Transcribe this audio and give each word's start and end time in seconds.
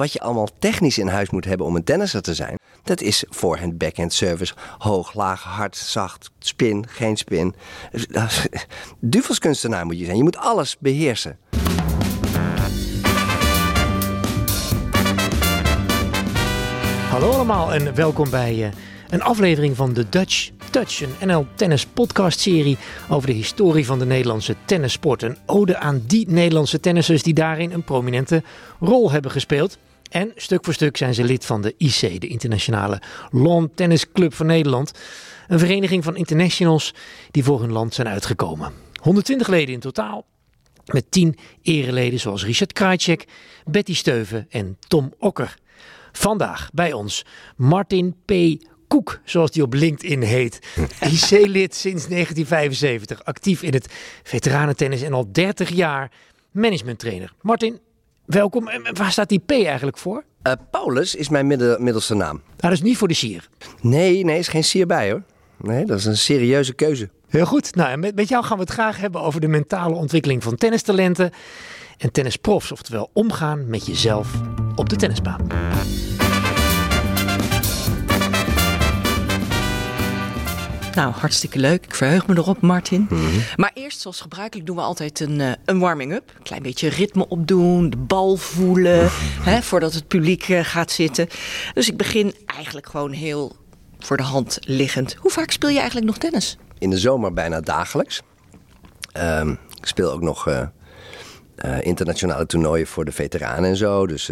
wat 0.00 0.12
je 0.12 0.20
allemaal 0.20 0.48
technisch 0.58 0.98
in 0.98 1.06
huis 1.06 1.30
moet 1.30 1.44
hebben 1.44 1.66
om 1.66 1.76
een 1.76 1.84
tennisser 1.84 2.22
te 2.22 2.34
zijn. 2.34 2.58
Dat 2.82 3.00
is 3.00 3.24
voorhand, 3.28 3.78
backhand 3.78 4.12
service, 4.12 4.54
hoog, 4.78 5.14
laag, 5.14 5.42
hard, 5.42 5.76
zacht, 5.76 6.30
spin, 6.38 6.86
geen 6.88 7.16
spin. 7.16 7.54
Duvelskunstenaar 9.00 9.86
moet 9.86 9.98
je 9.98 10.04
zijn. 10.04 10.16
Je 10.16 10.22
moet 10.22 10.36
alles 10.36 10.76
beheersen. 10.78 11.38
Hallo 17.08 17.30
allemaal 17.30 17.72
en 17.72 17.94
welkom 17.94 18.30
bij 18.30 18.54
uh, 18.54 18.68
een 19.10 19.22
aflevering 19.22 19.76
van 19.76 19.92
de 19.92 20.08
Dutch 20.08 20.50
Touch, 20.70 21.00
een 21.00 21.28
NL 21.28 21.46
Tennis 21.54 21.86
podcast 21.86 22.40
serie 22.40 22.78
over 23.08 23.26
de 23.26 23.34
historie 23.34 23.86
van 23.86 23.98
de 23.98 24.06
Nederlandse 24.06 24.56
tennissport. 24.64 25.22
Een 25.22 25.36
ode 25.46 25.76
aan 25.76 26.02
die 26.06 26.30
Nederlandse 26.30 26.80
tennissers 26.80 27.22
die 27.22 27.34
daarin 27.34 27.72
een 27.72 27.84
prominente 27.84 28.42
rol 28.78 29.10
hebben 29.10 29.30
gespeeld. 29.30 29.78
En 30.10 30.32
stuk 30.36 30.64
voor 30.64 30.74
stuk 30.74 30.96
zijn 30.96 31.14
ze 31.14 31.24
lid 31.24 31.46
van 31.46 31.62
de 31.62 31.74
IC, 31.76 32.20
de 32.20 32.26
Internationale 32.26 33.02
Lawn 33.30 33.70
Tennis 33.74 34.12
Club 34.12 34.34
van 34.34 34.46
Nederland. 34.46 34.92
Een 35.48 35.58
vereniging 35.58 36.04
van 36.04 36.16
internationals 36.16 36.94
die 37.30 37.44
voor 37.44 37.60
hun 37.60 37.72
land 37.72 37.94
zijn 37.94 38.08
uitgekomen. 38.08 38.72
120 39.00 39.48
leden 39.48 39.74
in 39.74 39.80
totaal. 39.80 40.24
Met 40.84 41.10
10 41.10 41.36
ereleden 41.62 42.20
zoals 42.20 42.44
Richard 42.44 42.72
Krajcek, 42.72 43.24
Betty 43.64 43.94
Steuven 43.94 44.46
en 44.48 44.76
Tom 44.88 45.12
Okker. 45.18 45.54
Vandaag 46.12 46.70
bij 46.72 46.92
ons 46.92 47.24
Martin 47.56 48.16
P. 48.24 48.32
Koek, 48.88 49.20
zoals 49.24 49.50
die 49.50 49.62
op 49.62 49.74
LinkedIn 49.74 50.22
heet. 50.22 50.58
IC-lid 51.12 51.74
sinds 51.74 52.08
1975, 52.08 53.24
actief 53.24 53.62
in 53.62 53.72
het 53.72 53.86
veteranentennis 54.22 55.02
en 55.02 55.12
al 55.12 55.32
30 55.32 55.70
jaar 55.70 56.10
managementtrainer. 56.50 57.32
Martin, 57.40 57.80
welkom. 58.34 58.68
En 58.68 58.96
waar 58.96 59.12
staat 59.12 59.28
die 59.28 59.42
P 59.46 59.50
eigenlijk 59.50 59.98
voor? 59.98 60.24
Uh, 60.42 60.52
Paulus 60.70 61.14
is 61.14 61.28
mijn 61.28 61.46
middelste 61.78 62.14
naam. 62.14 62.36
Ah, 62.36 62.56
dat 62.56 62.72
is 62.72 62.82
niet 62.82 62.96
voor 62.96 63.08
de 63.08 63.14
sier? 63.14 63.48
Nee, 63.80 64.24
nee, 64.24 64.38
is 64.38 64.48
geen 64.48 64.64
sier 64.64 64.86
bij 64.86 65.10
hoor. 65.10 65.22
Nee, 65.56 65.84
dat 65.84 65.98
is 65.98 66.04
een 66.04 66.16
serieuze 66.16 66.72
keuze. 66.74 67.08
Heel 67.28 67.46
goed. 67.46 67.74
Nou, 67.74 67.90
en 67.90 68.00
met, 68.00 68.14
met 68.14 68.28
jou 68.28 68.44
gaan 68.44 68.56
we 68.56 68.62
het 68.62 68.72
graag 68.72 68.96
hebben 68.96 69.20
over 69.20 69.40
de 69.40 69.48
mentale 69.48 69.94
ontwikkeling 69.94 70.42
van 70.42 70.56
tennistalenten 70.56 71.30
en 71.98 72.12
tennisprofs. 72.12 72.72
Oftewel 72.72 73.10
omgaan 73.12 73.68
met 73.68 73.86
jezelf 73.86 74.32
op 74.74 74.88
de 74.88 74.96
tennisbaan. 74.96 75.46
Nou, 80.94 81.12
hartstikke 81.12 81.58
leuk. 81.58 81.84
Ik 81.84 81.94
verheug 81.94 82.26
me 82.26 82.36
erop, 82.36 82.60
Martin. 82.60 83.06
Mhm. 83.10 83.24
Maar 83.56 83.70
eerst, 83.74 84.00
zoals 84.00 84.20
gebruikelijk, 84.20 84.66
doen 84.66 84.76
we 84.76 84.82
altijd 84.82 85.20
een, 85.20 85.38
uh, 85.38 85.52
een 85.64 85.78
warming-up. 85.78 86.32
Een 86.36 86.42
klein 86.42 86.62
beetje 86.62 86.88
ritme 86.88 87.28
opdoen, 87.28 87.90
de 87.90 87.96
bal 87.96 88.36
voelen, 88.36 89.04
mhm. 89.04 89.48
hè, 89.48 89.62
voordat 89.62 89.94
het 89.94 90.08
publiek 90.08 90.48
uh, 90.48 90.64
gaat 90.64 90.90
zitten. 90.90 91.28
Dus 91.74 91.88
ik 91.88 91.96
begin 91.96 92.34
eigenlijk 92.46 92.88
gewoon 92.88 93.12
heel 93.12 93.56
voor 93.98 94.16
de 94.16 94.22
hand 94.22 94.58
liggend. 94.60 95.14
Hoe 95.18 95.30
vaak 95.30 95.50
speel 95.50 95.68
je 95.68 95.78
eigenlijk 95.78 96.06
nog 96.06 96.18
tennis? 96.18 96.58
In 96.78 96.90
de 96.90 96.98
zomer 96.98 97.32
bijna 97.32 97.60
dagelijks. 97.60 98.22
Um, 99.18 99.58
ik 99.80 99.86
speel 99.86 100.12
ook 100.12 100.22
nog 100.22 100.48
uh, 100.48 100.66
internationale 101.80 102.46
toernooien 102.46 102.86
voor 102.86 103.04
de 103.04 103.12
veteranen 103.12 103.70
en 103.70 103.76
zo. 103.76 104.06
Dus 104.06 104.30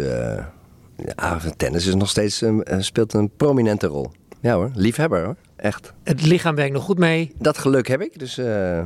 ja, 0.95 1.39
tennis 1.57 1.85
is 1.85 1.95
nog 1.95 2.09
steeds, 2.09 2.43
speelt 2.79 3.13
een 3.13 3.31
prominente 3.37 3.87
rol. 3.87 4.11
Ja 4.41 4.53
hoor, 4.53 4.71
liefhebber 4.73 5.23
hoor 5.23 5.35
echt. 5.59 5.93
Het 6.03 6.25
lichaam 6.25 6.55
werkt 6.55 6.73
nog 6.73 6.83
goed 6.83 6.97
mee. 6.97 7.31
Dat 7.37 7.57
geluk 7.57 7.87
heb 7.87 8.01
ik, 8.01 8.19
dus 8.19 8.37
uh, 8.37 8.81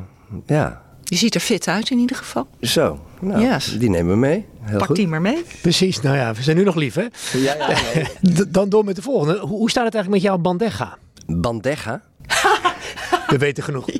ja. 0.45 0.81
Je 1.03 1.15
ziet 1.15 1.35
er 1.35 1.41
fit 1.41 1.67
uit 1.67 1.89
in 1.89 1.97
ieder 1.97 2.15
geval. 2.15 2.47
Zo, 2.61 2.99
nou, 3.19 3.41
yes. 3.41 3.79
die 3.79 3.89
nemen 3.89 4.11
we 4.11 4.17
mee. 4.17 4.45
Heel 4.61 4.77
Pak 4.77 4.87
goed. 4.87 4.95
die 4.95 5.07
maar 5.07 5.21
mee. 5.21 5.43
Precies, 5.61 6.01
nou 6.01 6.17
ja, 6.17 6.33
we 6.33 6.43
zijn 6.43 6.57
nu 6.57 6.63
nog 6.63 6.75
lief 6.75 6.95
hè. 6.95 7.05
Ja, 7.33 7.55
ja, 7.93 8.07
Dan 8.49 8.69
door 8.69 8.85
met 8.85 8.95
de 8.95 9.01
volgende. 9.01 9.39
Hoe 9.39 9.69
staat 9.69 9.85
het 9.85 9.93
eigenlijk 9.93 10.23
met 10.23 10.31
jouw 10.31 10.41
bandega? 10.41 10.97
Bandega? 11.25 12.01
we 13.27 13.37
weten 13.37 13.63
genoeg. 13.63 13.85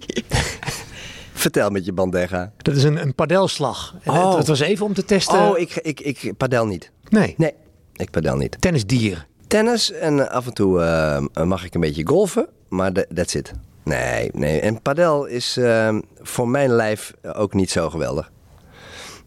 Vertel 1.34 1.70
met 1.70 1.86
je 1.86 1.94
bandega. 1.94 2.52
Dat 2.58 2.76
is 2.76 2.84
een, 2.84 3.02
een 3.02 3.16
padelslag. 3.16 3.96
Oh. 4.06 4.38
Het 4.38 4.47
was 4.47 4.59
even 4.59 4.86
om 4.86 4.94
te 4.94 5.06
testen. 5.06 5.40
Oh, 5.40 5.59
ik, 5.59 5.76
ik, 5.76 6.00
ik 6.00 6.38
padel 6.38 6.66
niet. 6.66 6.92
Nee? 7.09 7.34
Nee, 7.38 7.53
ik 7.94 8.09
padel 8.09 8.36
niet. 8.36 8.58
Tennisdier? 8.59 9.28
Tennis 9.53 9.91
en 9.91 10.30
af 10.30 10.46
en 10.46 10.53
toe 10.53 10.80
uh, 10.80 11.44
mag 11.44 11.66
ik 11.66 11.74
een 11.74 11.81
beetje 11.81 12.08
golfen 12.08 12.47
maar 12.69 12.91
that's 12.91 13.34
it. 13.34 13.52
Nee, 13.84 14.30
nee. 14.34 14.59
En 14.59 14.81
padel 14.81 15.25
is 15.25 15.58
uh, 15.58 15.97
voor 16.22 16.47
mijn 16.47 16.69
lijf 16.69 17.14
ook 17.34 17.53
niet 17.53 17.72
zo 17.72 17.90
geweldig. 17.90 18.31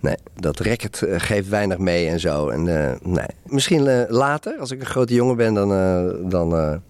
Nee, 0.01 0.17
dat 0.35 0.59
racket 0.59 1.03
eh, 1.03 1.15
geeft 1.21 1.49
weinig 1.49 1.79
mee 1.79 2.09
en 2.09 2.21
zo. 2.21 2.49
En, 2.49 2.67
uh, 2.67 2.93
nee. 3.03 3.27
Misschien 3.45 4.07
later, 4.09 4.59
als 4.59 4.71
ik 4.71 4.81
een 4.81 4.87
grote 4.87 5.15
jongen 5.15 5.37
ben, 5.37 5.55
dan... 5.55 5.69
dan 6.29 6.83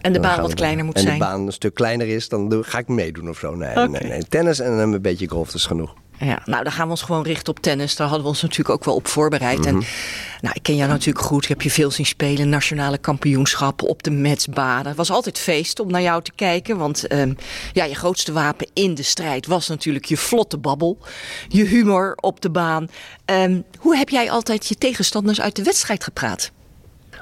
en 0.00 0.12
de 0.12 0.20
baan 0.20 0.40
wat 0.40 0.54
kleiner 0.54 0.84
moet 0.84 0.94
en 0.94 1.00
zijn. 1.00 1.12
En 1.12 1.18
de 1.18 1.24
baan 1.24 1.46
een 1.46 1.52
stuk 1.52 1.74
kleiner 1.74 2.08
is, 2.08 2.28
dan 2.28 2.64
ga 2.64 2.78
ik 2.78 2.88
meedoen 2.88 3.28
of 3.28 3.38
zo. 3.38 3.54
Nee, 3.54 3.70
okay. 3.70 3.86
nee, 3.86 4.02
nee. 4.02 4.24
Tennis 4.24 4.60
en 4.60 4.72
een 4.72 5.02
beetje 5.02 5.28
golf 5.28 5.54
is 5.54 5.66
genoeg. 5.66 5.94
Ja, 6.20 6.42
nou 6.44 6.62
dan 6.62 6.72
gaan 6.72 6.84
we 6.84 6.90
ons 6.90 7.02
gewoon 7.02 7.22
richten 7.22 7.52
op 7.52 7.60
tennis. 7.60 7.96
Daar 7.96 8.06
hadden 8.06 8.24
we 8.24 8.30
ons 8.32 8.42
natuurlijk 8.42 8.70
ook 8.70 8.84
wel 8.84 8.94
op 8.94 9.08
voorbereid. 9.08 9.66
En 9.66 9.74
Mhm. 9.74 9.84
nou, 10.40 10.54
ik 10.54 10.62
ken 10.62 10.76
jou 10.76 10.88
natuurlijk 10.90 11.26
goed. 11.26 11.42
Ik 11.42 11.48
heb 11.48 11.62
je 11.62 11.70
veel 11.70 11.90
zien 11.90 12.06
spelen. 12.06 12.48
Nationale 12.48 12.98
kampioenschappen 12.98 13.88
op 13.88 14.02
de 14.02 14.10
metsbaden. 14.10 14.86
Het 14.86 14.96
was 14.96 15.10
altijd 15.10 15.38
feest 15.38 15.80
om 15.80 15.90
naar 15.90 16.02
jou 16.02 16.22
te 16.22 16.32
kijken. 16.34 16.76
Want 16.76 17.12
um, 17.12 17.36
ja, 17.72 17.84
je 17.84 17.94
grootste 17.94 18.32
wapen 18.32 18.68
in 18.74 18.94
de 18.94 19.02
strijd 19.02 19.46
was 19.46 19.68
natuurlijk 19.68 20.04
je 20.04 20.16
vlotte 20.16 20.58
babbel. 20.58 20.98
Je 21.48 21.64
humor 21.64 22.12
op 22.20 22.40
de 22.40 22.50
baan. 22.50 22.88
Um, 23.26 23.64
hoe 23.78 23.96
heb 23.96 24.08
jij 24.08 24.30
altijd 24.30 24.66
je 24.66 24.74
tegenstanders 24.74 25.40
uit 25.40 25.56
de 25.56 25.62
wedstrijd 25.62 26.04
gepraat? 26.04 26.50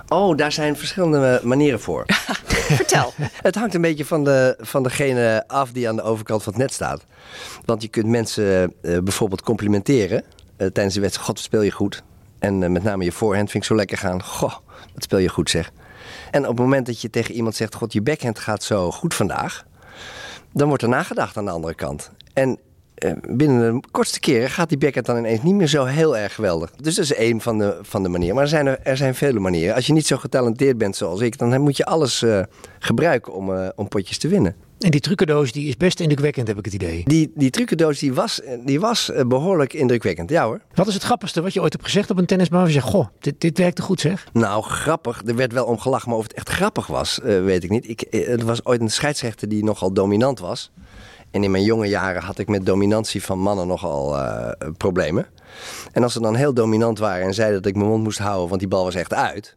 Oh, 0.08 0.36
daar 0.36 0.52
zijn 0.52 0.76
verschillende 0.76 1.40
manieren 1.42 1.80
voor. 1.80 2.04
Vertel. 2.80 3.12
het 3.18 3.54
hangt 3.54 3.74
een 3.74 3.80
beetje 3.80 4.04
van, 4.04 4.24
de, 4.24 4.56
van 4.60 4.82
degene 4.82 5.44
af 5.46 5.72
die 5.72 5.88
aan 5.88 5.96
de 5.96 6.02
overkant 6.02 6.42
van 6.42 6.52
het 6.52 6.62
net 6.62 6.72
staat. 6.72 7.04
Want 7.64 7.82
je 7.82 7.88
kunt 7.88 8.06
mensen 8.06 8.72
uh, 8.82 8.98
bijvoorbeeld 8.98 9.42
complimenteren 9.42 10.22
uh, 10.22 10.66
tijdens 10.68 10.94
de 10.94 11.00
wedstrijd. 11.00 11.28
God, 11.28 11.40
speel 11.40 11.62
je 11.62 11.70
goed. 11.70 12.02
En 12.38 12.62
uh, 12.62 12.68
met 12.68 12.82
name 12.82 13.04
je 13.04 13.12
voorhand 13.12 13.50
vind 13.50 13.62
ik 13.62 13.68
zo 13.68 13.76
lekker 13.76 13.98
gaan. 13.98 14.22
Goh, 14.22 14.54
wat 14.94 15.02
speel 15.02 15.18
je 15.18 15.28
goed 15.28 15.50
zeg. 15.50 15.72
En 16.30 16.42
op 16.42 16.48
het 16.48 16.58
moment 16.58 16.86
dat 16.86 17.00
je 17.00 17.10
tegen 17.10 17.34
iemand 17.34 17.56
zegt... 17.56 17.74
God, 17.74 17.92
je 17.92 18.02
backhand 18.02 18.38
gaat 18.38 18.62
zo 18.62 18.90
goed 18.90 19.14
vandaag... 19.14 19.64
dan 20.52 20.68
wordt 20.68 20.82
er 20.82 20.88
nagedacht 20.88 21.36
aan 21.36 21.44
de 21.44 21.50
andere 21.50 21.74
kant. 21.74 22.10
En 22.32 22.58
binnen 23.28 23.74
de 23.74 23.88
kortste 23.90 24.20
keren 24.20 24.50
gaat 24.50 24.68
die 24.68 24.78
backhand 24.78 25.06
dan 25.06 25.16
ineens 25.16 25.42
niet 25.42 25.54
meer 25.54 25.66
zo 25.66 25.84
heel 25.84 26.16
erg 26.16 26.34
geweldig. 26.34 26.70
Dus 26.70 26.94
dat 26.94 27.04
is 27.04 27.14
één 27.14 27.40
van 27.40 27.58
de, 27.58 27.78
van 27.82 28.02
de 28.02 28.08
manieren. 28.08 28.34
Maar 28.34 28.44
er 28.44 28.50
zijn, 28.50 28.66
er, 28.66 28.78
er 28.82 28.96
zijn 28.96 29.14
vele 29.14 29.38
manieren. 29.40 29.74
Als 29.74 29.86
je 29.86 29.92
niet 29.92 30.06
zo 30.06 30.16
getalenteerd 30.16 30.78
bent 30.78 30.96
zoals 30.96 31.20
ik... 31.20 31.38
dan 31.38 31.60
moet 31.60 31.76
je 31.76 31.84
alles 31.84 32.22
uh, 32.22 32.42
gebruiken 32.78 33.32
om, 33.32 33.50
uh, 33.50 33.68
om 33.74 33.88
potjes 33.88 34.18
te 34.18 34.28
winnen. 34.28 34.54
En 34.78 34.90
die 34.90 35.00
trucendoos 35.00 35.52
die 35.52 35.68
is 35.68 35.76
best 35.76 36.00
indrukwekkend, 36.00 36.48
heb 36.48 36.58
ik 36.58 36.64
het 36.64 36.74
idee. 36.74 37.02
Die, 37.04 37.32
die 37.34 37.50
trucendoos 37.50 37.98
die 37.98 38.14
was, 38.14 38.40
die 38.64 38.80
was 38.80 39.12
behoorlijk 39.26 39.72
indrukwekkend, 39.72 40.30
ja 40.30 40.44
hoor. 40.44 40.60
Wat 40.74 40.86
is 40.86 40.94
het 40.94 41.02
grappigste 41.02 41.42
wat 41.42 41.52
je 41.52 41.60
ooit 41.60 41.72
hebt 41.72 41.84
gezegd 41.84 42.10
op 42.10 42.18
een 42.18 42.26
tennisbaan? 42.26 42.66
Je 42.66 42.72
zegt, 42.72 42.86
goh, 42.86 43.06
dit, 43.20 43.40
dit 43.40 43.58
werkte 43.58 43.82
goed 43.82 44.00
zeg. 44.00 44.26
Nou, 44.32 44.62
grappig. 44.62 45.22
Er 45.26 45.36
werd 45.36 45.52
wel 45.52 45.64
om 45.64 45.78
gelachen, 45.78 46.08
maar 46.08 46.18
of 46.18 46.24
het 46.24 46.32
echt 46.32 46.48
grappig 46.48 46.86
was, 46.86 47.18
uh, 47.24 47.44
weet 47.44 47.64
ik 47.64 47.70
niet. 47.70 47.88
Ik, 47.88 48.06
er 48.10 48.44
was 48.44 48.64
ooit 48.64 48.80
een 48.80 48.90
scheidsrechter 48.90 49.48
die 49.48 49.64
nogal 49.64 49.92
dominant 49.92 50.38
was. 50.38 50.70
En 51.30 51.44
in 51.44 51.50
mijn 51.50 51.64
jonge 51.64 51.86
jaren 51.86 52.22
had 52.22 52.38
ik 52.38 52.48
met 52.48 52.66
dominantie 52.66 53.22
van 53.22 53.38
mannen 53.38 53.66
nogal 53.66 54.16
uh, 54.16 54.50
problemen. 54.76 55.26
En 55.92 56.02
als 56.02 56.12
ze 56.12 56.20
dan 56.20 56.34
heel 56.34 56.54
dominant 56.54 56.98
waren 56.98 57.26
en 57.26 57.34
zeiden 57.34 57.62
dat 57.62 57.70
ik 57.70 57.76
mijn 57.76 57.88
mond 57.88 58.02
moest 58.02 58.18
houden, 58.18 58.48
want 58.48 58.60
die 58.60 58.68
bal 58.68 58.84
was 58.84 58.94
echt 58.94 59.14
uit... 59.14 59.56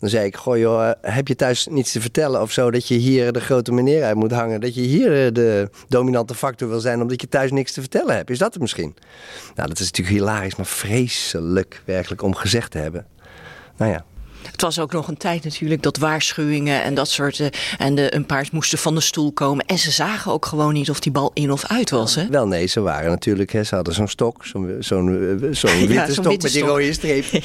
Dan 0.00 0.08
zei 0.08 0.26
ik, 0.26 0.36
goh 0.36 0.58
joh, 0.58 0.90
heb 1.00 1.28
je 1.28 1.36
thuis 1.36 1.66
niets 1.66 1.92
te 1.92 2.00
vertellen 2.00 2.40
of 2.40 2.52
zo... 2.52 2.70
dat 2.70 2.88
je 2.88 2.94
hier 2.94 3.32
de 3.32 3.40
grote 3.40 3.72
meneer 3.72 4.04
uit 4.04 4.16
moet 4.16 4.32
hangen? 4.32 4.60
Dat 4.60 4.74
je 4.74 4.80
hier 4.80 5.32
de 5.32 5.70
dominante 5.88 6.34
factor 6.34 6.68
wil 6.68 6.80
zijn... 6.80 7.00
omdat 7.02 7.20
je 7.20 7.28
thuis 7.28 7.50
niks 7.50 7.72
te 7.72 7.80
vertellen 7.80 8.14
hebt? 8.14 8.30
Is 8.30 8.38
dat 8.38 8.52
het 8.52 8.62
misschien? 8.62 8.96
Nou, 9.54 9.68
dat 9.68 9.78
is 9.78 9.84
natuurlijk 9.84 10.16
hilarisch, 10.16 10.56
maar 10.56 10.66
vreselijk 10.66 11.82
werkelijk 11.84 12.22
om 12.22 12.34
gezegd 12.34 12.70
te 12.70 12.78
hebben. 12.78 13.06
Nou 13.76 13.92
ja. 13.92 14.04
Het 14.42 14.60
was 14.60 14.78
ook 14.78 14.92
nog 14.92 15.08
een 15.08 15.16
tijd 15.16 15.44
natuurlijk 15.44 15.82
dat 15.82 15.96
waarschuwingen 15.96 16.82
en 16.82 16.94
dat 16.94 17.08
soort... 17.08 17.38
Uh, 17.38 17.46
en 17.78 17.94
de 17.94 18.14
umpires 18.14 18.50
moesten 18.50 18.78
van 18.78 18.94
de 18.94 19.00
stoel 19.00 19.32
komen. 19.32 19.64
En 19.64 19.78
ze 19.78 19.90
zagen 19.90 20.32
ook 20.32 20.46
gewoon 20.46 20.72
niet 20.72 20.90
of 20.90 21.00
die 21.00 21.12
bal 21.12 21.30
in 21.34 21.52
of 21.52 21.64
uit 21.64 21.90
was, 21.90 22.14
hè? 22.14 22.26
Wel 22.26 22.46
nee, 22.46 22.66
ze 22.66 22.80
waren 22.80 23.10
natuurlijk... 23.10 23.52
Hè, 23.52 23.64
ze 23.64 23.74
hadden 23.74 23.94
zo'n 23.94 24.08
stok, 24.08 24.46
zo'n 24.46 24.76
zo'n 24.80 25.38
zo 25.52 25.66
witte 25.78 25.92
ja, 25.92 26.06
zo 26.06 26.12
stok 26.12 26.24
witte 26.24 26.44
met 26.44 26.52
die 26.52 26.62
rode 26.62 26.92
streep. 26.92 27.24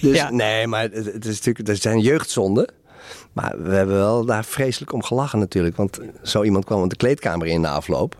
Dus 0.00 0.16
Ja. 0.16 0.30
nee, 0.30 0.66
maar 0.66 0.82
het, 0.82 0.94
het 0.94 1.24
is 1.24 1.36
natuurlijk... 1.36 1.66
Dat 1.66 1.80
zijn 1.80 2.00
jeugdzonden. 2.00 2.68
Maar 3.32 3.62
we 3.62 3.74
hebben 3.74 3.96
wel 3.96 4.24
daar 4.24 4.44
vreselijk 4.44 4.92
om 4.92 5.02
gelachen 5.02 5.38
natuurlijk. 5.38 5.76
Want 5.76 5.98
zo 6.22 6.42
iemand 6.42 6.64
kwam 6.64 6.88
de 6.88 6.96
kleedkamer 6.96 7.46
in 7.46 7.60
na 7.60 7.70
afloop. 7.70 8.16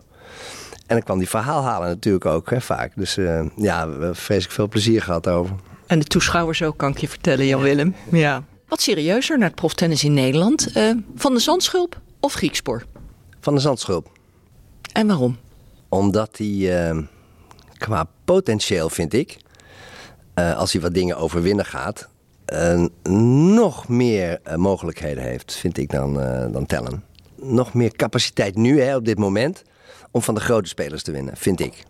En 0.89 0.95
dan 0.95 1.03
kwam 1.03 1.17
die 1.17 1.29
verhaal 1.29 1.63
halen 1.63 1.87
natuurlijk 1.87 2.25
ook, 2.25 2.49
hè, 2.49 2.61
vaak. 2.61 2.91
Dus 2.95 3.17
eh, 3.17 3.41
ja, 3.55 3.85
we 3.85 3.91
hebben 3.91 4.15
vreselijk 4.15 4.53
veel 4.53 4.67
plezier 4.67 5.01
gehad 5.01 5.27
over. 5.27 5.55
En 5.89 5.99
de 5.99 6.05
toeschouwers 6.05 6.61
ook, 6.63 6.77
kan 6.77 6.91
ik 6.91 6.97
je 6.97 7.07
vertellen, 7.07 7.45
Jan-Willem. 7.45 7.95
Ja. 8.11 8.43
Wat 8.67 8.81
serieuzer 8.81 9.37
naar 9.37 9.47
het 9.47 9.55
proftennis 9.55 10.03
in 10.03 10.13
Nederland. 10.13 10.71
eh, 10.71 10.91
van 11.15 11.33
de 11.33 11.39
Zandschulp 11.39 12.01
of 12.19 12.33
Griekspoor? 12.33 12.85
Van 13.39 13.55
de 13.55 13.61
Zandschulp. 13.61 14.11
En 14.93 15.07
waarom? 15.07 15.37
Omdat 15.89 16.37
hij 16.37 16.87
eh, 16.89 16.97
qua 17.77 18.07
potentieel, 18.25 18.89
vind 18.89 19.13
ik... 19.13 19.37
eh, 20.33 20.57
als 20.57 20.71
hij 20.71 20.81
wat 20.81 20.93
dingen 20.93 21.17
overwinnen 21.17 21.65
gaat... 21.65 22.09
nog 23.03 23.87
meer 23.87 24.39
mogelijkheden 24.55 25.23
heeft, 25.23 25.55
vind 25.55 25.77
ik, 25.77 25.89
dan, 25.91 26.21
eh, 26.21 26.51
dan 26.51 26.65
Tellen. 26.65 27.03
Nog 27.35 27.73
meer 27.73 27.91
capaciteit 27.95 28.55
nu, 28.55 28.81
hè, 28.81 28.95
op 28.95 29.05
dit 29.05 29.17
moment, 29.17 29.63
om 30.11 30.21
van 30.21 30.35
de 30.35 30.41
grote 30.41 30.69
spelers 30.69 31.03
te 31.03 31.11
winnen, 31.11 31.37
vind 31.37 31.59
ik. 31.59 31.83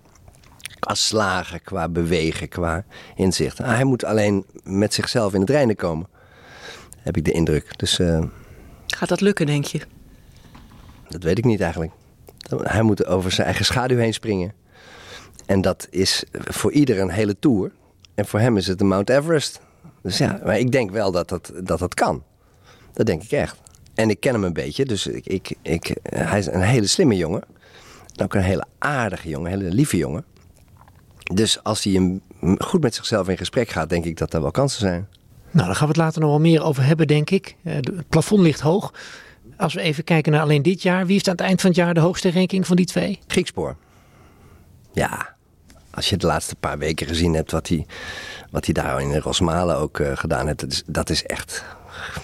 Qua 0.79 0.93
slagen, 0.93 1.61
qua 1.61 1.89
bewegen, 1.89 2.47
qua 2.47 2.85
inzicht. 3.15 3.61
Ah, 3.61 3.67
hij 3.67 3.83
moet 3.83 4.03
alleen 4.03 4.45
met 4.63 4.93
zichzelf 4.93 5.33
in 5.33 5.41
het 5.41 5.49
reinen 5.49 5.75
komen, 5.75 6.07
heb 6.97 7.17
ik 7.17 7.25
de 7.25 7.31
indruk. 7.31 7.79
Dus 7.79 7.99
eh, 7.99 8.23
Gaat 8.87 9.09
dat 9.09 9.21
lukken, 9.21 9.45
denk 9.45 9.65
je? 9.65 9.79
dat 11.09 11.23
weet 11.23 11.37
ik 11.37 11.45
niet 11.45 11.61
eigenlijk. 11.61 11.91
Hij 12.63 12.81
moet 12.81 13.05
over 13.05 13.31
zijn 13.31 13.47
eigen 13.47 13.65
schaduw 13.65 13.97
heen 13.97 14.13
springen. 14.13 14.53
En 15.45 15.61
dat 15.61 15.87
is 15.89 16.23
voor 16.31 16.71
ieder 16.71 16.99
een 16.99 17.09
hele 17.09 17.39
tour. 17.39 17.71
En 18.15 18.25
voor 18.25 18.39
hem 18.39 18.57
is 18.57 18.67
het 18.67 18.77
de 18.77 18.83
Mount 18.83 19.09
Everest. 19.09 19.59
Dus 20.01 20.17
ja, 20.17 20.39
maar 20.43 20.59
ik 20.59 20.71
denk 20.71 20.91
wel 20.91 21.11
dat 21.11 21.29
dat, 21.29 21.51
dat, 21.63 21.79
dat 21.79 21.93
kan. 21.93 22.23
Dat 22.93 23.05
denk 23.05 23.23
ik 23.23 23.31
echt. 23.31 23.57
En 23.93 24.09
ik 24.09 24.19
ken 24.19 24.33
hem 24.33 24.43
een 24.43 24.53
beetje, 24.53 24.85
dus 24.85 25.07
ik, 25.07 25.25
ik, 25.25 25.55
ik, 25.61 25.95
hij 26.03 26.39
is 26.39 26.45
een 26.45 26.61
hele 26.61 26.87
slimme 26.87 27.15
jongen. 27.15 27.43
En 28.15 28.23
ook 28.23 28.33
een 28.33 28.41
hele 28.41 28.65
aardige 28.77 29.29
jongen, 29.29 29.51
een 29.51 29.59
hele 29.59 29.75
lieve 29.75 29.97
jongen. 29.97 30.25
Dus 31.33 31.63
als 31.63 31.83
hij 31.83 31.93
hem 31.93 32.21
goed 32.57 32.81
met 32.81 32.95
zichzelf 32.95 33.29
in 33.29 33.37
gesprek 33.37 33.69
gaat, 33.69 33.89
denk 33.89 34.05
ik 34.05 34.17
dat 34.17 34.33
er 34.33 34.41
wel 34.41 34.51
kansen 34.51 34.79
zijn. 34.79 35.07
Nou, 35.51 35.65
daar 35.65 35.75
gaan 35.75 35.87
we 35.87 35.93
het 35.93 36.01
later 36.01 36.21
nog 36.21 36.29
wel 36.29 36.39
meer 36.39 36.63
over 36.63 36.83
hebben, 36.83 37.07
denk 37.07 37.29
ik. 37.29 37.55
Eh, 37.63 37.73
Het 37.75 38.09
plafond 38.09 38.41
ligt 38.41 38.59
hoog. 38.59 38.93
Als 39.57 39.73
we 39.73 39.81
even 39.81 40.03
kijken 40.03 40.31
naar 40.31 40.41
alleen 40.41 40.61
dit 40.61 40.81
jaar. 40.81 41.03
Wie 41.05 41.13
heeft 41.13 41.27
aan 41.27 41.35
het 41.35 41.41
eind 41.45 41.61
van 41.61 41.69
het 41.69 41.79
jaar 41.79 41.93
de 41.93 41.99
hoogste 41.99 42.31
ranking 42.31 42.67
van 42.67 42.75
die 42.75 42.85
twee? 42.85 43.19
Griekspoor. 43.27 43.75
Ja, 44.93 45.35
als 45.91 46.09
je 46.09 46.17
de 46.17 46.27
laatste 46.27 46.55
paar 46.55 46.77
weken 46.77 47.07
gezien 47.07 47.33
hebt 47.33 47.51
wat 47.51 47.67
hij, 47.67 47.85
wat 48.51 48.65
hij 48.65 48.73
daar 48.73 49.01
in 49.01 49.17
Rosmalen 49.17 49.77
ook 49.77 49.99
eh, 49.99 50.17
gedaan 50.17 50.45
heeft, 50.45 50.59
dat 50.59 50.71
is, 50.71 50.83
dat 50.85 51.09
is 51.09 51.23
echt 51.23 51.65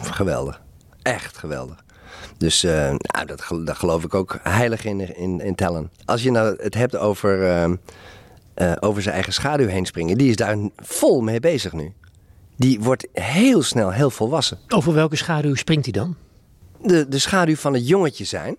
geweldig. 0.01 0.61
Echt 1.01 1.37
geweldig. 1.37 1.83
Dus 2.37 2.63
eh, 2.63 2.73
nou, 2.97 3.25
dat, 3.25 3.47
daar 3.63 3.75
geloof 3.75 4.03
ik 4.03 4.13
ook 4.13 4.39
heilig 4.43 4.85
in, 4.85 5.15
in, 5.17 5.39
in 5.41 5.55
tellen. 5.55 5.91
Als 6.05 6.23
je 6.23 6.31
nou 6.31 6.55
het 6.63 6.73
hebt 6.73 6.95
over, 6.97 7.39
eh, 8.55 8.71
over 8.79 9.01
zijn 9.01 9.13
eigen 9.13 9.33
schaduw 9.33 9.67
heen 9.67 9.85
springen, 9.85 10.17
die 10.17 10.29
is 10.29 10.35
daar 10.35 10.57
vol 10.75 11.21
mee 11.21 11.39
bezig 11.39 11.73
nu. 11.73 11.93
Die 12.57 12.79
wordt 12.79 13.07
heel 13.13 13.61
snel 13.61 13.91
heel 13.91 14.09
volwassen 14.09 14.59
Over 14.67 14.93
welke 14.93 15.15
schaduw 15.15 15.55
springt 15.55 15.85
hij 15.85 15.93
dan? 15.93 16.15
de, 16.85 17.07
de 17.07 17.19
schaduw 17.19 17.55
van 17.55 17.73
het 17.73 17.87
jongetje 17.87 18.23
zijn 18.23 18.55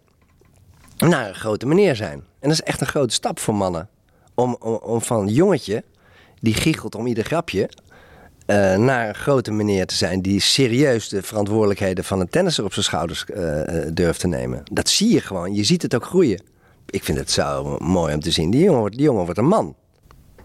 naar 0.96 1.28
een 1.28 1.34
grote 1.34 1.66
meneer 1.66 1.96
zijn. 1.96 2.12
En 2.12 2.48
dat 2.48 2.52
is 2.52 2.62
echt 2.62 2.80
een 2.80 2.86
grote 2.86 3.14
stap 3.14 3.38
voor 3.38 3.54
mannen. 3.54 3.88
Om, 4.34 4.56
om, 4.60 4.74
om 4.74 5.02
van 5.02 5.28
jongetje, 5.28 5.84
die 6.40 6.54
giechelt 6.54 6.94
om 6.94 7.06
ieder 7.06 7.24
grapje, 7.24 7.70
eh, 8.46 8.76
naar 8.76 9.08
een 9.08 9.14
grote 9.14 9.50
meneer 9.50 9.86
te 9.86 9.94
zijn 9.94 10.22
die 10.22 10.40
serieus 10.40 11.08
de 11.08 11.22
verantwoordelijkheden 11.22 12.04
van 12.04 12.20
een 12.20 12.28
tennisser 12.28 12.64
op 12.64 12.72
zijn 12.72 12.84
schouders 12.84 13.24
eh, 13.24 13.62
durft 13.92 14.20
te 14.20 14.26
nemen. 14.26 14.62
Dat 14.72 14.88
zie 14.88 15.12
je 15.12 15.20
gewoon. 15.20 15.54
Je 15.54 15.64
ziet 15.64 15.82
het 15.82 15.94
ook 15.94 16.04
groeien. 16.04 16.42
Ik 16.86 17.04
vind 17.04 17.18
het 17.18 17.30
zo 17.30 17.76
mooi 17.78 18.14
om 18.14 18.20
te 18.20 18.30
zien. 18.30 18.50
Die 18.50 18.62
jongen 18.62 18.80
wordt, 18.80 18.96
die 18.96 19.04
jongen 19.04 19.24
wordt 19.24 19.38
een 19.38 19.46
man. 19.46 19.74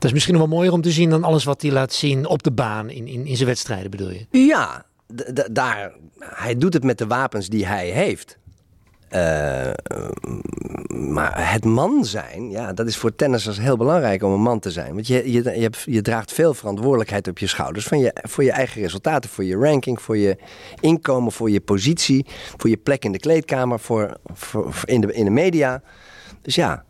Dat 0.02 0.10
is 0.10 0.16
misschien 0.16 0.34
nog 0.40 0.48
wel 0.48 0.58
mooier 0.58 0.74
om 0.74 0.82
te 0.82 0.92
zien 0.92 1.10
dan 1.10 1.24
alles 1.24 1.44
wat 1.44 1.62
hij 1.62 1.72
laat 1.72 1.94
zien 1.94 2.26
op 2.28 2.44
de 2.44 2.52
baan 2.52 2.90
in, 2.90 3.08
in, 3.08 3.26
in 3.26 3.36
zijn 3.36 3.48
wedstrijden, 3.48 3.92
bedoel 3.92 4.10
je? 4.10 4.26
Ja, 4.48 4.86
daar, 5.52 5.94
hij 6.20 6.58
doet 6.58 6.74
het 6.74 6.84
met 6.84 6.98
de 6.98 7.08
wapens 7.08 7.48
die 7.48 7.66
hij 7.66 7.90
heeft. 7.90 8.38
Eh, 9.10 9.72
maar 10.88 11.52
het 11.52 11.66
man 11.66 12.06
zijn, 12.06 12.50
ja, 12.50 12.74
dat 12.74 12.88
is 12.88 12.98
voor 12.98 13.16
tennissers 13.16 13.60
heel 13.60 13.78
belangrijk 13.78 14.24
om 14.24 14.32
een 14.32 14.42
man 14.42 14.60
te 14.60 14.72
zijn. 14.72 14.94
Want 14.94 15.08
je, 15.08 15.32
je, 15.32 15.72
je, 15.86 16.02
draagt 16.02 16.32
veel 16.32 16.54
verantwoordelijkheid 16.54 17.28
op 17.28 17.38
je 17.38 17.48
schouders 17.48 17.86
van 17.86 18.00
je, 18.00 18.16
voor 18.22 18.44
je 18.44 18.52
eigen 18.52 18.82
resultaten, 18.82 19.30
voor 19.30 19.44
je 19.44 19.58
ranking, 19.58 20.02
voor 20.02 20.18
je 20.18 20.38
inkomen, 20.80 21.32
voor 21.32 21.50
je 21.50 21.62
positie, 21.62 22.26
voor 22.58 22.70
je 22.70 22.78
plek 22.78 23.06
in 23.06 23.12
de 23.12 23.20
kleedkamer, 23.20 23.80
voor, 23.80 24.18
voor 24.34 24.74
in, 24.86 25.02
de, 25.02 25.14
in 25.14 25.26
de 25.26 25.32
media. 25.32 25.82
Dus 26.42 26.56
ja, 26.56 26.86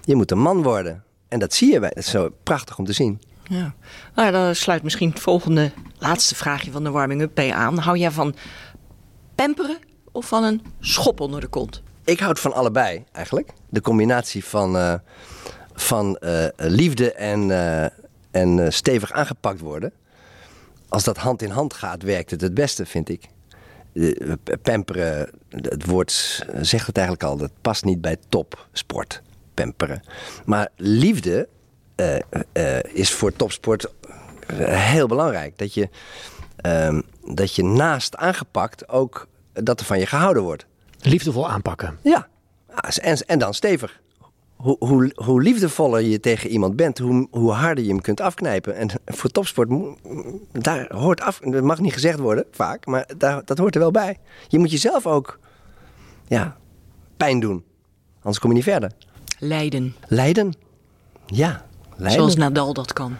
je 0.00 0.14
moet 0.14 0.30
een 0.30 0.40
man 0.40 0.62
worden. 0.62 1.06
En 1.28 1.38
dat 1.38 1.54
zie 1.54 1.72
je 1.72 1.80
bij. 1.80 1.88
Dat 1.88 1.98
is 1.98 2.10
zo 2.10 2.28
prachtig 2.42 2.78
om 2.78 2.84
te 2.84 2.92
zien. 2.92 3.20
Ja. 3.48 3.74
Nou 4.14 4.26
ja, 4.26 4.30
dan 4.30 4.54
sluit 4.54 4.82
misschien 4.82 5.10
het 5.10 5.20
volgende, 5.20 5.70
laatste 5.98 6.34
vraagje 6.34 6.70
van 6.70 6.84
de 6.84 6.90
warming-up 6.90 7.30
bij 7.34 7.52
aan. 7.52 7.78
Hou 7.78 7.98
jij 7.98 8.10
van 8.10 8.34
pamperen 9.34 9.78
of 10.12 10.26
van 10.26 10.44
een 10.44 10.62
schop 10.80 11.20
onder 11.20 11.40
de 11.40 11.46
kont? 11.46 11.82
Ik 12.04 12.20
houd 12.20 12.40
van 12.40 12.52
allebei 12.52 13.04
eigenlijk. 13.12 13.52
De 13.68 13.80
combinatie 13.80 14.44
van, 14.44 14.76
eh, 14.76 14.94
van 15.72 16.16
eh, 16.16 16.46
liefde 16.56 17.12
en, 17.12 17.50
eh, 17.50 17.90
en 18.30 18.72
stevig 18.72 19.12
aangepakt 19.12 19.60
worden. 19.60 19.92
Als 20.88 21.04
dat 21.04 21.16
hand 21.16 21.42
in 21.42 21.50
hand 21.50 21.74
gaat, 21.74 22.02
werkt 22.02 22.30
het 22.30 22.40
het 22.40 22.54
beste, 22.54 22.86
vind 22.86 23.08
ik. 23.08 23.28
Pamperen, 24.62 25.30
het 25.48 25.86
woord 25.86 26.12
zegt 26.60 26.86
het 26.86 26.96
eigenlijk 26.96 27.26
al, 27.26 27.36
dat 27.36 27.50
past 27.60 27.84
niet 27.84 28.00
bij 28.00 28.16
topsport. 28.28 29.22
Pamperen. 29.62 30.02
Maar 30.44 30.68
liefde 30.76 31.48
eh, 31.94 32.16
eh, 32.52 32.82
is 32.92 33.12
voor 33.12 33.32
topsport 33.32 33.92
eh, 34.46 34.56
heel 34.90 35.06
belangrijk. 35.06 35.58
Dat 35.58 35.74
je, 35.74 35.88
ehm, 36.56 37.00
dat 37.34 37.54
je 37.54 37.64
naast 37.64 38.16
aangepakt 38.16 38.88
ook 38.88 39.28
dat 39.52 39.80
er 39.80 39.86
van 39.86 39.98
je 39.98 40.06
gehouden 40.06 40.42
wordt. 40.42 40.66
Liefdevol 41.00 41.50
aanpakken. 41.50 41.98
Ja, 42.02 42.28
Ah, 42.80 42.90
en, 43.00 43.26
en 43.26 43.38
dan 43.38 43.54
stevig. 43.54 44.00
Hoe, 44.56 44.76
hoe, 44.78 45.12
hoe 45.14 45.42
liefdevoller 45.42 46.00
je 46.00 46.20
tegen 46.20 46.50
iemand 46.50 46.76
bent, 46.76 46.98
hoe, 46.98 47.28
hoe 47.30 47.52
harder 47.52 47.84
je 47.84 47.90
hem 47.90 48.00
kunt 48.00 48.20
afknijpen. 48.20 48.74
En 48.74 48.88
voor 49.06 49.30
topsport, 49.30 49.68
daar 50.52 50.94
hoort 50.94 51.20
af, 51.20 51.38
dat 51.38 51.62
mag 51.62 51.80
niet 51.80 51.92
gezegd 51.92 52.18
worden 52.18 52.44
vaak, 52.50 52.86
maar 52.86 53.08
daar, 53.16 53.44
dat 53.44 53.58
hoort 53.58 53.74
er 53.74 53.80
wel 53.80 53.90
bij. 53.90 54.18
Je 54.48 54.58
moet 54.58 54.70
jezelf 54.70 55.06
ook 55.06 55.38
ja, 56.26 56.56
pijn 57.16 57.40
doen, 57.40 57.64
anders 58.16 58.38
kom 58.38 58.50
je 58.50 58.56
niet 58.56 58.64
verder. 58.64 58.90
Leiden, 59.38 59.94
Lijden, 60.08 60.54
ja, 61.26 61.64
lijden. 61.96 62.18
zoals 62.18 62.36
Nadal 62.36 62.72
dat 62.72 62.92
kan. 62.92 63.16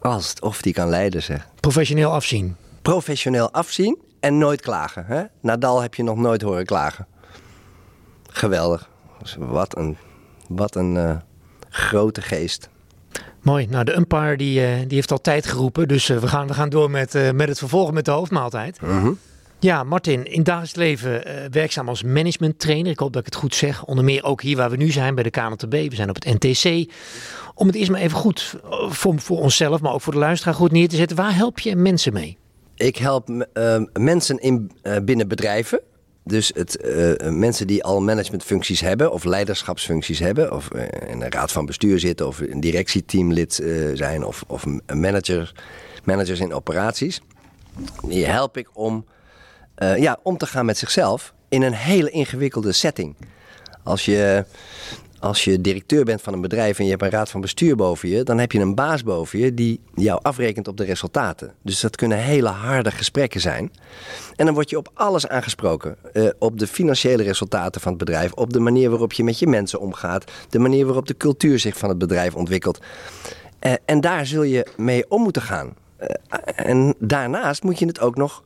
Als 0.00 0.28
het 0.28 0.40
of 0.40 0.62
die 0.62 0.72
kan 0.72 0.88
lijden, 0.88 1.22
zeg. 1.22 1.48
Professioneel 1.60 2.12
afzien. 2.12 2.56
Professioneel 2.82 3.52
afzien 3.52 3.98
en 4.20 4.38
nooit 4.38 4.60
klagen. 4.60 5.04
Hè? 5.06 5.22
Nadal 5.40 5.80
heb 5.80 5.94
je 5.94 6.02
nog 6.02 6.16
nooit 6.16 6.42
horen 6.42 6.64
klagen. 6.64 7.06
Geweldig. 8.28 8.88
Dus 9.22 9.36
Wat 9.38 9.76
een, 9.76 9.96
wat 10.48 10.74
een 10.74 10.96
eh, 10.96 11.16
grote 11.68 12.22
geest. 12.22 12.68
Mooi. 13.42 13.66
Nou, 13.66 13.84
de 13.84 13.96
umpire 13.96 14.36
die, 14.36 14.64
eh, 14.66 14.78
die 14.78 14.94
heeft 14.94 15.10
al 15.12 15.20
tijd 15.20 15.46
geroepen. 15.46 15.88
Dus 15.88 16.08
eh, 16.08 16.16
we, 16.18 16.28
gaan, 16.28 16.46
we 16.46 16.54
gaan 16.54 16.68
door 16.68 16.90
met, 16.90 17.14
eh, 17.14 17.30
met 17.30 17.48
het 17.48 17.58
vervolgen 17.58 17.94
met 17.94 18.04
de 18.04 18.10
hoofdmaaltijd. 18.10 18.78
Ja, 19.60 19.84
Martin, 19.84 20.24
in 20.26 20.42
dagelijks 20.42 20.74
leven 20.74 21.24
eh, 21.24 21.50
werkzaam 21.50 21.88
als 21.88 22.02
managementtrainer. 22.02 22.92
Ik 22.92 22.98
hoop 22.98 23.12
dat 23.12 23.20
ik 23.20 23.32
het 23.32 23.42
goed 23.42 23.54
zeg. 23.54 23.84
Onder 23.84 24.04
meer 24.04 24.24
ook 24.24 24.42
hier 24.42 24.56
waar 24.56 24.70
we 24.70 24.76
nu 24.76 24.90
zijn 24.90 25.14
bij 25.14 25.24
de 25.24 25.30
KNTB. 25.30 25.70
We 25.70 25.94
zijn 25.94 26.08
op 26.08 26.14
het 26.22 26.42
NTC. 26.42 26.92
Om 27.54 27.66
het 27.66 27.76
eerst 27.76 27.90
maar 27.90 28.00
even 28.00 28.18
goed 28.18 28.54
eh, 28.64 28.90
voor, 28.90 29.18
voor 29.18 29.38
onszelf, 29.38 29.80
maar 29.80 29.92
ook 29.92 30.00
voor 30.00 30.12
de 30.12 30.18
luisteraar 30.18 30.54
goed 30.54 30.72
neer 30.72 30.88
te 30.88 30.96
zetten. 30.96 31.16
Waar 31.16 31.34
help 31.34 31.58
je 31.58 31.76
mensen 31.76 32.12
mee? 32.12 32.36
Ik 32.74 32.96
help 32.96 33.46
eh, 33.52 33.82
mensen 33.92 34.38
in, 34.38 34.70
eh, 34.82 34.96
binnen 35.02 35.28
bedrijven. 35.28 35.80
Dus 36.24 36.50
het, 36.54 36.78
mensen 37.30 37.66
die 37.66 37.84
al 37.84 38.00
managementfuncties 38.00 38.80
hebben 38.80 39.12
of 39.12 39.24
leiderschapsfuncties 39.24 40.18
hebben. 40.18 40.52
Of 40.52 40.68
in 41.08 41.22
een 41.22 41.30
raad 41.30 41.52
van 41.52 41.66
bestuur 41.66 41.98
zitten 41.98 42.26
of 42.26 42.40
een 42.40 42.60
directieteamlid 42.60 43.54
zijn. 43.94 44.24
Of, 44.24 44.44
of 44.46 44.64
manager, 44.94 45.52
managers 46.04 46.40
in 46.40 46.54
operaties. 46.54 47.20
Die 48.02 48.26
help 48.26 48.56
ik 48.56 48.68
om, 48.72 49.04
eh, 49.78 49.96
ja, 49.96 50.18
om 50.22 50.36
te 50.36 50.46
gaan 50.46 50.66
met 50.66 50.78
zichzelf 50.78 51.34
in 51.48 51.62
een 51.62 51.72
hele 51.72 52.10
ingewikkelde 52.10 52.72
setting. 52.72 53.16
Als 53.82 54.04
je, 54.04 54.44
als 55.18 55.44
je 55.44 55.60
directeur 55.60 56.04
bent 56.04 56.22
van 56.22 56.32
een 56.32 56.40
bedrijf 56.40 56.78
en 56.78 56.84
je 56.84 56.90
hebt 56.90 57.02
een 57.02 57.10
raad 57.10 57.30
van 57.30 57.40
bestuur 57.40 57.76
boven 57.76 58.08
je, 58.08 58.22
dan 58.22 58.38
heb 58.38 58.52
je 58.52 58.60
een 58.60 58.74
baas 58.74 59.02
boven 59.02 59.38
je 59.38 59.54
die 59.54 59.80
jou 59.94 60.18
afrekent 60.22 60.68
op 60.68 60.76
de 60.76 60.84
resultaten. 60.84 61.52
Dus 61.62 61.80
dat 61.80 61.96
kunnen 61.96 62.18
hele 62.18 62.48
harde 62.48 62.90
gesprekken 62.90 63.40
zijn. 63.40 63.72
En 64.36 64.44
dan 64.44 64.54
word 64.54 64.70
je 64.70 64.76
op 64.76 64.90
alles 64.94 65.28
aangesproken. 65.28 65.96
Eh, 66.12 66.28
op 66.38 66.58
de 66.58 66.66
financiële 66.66 67.22
resultaten 67.22 67.80
van 67.80 67.92
het 67.92 68.04
bedrijf, 68.04 68.32
op 68.32 68.52
de 68.52 68.60
manier 68.60 68.90
waarop 68.90 69.12
je 69.12 69.24
met 69.24 69.38
je 69.38 69.46
mensen 69.46 69.80
omgaat, 69.80 70.32
de 70.48 70.58
manier 70.58 70.84
waarop 70.84 71.06
de 71.06 71.16
cultuur 71.16 71.58
zich 71.58 71.78
van 71.78 71.88
het 71.88 71.98
bedrijf 71.98 72.34
ontwikkelt. 72.34 72.78
Eh, 73.58 73.72
en 73.84 74.00
daar 74.00 74.26
zul 74.26 74.42
je 74.42 74.66
mee 74.76 75.10
om 75.10 75.22
moeten 75.22 75.42
gaan. 75.42 75.74
En 76.54 76.94
daarnaast 76.98 77.62
moet 77.62 77.78
je 77.78 77.86
het 77.86 78.00
ook 78.00 78.16
nog 78.16 78.42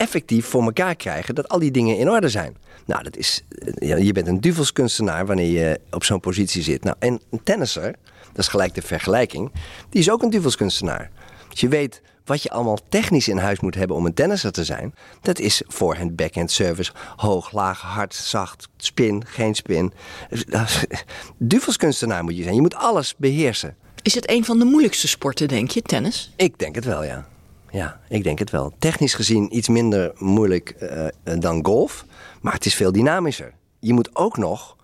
effectief 0.00 0.46
voor 0.46 0.62
elkaar 0.62 0.96
krijgen 0.96 1.34
dat 1.34 1.48
al 1.48 1.58
die 1.58 1.70
dingen 1.70 1.96
in 1.96 2.10
orde 2.10 2.28
zijn. 2.28 2.56
Nou, 2.86 3.02
dat 3.02 3.16
is, 3.16 3.42
ja, 3.74 3.96
je 3.96 4.12
bent 4.12 4.26
een 4.26 4.40
duvelskunstenaar 4.40 5.26
wanneer 5.26 5.50
je 5.50 5.80
op 5.90 6.04
zo'n 6.04 6.20
positie 6.20 6.62
zit. 6.62 6.84
Nou, 6.84 6.96
en 6.98 7.20
een 7.30 7.42
tennisser, 7.42 7.94
dat 8.26 8.38
is 8.38 8.48
gelijk 8.48 8.74
de 8.74 8.82
vergelijking, 8.82 9.52
die 9.88 10.00
is 10.00 10.10
ook 10.10 10.22
een 10.22 10.30
duvelskunstenaar. 10.30 11.10
Als 11.50 11.60
je 11.60 11.68
weet 11.68 12.02
wat 12.24 12.42
je 12.42 12.50
allemaal 12.50 12.78
technisch 12.88 13.28
in 13.28 13.36
huis 13.36 13.60
moet 13.60 13.74
hebben 13.74 13.96
om 13.96 14.06
een 14.06 14.14
tennisser 14.14 14.52
te 14.52 14.64
zijn, 14.64 14.94
dat 15.20 15.38
is 15.38 15.62
voorhand, 15.66 16.16
backhand, 16.16 16.50
service, 16.50 16.92
hoog, 17.16 17.52
laag, 17.52 17.80
hard, 17.80 18.14
zacht, 18.14 18.68
spin, 18.76 19.26
geen 19.26 19.54
spin. 19.54 19.92
Duvelskunstenaar 21.38 22.24
moet 22.24 22.36
je 22.36 22.42
zijn. 22.42 22.54
Je 22.54 22.60
moet 22.60 22.74
alles 22.74 23.14
beheersen. 23.16 23.76
Is 24.02 24.14
het 24.14 24.30
een 24.30 24.44
van 24.44 24.58
de 24.58 24.64
moeilijkste 24.64 25.08
sporten, 25.08 25.48
denk 25.48 25.70
je, 25.70 25.82
tennis? 25.82 26.32
Ik 26.36 26.58
denk 26.58 26.74
het 26.74 26.84
wel, 26.84 27.04
ja. 27.04 27.29
Ja, 27.70 28.00
ik 28.08 28.22
denk 28.22 28.38
het 28.38 28.50
wel. 28.50 28.72
Technisch 28.78 29.14
gezien 29.14 29.56
iets 29.56 29.68
minder 29.68 30.12
moeilijk 30.14 30.74
uh, 30.80 31.38
dan 31.38 31.64
golf. 31.64 32.04
Maar 32.40 32.52
het 32.52 32.66
is 32.66 32.74
veel 32.74 32.92
dynamischer. 32.92 33.52
Je 33.78 33.92
moet 33.92 34.16
ook 34.16 34.36
nog 34.36 34.76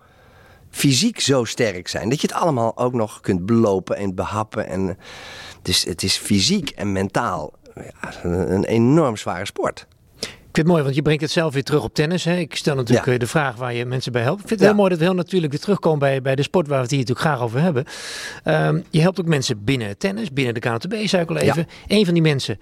fysiek 0.69 1.19
zo 1.19 1.43
sterk 1.43 1.87
zijn 1.87 2.09
dat 2.09 2.21
je 2.21 2.27
het 2.27 2.35
allemaal 2.35 2.77
ook 2.77 2.93
nog 2.93 3.19
kunt 3.19 3.45
belopen 3.45 3.97
en 3.97 4.15
behappen. 4.15 4.67
En, 4.67 4.97
dus 5.61 5.83
het 5.83 6.03
is 6.03 6.17
fysiek 6.17 6.69
en 6.69 6.91
mentaal 6.91 7.53
ja, 7.75 8.23
een 8.23 8.63
enorm 8.63 9.17
zware 9.17 9.45
sport. 9.45 9.87
Ik 10.57 10.63
vind 10.63 10.75
het 10.75 10.83
mooi, 10.83 10.91
want 10.91 11.05
je 11.05 11.09
brengt 11.09 11.21
het 11.35 11.41
zelf 11.41 11.53
weer 11.53 11.63
terug 11.63 11.83
op 11.83 11.93
tennis. 11.93 12.23
Hè? 12.23 12.35
Ik 12.37 12.55
stel 12.55 12.75
natuurlijk 12.75 13.07
ja. 13.07 13.17
de 13.17 13.27
vraag 13.27 13.55
waar 13.55 13.73
je 13.73 13.85
mensen 13.85 14.11
bij 14.11 14.21
helpt. 14.21 14.41
Ik 14.41 14.47
vind 14.47 14.59
het 14.59 14.69
heel 14.69 14.77
mooi 14.77 14.89
dat 14.89 14.99
we 14.99 15.03
heel 15.03 15.13
natuurlijk 15.13 15.51
weer 15.51 15.61
terugkomen 15.61 15.99
bij, 15.99 16.21
bij 16.21 16.35
de 16.35 16.41
sport 16.43 16.67
waar 16.67 16.77
we 16.77 16.81
het 16.81 16.91
hier 16.91 16.99
natuurlijk 16.99 17.27
graag 17.27 17.41
over 17.41 17.59
hebben. 17.61 17.85
Um, 18.45 18.83
je 18.89 19.01
helpt 19.01 19.19
ook 19.19 19.25
mensen 19.25 19.63
binnen 19.63 19.87
het 19.87 19.99
tennis, 19.99 20.33
binnen 20.33 20.53
de 20.53 20.59
KNTB, 20.59 21.07
zei 21.07 21.23
ik 21.23 21.29
al 21.29 21.37
even. 21.37 21.67
Een 21.87 22.05
van 22.05 22.13
die 22.13 22.23
mensen 22.23 22.57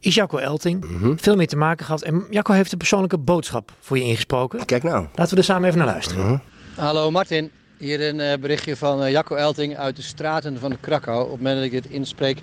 is 0.00 0.14
Jacco 0.14 0.38
Elting. 0.38 0.84
Mm 0.84 0.98
-hmm. 0.98 1.18
Veel 1.18 1.36
mee 1.36 1.46
te 1.46 1.56
maken 1.56 1.84
gehad. 1.84 2.02
En 2.02 2.26
Jacco 2.30 2.52
heeft 2.52 2.72
een 2.72 2.78
persoonlijke 2.78 3.18
boodschap 3.18 3.72
voor 3.80 3.98
je 3.98 4.04
ingesproken. 4.04 4.64
Kijk 4.64 4.82
nou. 4.82 5.06
Laten 5.14 5.32
we 5.34 5.40
er 5.40 5.44
samen 5.44 5.64
even 5.64 5.78
naar 5.78 5.88
luisteren. 5.88 6.22
Mm 6.22 6.28
-hmm. 6.28 6.40
Hallo 6.74 7.10
Martin. 7.10 7.50
Hier 7.78 8.08
een 8.08 8.18
uh, 8.18 8.34
berichtje 8.40 8.76
van 8.76 9.02
uh, 9.02 9.10
Jacco 9.10 9.34
Elting 9.34 9.76
uit 9.76 9.96
de 9.96 10.02
straten 10.02 10.58
van 10.58 10.76
Krakau. 10.80 11.24
Op 11.24 11.30
het 11.30 11.36
moment 11.36 11.56
dat 11.56 11.64
ik 11.64 11.82
dit 11.82 11.86
inspreek 11.86 12.38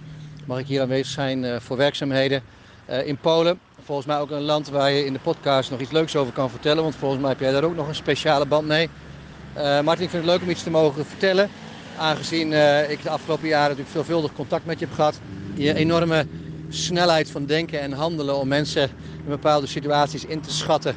mag 0.45 0.59
ik 0.59 0.65
hier 0.65 0.81
aanwezig 0.81 1.07
zijn 1.07 1.43
uh, 1.43 1.55
voor 1.59 1.77
werkzaamheden 1.77 2.43
in 2.87 3.17
Polen. 3.17 3.59
Volgens 3.83 4.07
mij 4.07 4.19
ook 4.19 4.31
een 4.31 4.41
land 4.41 4.69
waar 4.69 4.91
je 4.91 5.05
in 5.05 5.13
de 5.13 5.19
podcast 5.19 5.69
nog 5.69 5.79
iets 5.79 5.91
leuks 5.91 6.15
over 6.15 6.33
kan 6.33 6.49
vertellen. 6.49 6.83
Want 6.83 6.95
volgens 6.95 7.21
mij 7.21 7.29
heb 7.29 7.39
jij 7.39 7.51
daar 7.51 7.63
ook 7.63 7.75
nog 7.75 7.87
een 7.87 7.95
speciale 7.95 8.45
band 8.45 8.67
mee. 8.67 8.89
Martin, 9.55 10.03
ik 10.03 10.09
vind 10.09 10.11
het 10.11 10.25
leuk 10.25 10.41
om 10.41 10.49
iets 10.49 10.63
te 10.63 10.69
mogen 10.69 11.05
vertellen. 11.05 11.49
Aangezien 11.97 12.47
ik 12.89 13.03
de 13.03 13.09
afgelopen 13.09 13.47
jaren 13.47 13.67
natuurlijk 13.67 13.95
veelvuldig 13.95 14.33
contact 14.33 14.65
met 14.65 14.79
je 14.79 14.85
heb 14.85 14.93
gehad. 14.93 15.19
Je 15.55 15.73
enorme 15.73 16.25
snelheid 16.69 17.31
van 17.31 17.45
denken 17.45 17.79
en 17.79 17.91
handelen 17.91 18.35
om 18.35 18.47
mensen 18.47 18.83
in 19.23 19.29
bepaalde 19.29 19.67
situaties 19.67 20.25
in 20.25 20.41
te 20.41 20.51
schatten. 20.51 20.95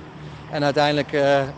En 0.50 0.64
uiteindelijk 0.64 1.11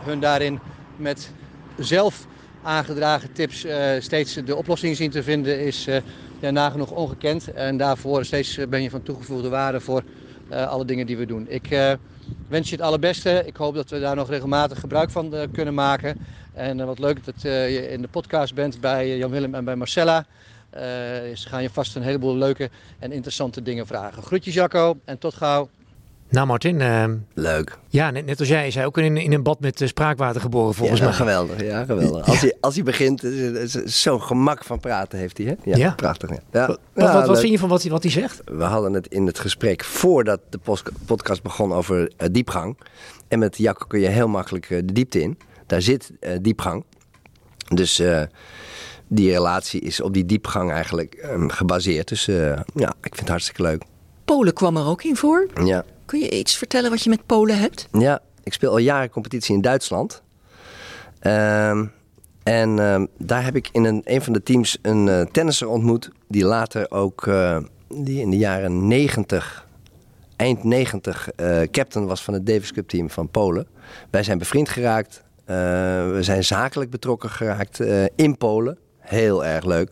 hun 0.04 0.20
daarin 0.20 0.60
met 0.96 1.30
zelf 1.76 2.26
aangedragen 2.62 3.32
tips 3.32 3.66
steeds 3.98 4.34
de 4.34 4.56
oplossing 4.56 4.96
zien 4.96 5.10
te 5.10 5.22
vinden 5.22 5.60
is 5.60 5.88
ja, 6.40 6.50
nagenoeg 6.50 6.90
ongekend. 6.90 7.52
En 7.52 7.76
daarvoor 7.76 8.24
steeds 8.24 8.58
ben 8.68 8.82
je 8.82 8.90
van 8.90 9.02
toegevoegde 9.02 9.48
waarde 9.48 9.80
voor 9.80 10.02
uh, 10.50 10.68
alle 10.68 10.84
dingen 10.84 11.06
die 11.06 11.16
we 11.16 11.26
doen. 11.26 11.46
Ik 11.48 11.96
wens 12.48 12.68
je 12.68 12.76
het 12.76 12.84
allerbeste. 12.84 13.42
Ik 13.46 13.56
hoop 13.56 13.74
dat 13.74 13.90
we 13.90 14.00
daar 14.00 14.16
nog 14.16 14.28
regelmatig 14.28 14.80
gebruik 14.80 15.10
van 15.10 15.34
kunnen 15.52 15.74
maken. 15.74 16.16
En 16.54 16.86
wat 16.86 16.98
leuk 16.98 17.24
dat 17.24 17.42
je 17.42 17.88
in 17.90 18.02
de 18.02 18.08
podcast 18.08 18.54
bent 18.54 18.80
bij 18.80 19.16
Jan-Willem 19.16 19.54
en 19.54 19.64
bij 19.64 19.76
Marcella. 19.76 20.26
ze 21.34 21.48
gaan 21.48 21.62
je 21.62 21.70
vast 21.70 21.96
een 21.96 22.02
heleboel 22.02 22.36
leuke 22.36 22.70
en 22.98 23.12
interessante 23.12 23.62
dingen 23.62 23.86
vragen. 23.86 24.22
Groetjes 24.22 24.54
Jacco 24.54 24.98
en 25.04 25.18
tot 25.18 25.34
gauw. 25.34 25.68
Nou 26.30 26.46
Martin. 26.46 26.80
Uh, 26.80 27.04
Leuk. 27.34 27.78
Ja, 27.88 28.10
net, 28.10 28.26
net 28.26 28.38
als 28.38 28.48
jij. 28.48 28.66
Is 28.66 28.74
hij 28.74 28.86
ook 28.86 28.98
in, 28.98 29.16
in 29.16 29.32
een 29.32 29.42
bad 29.42 29.60
met 29.60 29.80
uh, 29.80 29.88
spraakwater 29.88 30.40
geboren 30.40 30.74
volgens 30.74 30.98
ja, 30.98 31.04
mij. 31.04 31.14
Geweldig, 31.14 31.62
ja, 31.62 31.84
geweldig. 31.84 32.26
Als, 32.26 32.40
hij, 32.40 32.56
als 32.60 32.74
hij 32.74 32.84
begint, 32.84 33.22
zo'n 33.84 34.22
gemak 34.22 34.64
van 34.64 34.80
praten 34.80 35.18
heeft 35.18 35.38
hij. 35.38 35.46
Hè? 35.46 35.54
Ja, 35.70 35.76
ja. 35.76 35.92
prachtig. 35.94 36.30
Ja. 36.30 36.36
ja. 36.52 36.66
Wat, 36.66 36.78
wat, 36.92 37.12
wat, 37.12 37.26
wat 37.26 37.40
vind 37.40 37.52
je 37.52 37.58
van 37.58 37.68
wat 37.68 37.82
hij, 37.82 37.90
wat 37.90 38.02
hij 38.02 38.12
zegt? 38.12 38.40
We 38.44 38.64
hadden 38.64 38.92
het 38.92 39.06
in 39.06 39.26
het 39.26 39.38
gesprek 39.38 39.84
voordat 39.84 40.40
de 40.48 40.58
podcast 41.06 41.42
begon 41.42 41.72
over 41.72 42.00
uh, 42.00 42.28
diepgang. 42.32 42.78
En 43.28 43.38
met 43.38 43.56
Jacco 43.56 43.86
kun 43.86 44.00
je 44.00 44.08
heel 44.08 44.28
makkelijk 44.28 44.68
de 44.68 44.92
diepte 44.92 45.20
in. 45.20 45.38
Daar 45.66 45.82
zit 45.82 46.12
diepgang. 46.40 46.84
Dus 47.74 48.02
die 49.08 49.32
relatie 49.32 49.80
is 49.80 50.00
op 50.00 50.12
die 50.12 50.26
diepgang 50.26 50.72
eigenlijk 50.72 51.28
um, 51.30 51.50
gebaseerd. 51.50 52.08
Dus 52.08 52.24
ja, 52.74 52.94
ik 53.00 53.14
vind 53.14 53.18
het 53.18 53.28
hartstikke 53.28 53.62
leuk. 53.62 53.82
Polen 54.24 54.52
kwam 54.52 54.76
er 54.76 54.86
ook 54.86 55.02
in 55.02 55.16
voor. 55.16 55.46
Ja. 55.64 55.84
Kun 56.08 56.20
je 56.20 56.38
iets 56.38 56.56
vertellen 56.56 56.90
wat 56.90 57.02
je 57.02 57.10
met 57.10 57.26
Polen 57.26 57.58
hebt? 57.58 57.88
Ja, 57.92 58.20
ik 58.42 58.52
speel 58.52 58.70
al 58.70 58.78
jaren 58.78 59.10
competitie 59.10 59.54
in 59.54 59.60
Duitsland. 59.60 60.22
Uh, 61.22 61.70
en 62.42 62.76
uh, 62.78 63.02
daar 63.18 63.44
heb 63.44 63.56
ik 63.56 63.68
in 63.72 63.84
een, 63.84 64.00
een 64.04 64.22
van 64.22 64.32
de 64.32 64.42
teams 64.42 64.78
een 64.82 65.06
uh, 65.06 65.20
tennisser 65.20 65.68
ontmoet. 65.68 66.10
Die 66.28 66.44
later 66.44 66.90
ook 66.90 67.26
uh, 67.26 67.58
die 67.88 68.20
in 68.20 68.30
de 68.30 68.36
jaren 68.36 68.86
90, 68.86 69.66
eind 70.36 70.64
90, 70.64 71.28
captain 71.70 72.06
was 72.06 72.22
van 72.22 72.34
het 72.34 72.46
Davis 72.46 72.72
Cup 72.72 72.88
team 72.88 73.10
van 73.10 73.28
Polen. 73.28 73.66
Wij 74.10 74.22
zijn 74.22 74.38
bevriend 74.38 74.68
geraakt. 74.68 75.22
we 75.44 76.18
zijn 76.20 76.44
zakelijk 76.44 76.90
betrokken 76.90 77.30
geraakt 77.30 77.80
in 78.14 78.36
Polen. 78.36 78.78
Heel 78.98 79.44
erg 79.44 79.64
leuk. 79.64 79.90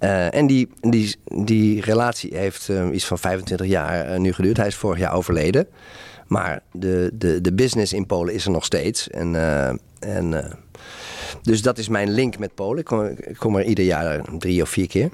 Uh, 0.00 0.34
en 0.34 0.46
die, 0.46 0.68
die, 0.80 1.16
die 1.24 1.80
relatie 1.80 2.36
heeft 2.36 2.68
uh, 2.68 2.88
iets 2.92 3.04
van 3.04 3.18
25 3.18 3.66
jaar 3.66 4.12
uh, 4.12 4.18
nu 4.18 4.32
geduurd. 4.32 4.56
Hij 4.56 4.66
is 4.66 4.74
vorig 4.74 4.98
jaar 4.98 5.12
overleden. 5.12 5.66
Maar 6.26 6.62
de, 6.72 7.10
de, 7.14 7.40
de 7.40 7.52
business 7.52 7.92
in 7.92 8.06
Polen 8.06 8.34
is 8.34 8.44
er 8.44 8.50
nog 8.50 8.64
steeds. 8.64 9.10
En, 9.10 9.34
en, 9.98 10.58
dus 11.42 11.62
dat 11.62 11.78
is 11.78 11.88
mijn 11.88 12.10
link 12.10 12.38
met 12.38 12.54
Polen. 12.54 12.78
Ik 12.78 12.84
kom, 12.84 13.04
ik 13.04 13.36
kom 13.38 13.56
er 13.56 13.64
ieder 13.64 13.84
jaar 13.84 14.20
drie 14.38 14.62
of 14.62 14.68
vier 14.68 14.88
keer. 14.88 15.10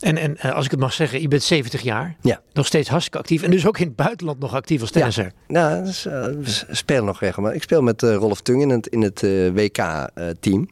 En, 0.00 0.16
en 0.16 0.38
als 0.54 0.64
ik 0.64 0.70
het 0.70 0.80
mag 0.80 0.92
zeggen, 0.92 1.20
je 1.20 1.28
bent 1.28 1.42
70 1.42 1.80
jaar. 1.80 2.16
Ja. 2.20 2.40
Nog 2.52 2.66
steeds 2.66 2.88
hartstikke 2.88 3.18
actief. 3.18 3.42
En 3.42 3.50
dus 3.50 3.66
ook 3.66 3.78
in 3.78 3.86
het 3.86 3.96
buitenland 3.96 4.38
nog 4.38 4.54
actief 4.54 4.80
als 4.80 4.90
tennisser. 4.90 5.32
Ja, 5.48 5.80
dus, 5.80 6.02
we 6.04 6.64
spelen 6.70 7.04
nog 7.04 7.20
regelmatig. 7.20 7.56
Ik 7.56 7.62
speel 7.62 7.82
met 7.82 8.02
Rolf 8.02 8.40
Tung 8.40 8.62
in 8.62 8.70
het, 8.70 8.86
in 8.86 9.02
het 9.02 9.20
WK-team. 9.54 10.68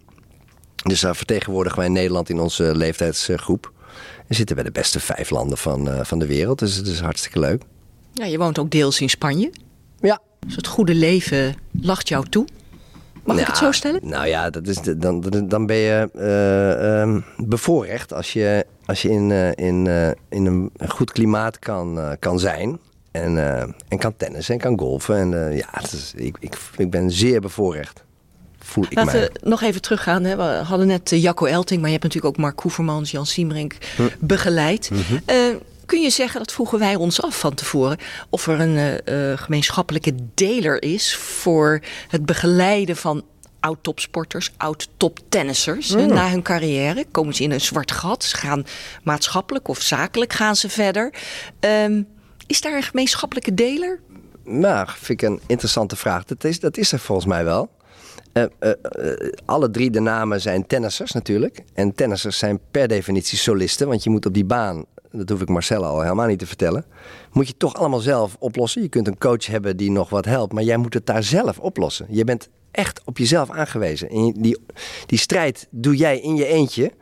Dus 0.85 1.01
daar 1.01 1.17
vertegenwoordigen 1.17 1.79
wij 1.79 1.89
Nederland 1.89 2.29
in 2.29 2.41
onze 2.41 2.77
leeftijdsgroep. 2.77 3.73
We 4.27 4.35
zitten 4.35 4.57
bij 4.57 4.65
de 4.65 4.71
beste 4.71 5.01
vijf 5.01 5.31
landen 5.31 5.59
van, 5.59 5.89
uh, 5.89 6.01
van 6.03 6.19
de 6.19 6.27
wereld. 6.27 6.59
Dus 6.59 6.75
het 6.75 6.87
is 6.87 7.01
hartstikke 7.01 7.39
leuk. 7.39 7.63
Ja, 8.13 8.25
je 8.25 8.39
woont 8.39 8.59
ook 8.59 8.71
deels 8.71 9.01
in 9.01 9.11
Spanje. 9.11 9.51
Ja. 10.01 10.21
Dus 10.47 10.57
het 10.57 10.67
goede 10.67 10.95
leven 10.95 11.55
lacht 11.81 12.09
jou 12.09 12.29
toe. 12.29 12.47
Mag 13.25 13.39
ik 13.39 13.47
het 13.47 13.57
zo 13.57 13.73
stellen? 13.73 14.01
Nou 14.03 14.27
ja, 14.27 14.51
dat 14.51 14.67
is 14.67 14.81
de, 14.81 14.97
dan, 14.97 15.21
dan 15.49 15.67
ben 15.67 15.77
je 15.77 16.09
uh, 16.15 17.01
um, 17.01 17.25
bevoorrecht 17.37 18.13
als 18.13 18.33
je, 18.33 18.67
als 18.85 19.03
je 19.03 19.11
in, 19.11 19.31
uh, 19.31 19.49
in, 19.49 19.87
in 20.29 20.47
een 20.47 20.71
goed 20.89 21.13
klimaat 21.13 21.59
kan, 21.59 22.17
kan 22.19 22.39
zijn. 22.39 22.79
En, 23.11 23.39
en 23.89 23.99
kan 23.99 24.17
tennissen 24.17 24.55
en 24.55 24.61
kan 24.61 24.79
golfen. 24.79 25.17
En 25.17 25.57
ja, 25.57 25.83
is, 25.83 26.13
ik, 26.17 26.37
ik, 26.41 26.57
ik 26.77 26.91
ben 26.91 27.11
zeer 27.11 27.41
bevoorrecht. 27.41 28.04
Voel 28.65 28.85
ik 28.85 28.95
Laten 28.95 29.21
mij. 29.21 29.31
we 29.33 29.49
nog 29.49 29.63
even 29.63 29.81
teruggaan. 29.81 30.25
Hè. 30.25 30.37
We 30.37 30.43
hadden 30.43 30.87
net 30.87 31.11
Jacco 31.11 31.47
Elting, 31.47 31.81
maar 31.81 31.91
je 31.91 31.97
hebt 31.99 32.05
natuurlijk 32.05 32.35
ook 32.35 32.43
Mark 32.43 32.57
Koevermans, 32.57 33.11
Jan 33.11 33.27
Siemerink 33.27 33.77
hm. 33.97 34.03
begeleid. 34.19 34.91
Mm 34.91 35.03
-hmm. 35.09 35.21
uh, 35.27 35.57
kun 35.87 36.01
je 36.01 36.11
zeggen, 36.11 36.39
dat 36.39 36.53
vroegen 36.53 36.79
wij 36.79 36.95
ons 36.95 37.23
af 37.23 37.39
van 37.39 37.55
tevoren, 37.55 37.99
of 38.29 38.47
er 38.47 38.61
een 38.61 39.01
uh, 39.05 39.39
gemeenschappelijke 39.39 40.15
deler 40.35 40.83
is 40.83 41.17
voor 41.17 41.81
het 42.09 42.27
begeleiden 42.27 42.97
van 42.97 43.25
oud-topsporters, 43.61 44.53
oud-toptennissers 44.57 45.95
mm. 45.95 46.07
na 46.07 46.31
hun 46.31 46.43
carrière? 46.43 47.05
Komen 47.11 47.35
ze 47.35 47.43
in 47.43 47.51
een 47.51 47.61
zwart 47.61 47.93
gat? 47.93 48.25
Ze 48.25 48.37
gaan 48.37 48.67
maatschappelijk 49.03 49.69
of 49.69 49.81
zakelijk 49.81 50.33
gaan 50.33 50.57
ze 50.57 50.69
verder? 50.69 51.13
Um, 51.61 52.07
is 52.47 52.61
daar 52.61 52.77
een 52.77 52.83
gemeenschappelijke 52.83 53.55
deler? 53.55 54.01
Nou, 54.45 54.89
vind 54.89 55.23
ik 55.23 55.29
een 55.29 55.41
interessante 55.47 55.97
vraag. 55.97 56.25
Dat 56.25 56.45
is, 56.45 56.61
dat 56.61 56.77
is 56.77 56.93
er 56.93 56.99
volgens 56.99 57.27
mij 57.27 57.45
wel. 57.45 57.71
Uh, 58.35 58.45
uh, 58.61 58.71
uh, 58.99 59.33
alle 59.45 59.71
drie 59.71 59.91
de 59.91 60.01
namen 60.01 60.41
zijn 60.41 60.67
tennissers 60.67 61.13
natuurlijk. 61.13 61.65
En 61.75 61.95
tennissers 61.95 62.39
zijn 62.39 62.61
per 62.71 62.89
definitie 62.89 63.39
solisten. 63.39 63.89
Want 63.89 64.05
je 64.05 64.11
moet 64.11 64.27
op 64.27 64.35
die 64.35 64.45
baan, 64.45 64.85
dat 65.11 65.29
hoef 65.29 65.41
ik 65.41 65.49
Marcella 65.49 65.87
al 65.87 66.01
helemaal 66.01 66.27
niet 66.27 66.39
te 66.39 66.47
vertellen... 66.47 66.85
moet 67.33 67.49
je 67.49 67.57
toch 67.57 67.75
allemaal 67.75 68.01
zelf 68.01 68.37
oplossen. 68.39 68.83
Je 68.83 68.89
kunt 68.89 69.07
een 69.07 69.19
coach 69.19 69.47
hebben 69.47 69.77
die 69.77 69.91
nog 69.91 70.11
wat 70.11 70.25
helpt. 70.25 70.53
Maar 70.53 70.63
jij 70.63 70.77
moet 70.77 70.95
het 70.95 71.07
daar 71.07 71.23
zelf 71.23 71.59
oplossen. 71.59 72.07
Je 72.09 72.25
bent 72.25 72.49
echt 72.71 73.01
op 73.05 73.19
jezelf 73.19 73.51
aangewezen. 73.51 74.09
En 74.09 74.33
die, 74.33 74.59
die 75.07 75.19
strijd 75.19 75.67
doe 75.71 75.97
jij 75.97 76.21
in 76.21 76.37
je 76.37 76.47
eentje. 76.47 76.93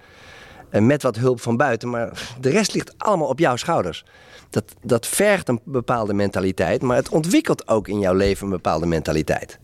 Met 0.70 1.02
wat 1.02 1.16
hulp 1.16 1.40
van 1.40 1.56
buiten. 1.56 1.90
Maar 1.90 2.34
de 2.40 2.50
rest 2.50 2.74
ligt 2.74 2.94
allemaal 2.98 3.28
op 3.28 3.38
jouw 3.38 3.56
schouders. 3.56 4.04
Dat, 4.50 4.64
dat 4.82 5.06
vergt 5.06 5.48
een 5.48 5.60
bepaalde 5.64 6.14
mentaliteit. 6.14 6.82
Maar 6.82 6.96
het 6.96 7.08
ontwikkelt 7.08 7.68
ook 7.68 7.88
in 7.88 7.98
jouw 7.98 8.14
leven 8.14 8.44
een 8.44 8.52
bepaalde 8.52 8.86
mentaliteit. 8.86 9.58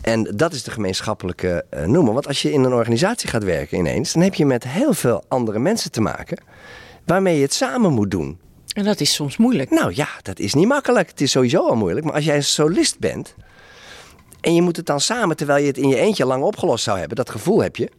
En 0.00 0.32
dat 0.36 0.52
is 0.52 0.62
de 0.62 0.70
gemeenschappelijke 0.70 1.64
uh, 1.74 1.84
noemer. 1.84 2.12
Want 2.12 2.26
als 2.26 2.42
je 2.42 2.52
in 2.52 2.64
een 2.64 2.72
organisatie 2.72 3.28
gaat 3.28 3.44
werken 3.44 3.78
ineens, 3.78 4.12
dan 4.12 4.22
heb 4.22 4.34
je 4.34 4.46
met 4.46 4.64
heel 4.64 4.92
veel 4.92 5.24
andere 5.28 5.58
mensen 5.58 5.90
te 5.90 6.00
maken 6.00 6.42
waarmee 7.04 7.36
je 7.36 7.42
het 7.42 7.54
samen 7.54 7.92
moet 7.92 8.10
doen. 8.10 8.38
En 8.72 8.84
dat 8.84 9.00
is 9.00 9.14
soms 9.14 9.36
moeilijk. 9.36 9.70
Nou 9.70 9.92
ja, 9.94 10.08
dat 10.22 10.38
is 10.38 10.54
niet 10.54 10.66
makkelijk. 10.66 11.08
Het 11.08 11.20
is 11.20 11.30
sowieso 11.30 11.68
al 11.68 11.76
moeilijk. 11.76 12.06
Maar 12.06 12.14
als 12.14 12.24
jij 12.24 12.36
een 12.36 12.44
solist 12.44 12.98
bent 12.98 13.34
en 14.40 14.54
je 14.54 14.62
moet 14.62 14.76
het 14.76 14.86
dan 14.86 15.00
samen, 15.00 15.36
terwijl 15.36 15.60
je 15.60 15.66
het 15.66 15.78
in 15.78 15.88
je 15.88 15.96
eentje 15.96 16.24
lang 16.24 16.42
opgelost 16.42 16.84
zou 16.84 16.98
hebben, 16.98 17.16
dat 17.16 17.30
gevoel 17.30 17.62
heb 17.62 17.76
je, 17.76 17.90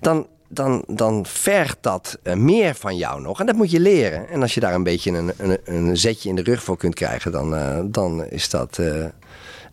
dan, 0.00 0.26
dan, 0.48 0.84
dan 0.86 1.26
vergt 1.26 1.76
dat 1.80 2.18
uh, 2.22 2.34
meer 2.34 2.74
van 2.74 2.96
jou 2.96 3.20
nog. 3.20 3.40
En 3.40 3.46
dat 3.46 3.54
moet 3.54 3.70
je 3.70 3.80
leren. 3.80 4.28
En 4.28 4.42
als 4.42 4.54
je 4.54 4.60
daar 4.60 4.74
een 4.74 4.82
beetje 4.82 5.10
een, 5.10 5.32
een, 5.36 5.58
een 5.64 5.96
zetje 5.96 6.28
in 6.28 6.34
de 6.34 6.42
rug 6.42 6.62
voor 6.62 6.76
kunt 6.76 6.94
krijgen, 6.94 7.32
dan, 7.32 7.54
uh, 7.54 7.78
dan 7.84 8.24
is 8.24 8.50
dat 8.50 8.80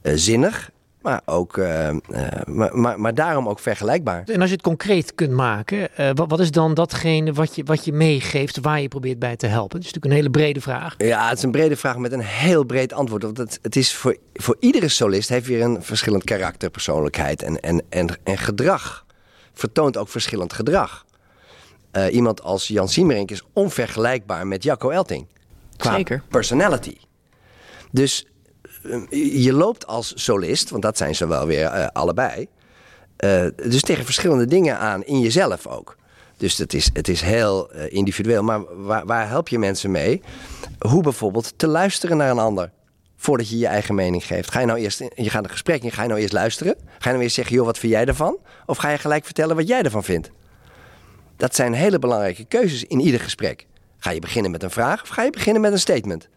zinnig. 0.02 0.71
Maar, 1.02 1.22
ook, 1.26 1.58
eh, 1.58 1.88
eh, 1.88 1.96
maar, 2.46 2.78
maar, 2.78 3.00
maar 3.00 3.14
daarom 3.14 3.50
ook 3.50 3.60
vergelijkbaar. 3.60 4.24
En 4.26 4.40
als 4.42 4.50
je 4.50 4.56
het 4.56 4.64
concreet 4.64 5.16
kunt 5.16 5.32
maken, 5.32 5.98
eh, 5.98 6.10
wat, 6.14 6.30
wat 6.30 6.40
is 6.40 6.52
dan 6.52 6.74
datgene 6.74 7.34
wat 7.34 7.56
je, 7.56 7.64
wat 7.64 7.86
je 7.86 7.94
meegeeft, 7.94 8.60
waar 8.60 8.82
je 8.82 8.88
probeert 8.88 9.20
bij 9.20 9.36
te 9.36 9.48
helpen? 9.48 9.78
Het 9.78 9.88
is 9.88 9.94
natuurlijk 9.94 10.06
een 10.06 10.20
hele 10.20 10.30
brede 10.30 10.62
vraag. 10.62 10.96
Ja, 10.98 11.28
het 11.28 11.38
is 11.38 11.44
een 11.44 11.52
brede 11.52 11.76
vraag 11.76 11.98
met 11.98 12.12
een 12.12 12.24
heel 12.24 12.64
breed 12.64 12.94
antwoord. 12.94 13.24
Want 13.24 13.38
het, 13.38 13.60
het 13.62 13.76
is 13.76 13.94
voor, 13.94 14.18
voor 14.34 14.58
iedere 14.60 14.88
solist 14.88 15.30
heeft 15.30 15.48
weer 15.48 15.62
een 15.62 15.84
verschillend 15.84 16.24
karakter, 16.24 16.70
persoonlijkheid 16.70 17.44
en, 17.44 17.60
en, 17.60 17.84
en, 17.90 18.08
en 18.24 18.38
gedrag. 18.38 19.06
Vertoont 19.54 19.98
ook 19.98 20.10
verschillend 20.10 20.54
gedrag. 20.54 21.06
Eh, 21.92 22.14
iemand 22.14 22.44
als 22.44 22.68
Jan 22.68 22.90
Siemerink 22.90 23.32
is 23.32 23.44
onvergelijkbaar 23.54 24.48
met 24.48 24.64
Jacco 24.64 24.90
Elting. 24.90 25.28
Qua 25.78 25.96
Zeker. 25.96 26.24
personality. 26.30 26.98
Dus 27.92 28.26
je 29.42 29.54
loopt 29.54 29.88
als 29.88 30.14
solist, 30.16 30.70
want 30.70 30.84
dat 30.84 30.98
zijn 30.98 31.16
ze 31.16 31.28
wel 31.28 31.46
weer 31.46 31.66
eh, 31.66 31.88
allebei. 31.94 32.48
eh, 33.18 33.46
dus 33.56 33.82
tegen 33.82 34.06
verschillende 34.06 34.46
dingen 34.46 34.78
aan 34.78 35.04
in 35.04 35.20
jezelf 35.20 35.68
ook. 35.68 35.96
Dus 36.38 36.58
het 36.58 36.74
is, 36.74 36.90
het 36.94 37.08
is 37.08 37.22
heel 37.22 37.72
eh, 37.72 37.94
individueel. 37.94 38.44
Maar 38.44 38.84
waar, 38.84 39.06
waar 39.06 39.28
help 39.28 39.48
je 39.48 39.60
mensen 39.60 39.92
mee? 39.92 40.22
Hoe 40.80 41.04
bijvoorbeeld 41.04 41.54
te 41.56 41.68
luisteren 41.68 42.18
naar 42.18 42.30
een 42.30 42.40
ander. 42.40 42.72
Voordat 43.18 43.50
je 43.50 43.58
je 43.58 43.68
eigen 43.68 43.96
mening 43.96 44.26
geeft. 44.26 44.52
Ga 44.52 44.60
je 44.60 44.66
nou 44.66 44.80
eerst, 44.80 45.00
je 45.16 45.30
gaat 45.30 45.44
een 45.44 45.50
gesprek 45.50 45.84
in, 45.84 45.92
ga 45.92 46.02
je 46.02 46.08
nou 46.08 46.20
eerst 46.22 46.34
luisteren? 46.34 46.76
Ga 46.78 46.98
je 47.00 47.10
nou 47.10 47.22
eerst 47.22 47.36
zeggen, 47.36 47.56
joh, 47.56 47.66
wat 47.66 47.78
vind 47.78 47.92
jij 47.92 48.06
ervan? 48.06 48.38
Of 48.66 48.78
ga 48.78 48.90
je 48.90 48.98
gelijk 48.98 49.26
vertellen 49.26 49.56
wat 49.56 49.68
jij 49.68 49.82
ervan 49.82 50.04
vindt? 50.04 50.30
Dat 51.38 51.56
zijn 51.56 51.74
hele 51.74 52.00
belangrijke 52.00 52.46
keuzes 52.46 52.84
in 52.84 53.00
ieder 53.00 53.20
gesprek. 53.20 53.68
Ga 53.98 54.10
je 54.12 54.20
beginnen 54.20 54.52
met 54.52 54.64
een 54.64 54.72
vraag 54.72 55.02
of 55.02 55.08
ga 55.08 55.24
je 55.24 55.30
beginnen 55.30 55.62
met 55.62 55.72
een 55.72 55.80
statement? 55.80 56.30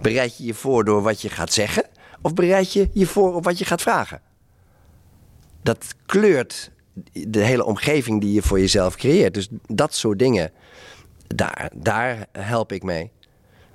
Bereid 0.00 0.36
je 0.38 0.44
je 0.44 0.54
voor 0.54 0.84
door 0.84 1.02
wat 1.02 1.20
je 1.20 1.28
gaat 1.28 1.52
zeggen? 1.52 1.84
Of 2.22 2.34
bereid 2.34 2.72
je 2.72 2.88
je 2.92 3.06
voor 3.06 3.34
op 3.34 3.44
wat 3.44 3.58
je 3.58 3.64
gaat 3.64 3.82
vragen? 3.82 4.20
Dat 5.62 5.94
kleurt 6.06 6.70
de 7.12 7.44
hele 7.44 7.64
omgeving 7.64 8.20
die 8.20 8.32
je 8.32 8.42
voor 8.42 8.60
jezelf 8.60 8.96
creëert. 8.96 9.34
Dus 9.34 9.48
dat 9.66 9.94
soort 9.94 10.18
dingen, 10.18 10.50
daar, 11.26 11.70
daar 11.74 12.26
help 12.32 12.72
ik 12.72 12.82
mee. 12.82 13.10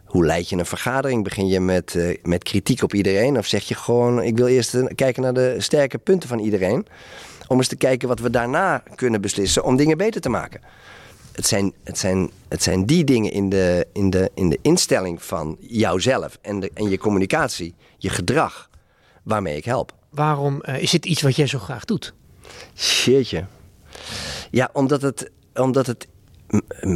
Hoe 0.06 0.26
leid 0.26 0.50
je 0.50 0.58
een 0.58 0.66
vergadering? 0.66 1.24
Begin 1.24 1.48
je 1.48 1.60
met, 1.60 1.96
eh, 1.96 2.18
met 2.24 2.44
kritiek 2.44 2.84
op 2.84 2.94
iedereen? 2.94 3.38
Of 3.38 3.46
zeg 3.46 3.64
je 3.64 3.76
gewoon, 3.76 4.24
ik 4.24 4.38
wil 4.38 4.48
eerst 4.48 4.96
kijken 4.96 5.22
naar 5.22 5.34
de 5.34 5.56
sterke 5.58 5.98
punten 5.98 6.30
van 6.30 6.40
iedereen. 6.40 6.88
Om 7.48 7.58
eens 7.58 7.68
te 7.68 7.76
kijken 7.76 8.08
wat 8.08 8.20
we 8.20 8.30
daarna 8.30 8.84
kunnen 8.96 9.22
beslissen 9.22 9.64
om 9.64 9.76
dingen 9.76 9.98
beter 9.98 10.22
te 10.22 10.30
maken. 10.30 10.62
Het 11.32 11.48
zijn, 11.48 11.74
het 11.84 11.98
zijn, 11.98 12.30
het 12.48 12.64
zijn 12.64 12.86
die 12.86 13.04
dingen 13.04 13.32
in 13.32 13.50
de, 13.50 13.88
in 13.94 14.10
de, 14.10 14.32
in 14.34 14.50
de 14.50 14.60
instelling 14.62 15.24
van 15.24 15.58
jouzelf 15.60 16.38
en, 16.42 16.60
de, 16.60 16.72
en 16.74 16.90
je 16.90 16.98
communicatie, 16.98 17.76
je 17.98 18.10
gedrag, 18.10 18.70
waarmee 19.24 19.58
ik 19.58 19.66
help. 19.66 19.94
Waarom 20.10 20.62
eh, 20.62 20.82
is 20.82 20.92
dit 20.92 21.06
iets 21.06 21.22
wat 21.22 21.36
jij 21.36 21.48
zo 21.48 21.60
graag 21.60 21.86
doet? 21.86 22.14
Shitje. 22.76 23.46
Ja, 24.52 24.70
omdat 24.74 25.02
het, 25.02 25.32
omdat 25.54 25.86
het 25.88 26.08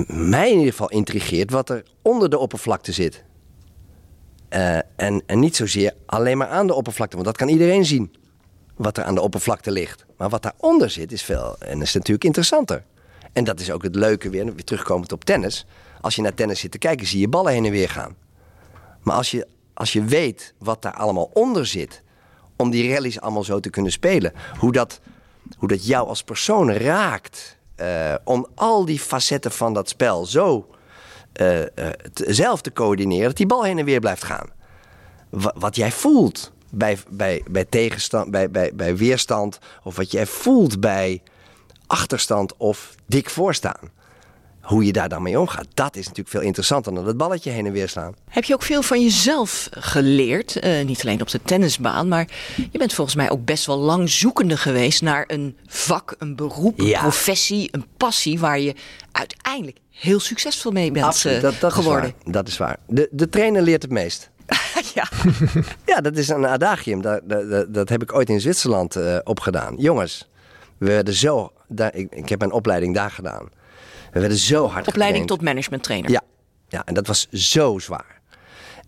mij 0.07 0.51
in 0.51 0.57
ieder 0.57 0.71
geval 0.71 0.89
intrigeert 0.89 1.51
wat 1.51 1.69
er 1.69 1.83
onder 2.01 2.29
de 2.29 2.37
oppervlakte 2.37 2.91
zit. 2.91 3.23
Eh, 4.49 4.77
en, 4.95 5.23
en 5.25 5.39
niet 5.39 5.55
zozeer 5.55 5.93
alleen 6.05 6.37
maar 6.37 6.47
aan 6.47 6.67
de 6.67 6.73
oppervlakte, 6.73 7.15
want 7.15 7.27
dat 7.27 7.37
kan 7.37 7.47
iedereen 7.47 7.85
zien. 7.85 8.15
Wat 8.75 8.97
er 8.97 9.03
aan 9.03 9.15
de 9.15 9.21
oppervlakte 9.21 9.71
ligt. 9.71 10.05
Maar 10.17 10.29
wat 10.29 10.41
daaronder 10.43 10.89
zit 10.89 11.11
is 11.11 11.23
veel 11.23 11.55
en 11.59 11.81
is 11.81 11.93
natuurlijk 11.93 12.23
interessanter. 12.23 12.83
En 13.35 13.43
dat 13.43 13.59
is 13.59 13.71
ook 13.71 13.83
het 13.83 13.95
leuke 13.95 14.29
weer, 14.29 14.45
weer 14.45 14.63
terugkomend 14.63 15.11
op 15.11 15.25
tennis. 15.25 15.65
Als 16.01 16.15
je 16.15 16.21
naar 16.21 16.33
tennis 16.33 16.59
zit 16.59 16.71
te 16.71 16.77
kijken, 16.77 17.07
zie 17.07 17.19
je 17.19 17.27
ballen 17.27 17.51
heen 17.51 17.65
en 17.65 17.71
weer 17.71 17.89
gaan. 17.89 18.15
Maar 19.01 19.15
als 19.15 19.31
je, 19.31 19.47
als 19.73 19.93
je 19.93 20.03
weet 20.03 20.53
wat 20.57 20.81
daar 20.81 20.93
allemaal 20.93 21.29
onder 21.33 21.65
zit, 21.65 22.01
om 22.55 22.69
die 22.69 22.93
rallies 22.93 23.21
allemaal 23.21 23.43
zo 23.43 23.59
te 23.59 23.69
kunnen 23.69 23.91
spelen, 23.91 24.33
hoe 24.59 24.71
dat, 24.71 24.99
hoe 25.57 25.67
dat 25.67 25.85
jou 25.85 26.07
als 26.07 26.23
persoon 26.23 26.71
raakt, 26.71 27.57
eh, 27.75 28.13
om 28.23 28.47
al 28.55 28.85
die 28.85 28.99
facetten 28.99 29.51
van 29.51 29.73
dat 29.73 29.89
spel 29.89 30.25
zo 30.25 30.69
eh, 31.33 31.61
eh, 31.61 31.93
zelf 32.13 32.61
te 32.61 32.73
coördineren, 32.73 33.27
dat 33.27 33.37
die 33.37 33.45
bal 33.45 33.63
heen 33.63 33.77
en 33.77 33.85
weer 33.85 33.99
blijft 33.99 34.23
gaan. 34.23 34.49
Wa- 35.29 35.55
wat 35.57 35.75
jij 35.75 35.91
voelt 35.91 36.51
bij, 36.69 36.97
bij, 37.09 37.43
bij 37.49 37.65
tegenstand, 37.65 38.31
bij, 38.31 38.51
bij, 38.51 38.71
bij 38.75 38.95
weerstand, 38.97 39.59
of 39.83 39.95
wat 39.95 40.11
jij 40.11 40.25
voelt 40.25 40.79
bij 40.79 41.21
achterstand 41.87 42.57
of 42.57 42.95
dik 43.05 43.29
voorstaan. 43.29 43.93
Hoe 44.61 44.85
je 44.85 44.91
daar 44.91 45.09
dan 45.09 45.21
mee 45.21 45.39
omgaat, 45.39 45.67
dat 45.73 45.95
is 45.95 46.01
natuurlijk 46.01 46.29
veel 46.29 46.41
interessanter 46.41 46.93
dan 46.93 47.07
het 47.07 47.17
balletje 47.17 47.51
heen 47.51 47.65
en 47.65 47.71
weer 47.71 47.89
slaan. 47.89 48.15
Heb 48.29 48.43
je 48.43 48.53
ook 48.53 48.63
veel 48.63 48.81
van 48.81 49.01
jezelf 49.01 49.69
geleerd? 49.71 50.55
Eh, 50.55 50.85
niet 50.85 51.01
alleen 51.01 51.21
op 51.21 51.29
de 51.29 51.41
tennisbaan, 51.41 52.07
maar 52.07 52.27
je 52.71 52.77
bent 52.77 52.93
volgens 52.93 53.15
mij 53.15 53.29
ook 53.29 53.45
best 53.45 53.65
wel 53.65 53.77
lang 53.77 54.09
zoekende 54.09 54.57
geweest 54.57 55.01
naar 55.01 55.23
een 55.27 55.57
vak, 55.67 56.15
een 56.17 56.35
beroep, 56.35 56.79
een 56.79 56.91
professie, 56.91 57.69
een 57.71 57.85
passie 57.97 58.39
waar 58.39 58.59
je 58.59 58.75
uiteindelijk 59.11 59.77
heel 59.89 60.19
succesvol 60.19 60.71
mee 60.71 60.91
bent 60.91 61.25
eh, 61.25 61.41
dat, 61.41 61.59
dat 61.59 61.73
geworden. 61.73 62.09
Is 62.09 62.23
waar. 62.23 62.33
Dat 62.33 62.47
is 62.47 62.57
waar. 62.57 62.77
De, 62.87 63.07
de 63.11 63.29
trainer 63.29 63.61
leert 63.61 63.81
het 63.81 63.91
meest. 63.91 64.29
ja. 64.95 65.07
Ja, 65.85 66.01
dat 66.01 66.17
is 66.17 66.29
een 66.29 66.47
adagium. 66.47 67.01
Dat, 67.01 67.21
dat, 67.23 67.49
dat, 67.49 67.73
dat 67.73 67.89
heb 67.89 68.01
ik 68.01 68.13
ooit 68.13 68.29
in 68.29 68.41
Zwitserland 68.41 68.95
eh, 68.95 69.17
opgedaan. 69.23 69.75
Jongens, 69.77 70.29
we 70.77 70.85
werden 70.85 71.13
zo... 71.13 71.51
Daar, 71.67 71.95
ik, 71.95 72.15
ik 72.15 72.29
heb 72.29 72.41
een 72.41 72.51
opleiding 72.51 72.95
daar 72.95 73.11
gedaan. 73.11 73.49
We 74.11 74.19
werden 74.19 74.37
zo 74.37 74.67
hard 74.67 74.87
Opleiding 74.87 75.21
getraind. 75.21 75.27
tot 75.27 75.41
management 75.41 75.83
trainer. 75.83 76.11
Ja, 76.11 76.21
ja, 76.67 76.85
en 76.85 76.93
dat 76.93 77.07
was 77.07 77.27
zo 77.29 77.79
zwaar. 77.79 78.21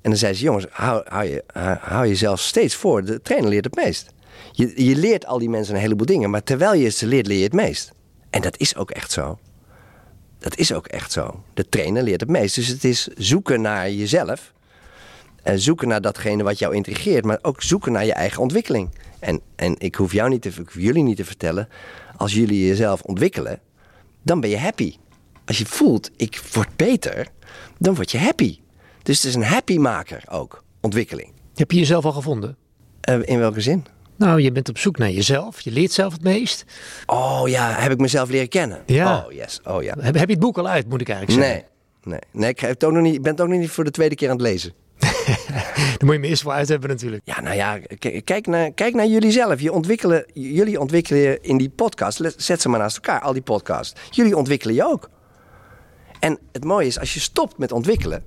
En 0.02 0.10
dan 0.14 0.18
zei 0.18 0.34
ze, 0.34 0.44
jongens, 0.44 0.66
hou, 0.70 1.04
hou, 1.08 1.26
je, 1.26 1.44
hou 1.82 2.08
jezelf 2.08 2.40
steeds 2.40 2.76
voor. 2.76 3.04
De 3.04 3.22
trainer 3.22 3.50
leert 3.50 3.66
het 3.66 3.76
meest. 3.76 4.10
Je, 4.52 4.86
je 4.86 4.96
leert 4.96 5.26
al 5.26 5.40
die 5.40 5.50
mensen 5.50 5.76
een 5.76 5.82
heleboel 5.82 6.06
dingen, 6.06 6.30
maar 6.30 6.44
terwijl 6.44 6.74
je 6.74 6.90
ze 6.90 7.08
leert, 7.08 7.28
leer 7.28 7.38
je 7.38 7.44
het 7.44 7.54
meest. 7.54 7.92
En 8.30 8.42
dat 8.42 8.58
is 8.58 8.76
ook 8.76 8.92
echt 8.92 9.12
zo. 9.12 9.40
Dat 10.40 10.58
is 10.58 10.74
ook 10.74 10.88
echt 10.88 11.12
zo. 11.12 11.44
De 11.54 11.70
trainer 11.70 12.04
leert 12.04 12.22
het 12.22 12.30
meest. 12.30 12.56
Dus 12.56 12.68
het 12.68 12.84
is 12.84 13.08
zoeken 13.18 13.62
naar 13.62 13.92
jezelf. 13.92 14.54
En 15.44 15.60
zoeken 15.60 15.88
naar 15.88 16.02
datgene 16.02 16.44
wat 16.44 16.60
jou 16.60 16.76
intrigeert, 16.76 17.26
maar 17.26 17.40
ook 17.42 17.62
zoeken 17.62 17.92
naar 17.92 18.06
je 18.06 18.14
eigen 18.14 18.42
ontwikkeling. 18.42 18.90
En, 19.20 19.42
en 19.56 19.76
ik 19.78 19.96
hoef 19.96 20.12
jou 20.12 20.30
niet 20.30 20.42
te, 20.42 20.50
ik 20.50 20.56
hoef 20.56 20.74
jullie 20.74 21.04
niet 21.04 21.18
te 21.18 21.26
vertellen, 21.26 21.70
als 22.18 22.34
jullie 22.34 22.68
jezelf 22.68 23.02
ontwikkelen, 23.02 23.60
dan 24.24 24.40
ben 24.40 24.50
je 24.50 24.58
happy. 24.58 24.96
Als 25.46 25.58
je 25.58 25.66
voelt, 25.66 26.12
ik 26.16 26.42
word 26.54 26.76
beter, 26.76 27.28
dan 27.78 27.96
word 27.96 28.12
je 28.12 28.18
happy. 28.18 28.60
Dus 29.04 29.18
het 29.18 29.26
is 29.26 29.36
een 29.36 29.44
happy 29.44 29.78
maker 29.78 30.24
ook, 30.30 30.64
ontwikkeling. 30.82 31.32
Heb 31.56 31.72
je 31.72 31.78
jezelf 31.78 32.06
al 32.06 32.12
gevonden? 32.12 32.58
Eh, 33.02 33.20
in 33.24 33.40
welke 33.40 33.62
zin? 33.62 33.86
Nou, 34.16 34.42
je 34.42 34.52
bent 34.52 34.70
op 34.70 34.78
zoek 34.78 34.98
naar 34.98 35.12
jezelf. 35.12 35.62
Je 35.62 35.72
leert 35.72 35.92
zelf 35.92 36.14
het 36.14 36.24
meest. 36.24 36.66
Oh 37.06 37.42
ja, 37.46 37.72
heb 37.72 37.92
ik 37.92 38.00
mezelf 38.00 38.30
leren 38.30 38.50
kennen? 38.50 38.84
Ja. 38.86 39.18
Oh 39.18 39.32
yes, 39.32 39.60
oh 39.64 39.84
ja. 39.84 39.96
Heb, 40.00 40.16
heb 40.16 40.28
je 40.28 40.34
het 40.34 40.40
boek 40.40 40.58
al 40.58 40.68
uit, 40.68 40.90
moet 40.90 41.02
ik 41.02 41.10
eigenlijk 41.10 41.42
zeggen? 41.42 41.66
Nee, 42.04 42.14
nee, 42.14 42.42
nee 42.42 42.50
ik, 42.50 42.60
heb 42.60 42.70
het 42.70 42.84
ook 42.84 42.92
nog 42.92 43.02
niet, 43.02 43.16
ik 43.16 43.22
ben 43.22 43.32
het 43.32 43.42
ook 43.42 43.48
nog 43.48 43.60
niet 43.60 43.70
voor 43.70 43.84
de 43.84 43.92
tweede 43.92 44.16
keer 44.16 44.30
aan 44.30 44.36
het 44.38 44.46
lezen. 44.46 44.74
Daar 45.98 46.06
moet 46.06 46.14
je 46.14 46.20
me 46.20 46.28
eerst 46.28 46.42
voor 46.42 46.52
uit 46.52 46.68
hebben 46.68 46.90
natuurlijk. 46.90 47.22
Ja, 47.26 47.42
nou 47.42 47.56
ja, 47.56 47.80
kijk 48.24 48.48
naar, 48.48 48.72
kijk 48.72 48.94
naar 48.94 49.06
jullie 49.06 49.32
zelf. 49.32 49.60
Je 49.60 49.72
ontwikkelen, 49.72 50.26
jullie 50.34 50.80
ontwikkelen 50.80 51.44
in 51.44 51.58
die 51.58 51.70
podcast. 51.70 52.22
Zet 52.38 52.62
ze 52.62 52.70
maar 52.70 52.80
naast 52.80 52.96
elkaar, 52.96 53.22
al 53.22 53.34
die 53.34 53.42
podcasts. 53.42 54.02
Jullie 54.10 54.38
ontwikkelen 54.38 54.76
je 54.76 54.86
ook. 54.86 55.10
En 56.20 56.40
het 56.52 56.64
mooie 56.64 56.88
is, 56.88 57.00
als 57.00 57.14
je 57.14 57.20
stopt 57.20 57.58
met 57.58 57.72
ontwikkelen... 57.72 58.24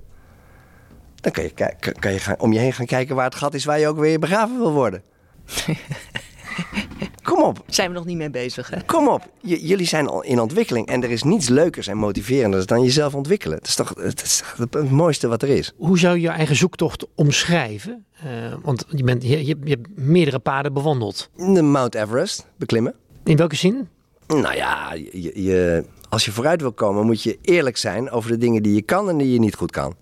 dan 1.15 1.31
kan 1.31 1.43
je, 1.43 1.53
kan 1.99 2.11
je 2.11 2.19
gaan, 2.19 2.39
om 2.39 2.53
je 2.53 2.59
heen 2.59 2.73
gaan 2.73 2.85
kijken 2.85 3.15
waar 3.15 3.25
het 3.25 3.35
gat 3.35 3.53
is... 3.53 3.65
waar 3.65 3.79
je 3.79 3.87
ook 3.87 3.99
weer 3.99 4.19
begraven 4.19 4.57
wil 4.57 4.71
worden. 4.71 5.03
Kom 7.23 7.43
op, 7.43 7.63
Zijn 7.67 7.89
we 7.89 7.95
nog 7.95 8.05
niet 8.05 8.17
mee 8.17 8.29
bezig, 8.29 8.69
hè? 8.69 8.83
kom 8.85 9.07
op. 9.07 9.29
J- 9.41 9.53
jullie 9.67 9.85
zijn 9.85 10.07
al 10.07 10.23
in 10.23 10.39
ontwikkeling. 10.39 10.87
En 10.87 11.03
er 11.03 11.11
is 11.11 11.23
niets 11.23 11.49
leukers 11.49 11.87
en 11.87 11.97
motiverenders 11.97 12.65
dan 12.65 12.83
jezelf 12.83 13.15
ontwikkelen. 13.15 13.57
Het 13.57 13.67
is 13.67 13.75
toch 13.75 13.93
het, 13.99 14.21
is 14.23 14.37
toch 14.37 14.67
het 14.71 14.91
mooiste 14.91 15.27
wat 15.27 15.41
er 15.41 15.49
is. 15.49 15.73
Hoe 15.77 15.99
zou 15.99 16.15
je 16.15 16.21
je 16.21 16.27
eigen 16.29 16.55
zoektocht 16.55 17.05
omschrijven? 17.15 18.05
Eh, 18.23 18.27
want 18.61 18.85
je, 18.89 19.03
bent, 19.03 19.23
je, 19.23 19.45
je, 19.45 19.57
je 19.63 19.69
hebt 19.69 19.87
meerdere 19.95 20.39
paden 20.39 20.73
bewandeld. 20.73 21.29
De 21.35 21.61
Mount 21.61 21.95
Everest 21.95 22.47
beklimmen. 22.57 22.93
In 23.23 23.37
welke 23.37 23.55
zin? 23.55 23.87
Nou 24.27 24.55
ja, 24.55 24.93
je, 24.93 25.41
je, 25.43 25.85
als 26.09 26.25
je 26.25 26.31
vooruit 26.31 26.61
wil 26.61 26.73
komen, 26.73 27.05
moet 27.05 27.23
je 27.23 27.37
eerlijk 27.41 27.77
zijn 27.77 28.09
over 28.09 28.29
de 28.31 28.37
dingen 28.37 28.63
die 28.63 28.73
je 28.73 28.81
kan 28.81 29.09
en 29.09 29.17
die 29.17 29.31
je 29.33 29.39
niet 29.39 29.55
goed 29.55 29.71
kan. 29.71 29.95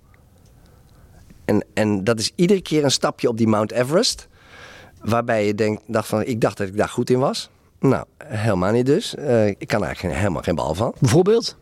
En, 1.45 1.65
en 1.73 2.03
dat 2.03 2.19
is 2.19 2.31
iedere 2.35 2.62
keer 2.62 2.83
een 2.83 2.91
stapje 2.91 3.27
op 3.29 3.38
die 3.38 3.47
Mount 3.47 3.71
Everest. 3.71 4.27
Waarbij 5.01 5.45
je 5.45 5.55
denkt, 5.55 5.81
dacht 5.85 6.07
van, 6.07 6.23
ik 6.23 6.41
dacht 6.41 6.57
dat 6.57 6.67
ik 6.67 6.77
daar 6.77 6.89
goed 6.89 7.09
in 7.09 7.19
was. 7.19 7.49
Nou, 7.79 8.05
helemaal 8.23 8.71
niet 8.71 8.85
dus. 8.85 9.15
Eh, 9.15 9.47
ik 9.47 9.67
kan 9.67 9.83
eigenlijk 9.83 9.99
geen- 10.13 10.21
helemaal 10.23 10.41
geen 10.41 10.55
bal 10.55 10.75
van. 10.75 10.93
Bijvoorbeeld? 10.99 11.57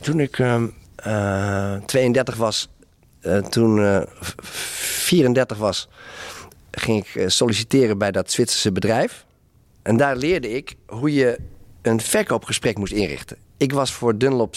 Toen 0.00 0.20
ik 0.20 0.38
ehm, 0.38 0.66
eh, 0.96 1.74
32 1.86 2.36
was, 2.36 2.68
eh, 3.20 3.36
toen 3.38 3.82
eh, 3.84 4.00
v- 4.20 4.32
34 4.42 5.56
was, 5.58 5.88
ging 6.70 7.06
ik 7.06 7.30
solliciteren 7.30 7.98
bij 7.98 8.10
dat 8.10 8.30
Zwitserse 8.30 8.72
bedrijf. 8.72 9.24
En 9.82 9.96
daar 9.96 10.16
leerde 10.16 10.50
ik 10.50 10.74
hoe 10.86 11.14
je 11.14 11.38
een 11.82 12.00
verkoopgesprek 12.00 12.78
moest 12.78 12.92
inrichten. 12.92 13.36
Ik 13.56 13.72
was 13.72 13.92
voor 13.92 14.18
Dunlop, 14.18 14.54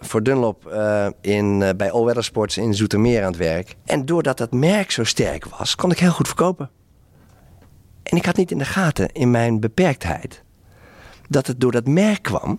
voor 0.00 0.22
Dunlop 0.22 0.72
in, 1.20 1.58
bij 1.76 1.90
All 1.90 2.04
Weather 2.04 2.24
Sports 2.24 2.56
in 2.56 2.74
Zoetermeer 2.74 3.20
aan 3.20 3.26
het 3.30 3.36
werk. 3.36 3.74
En 3.84 4.06
doordat 4.06 4.38
dat 4.38 4.52
merk 4.52 4.90
zo 4.90 5.04
sterk 5.04 5.44
was, 5.46 5.74
kon 5.76 5.90
ik 5.90 5.98
heel 5.98 6.10
goed 6.10 6.26
verkopen. 6.26 6.70
En 8.04 8.16
ik 8.16 8.24
had 8.24 8.36
niet 8.36 8.50
in 8.50 8.58
de 8.58 8.64
gaten, 8.64 9.12
in 9.12 9.30
mijn 9.30 9.60
beperktheid, 9.60 10.42
dat 11.28 11.46
het 11.46 11.60
door 11.60 11.72
dat 11.72 11.86
merk 11.86 12.22
kwam 12.22 12.58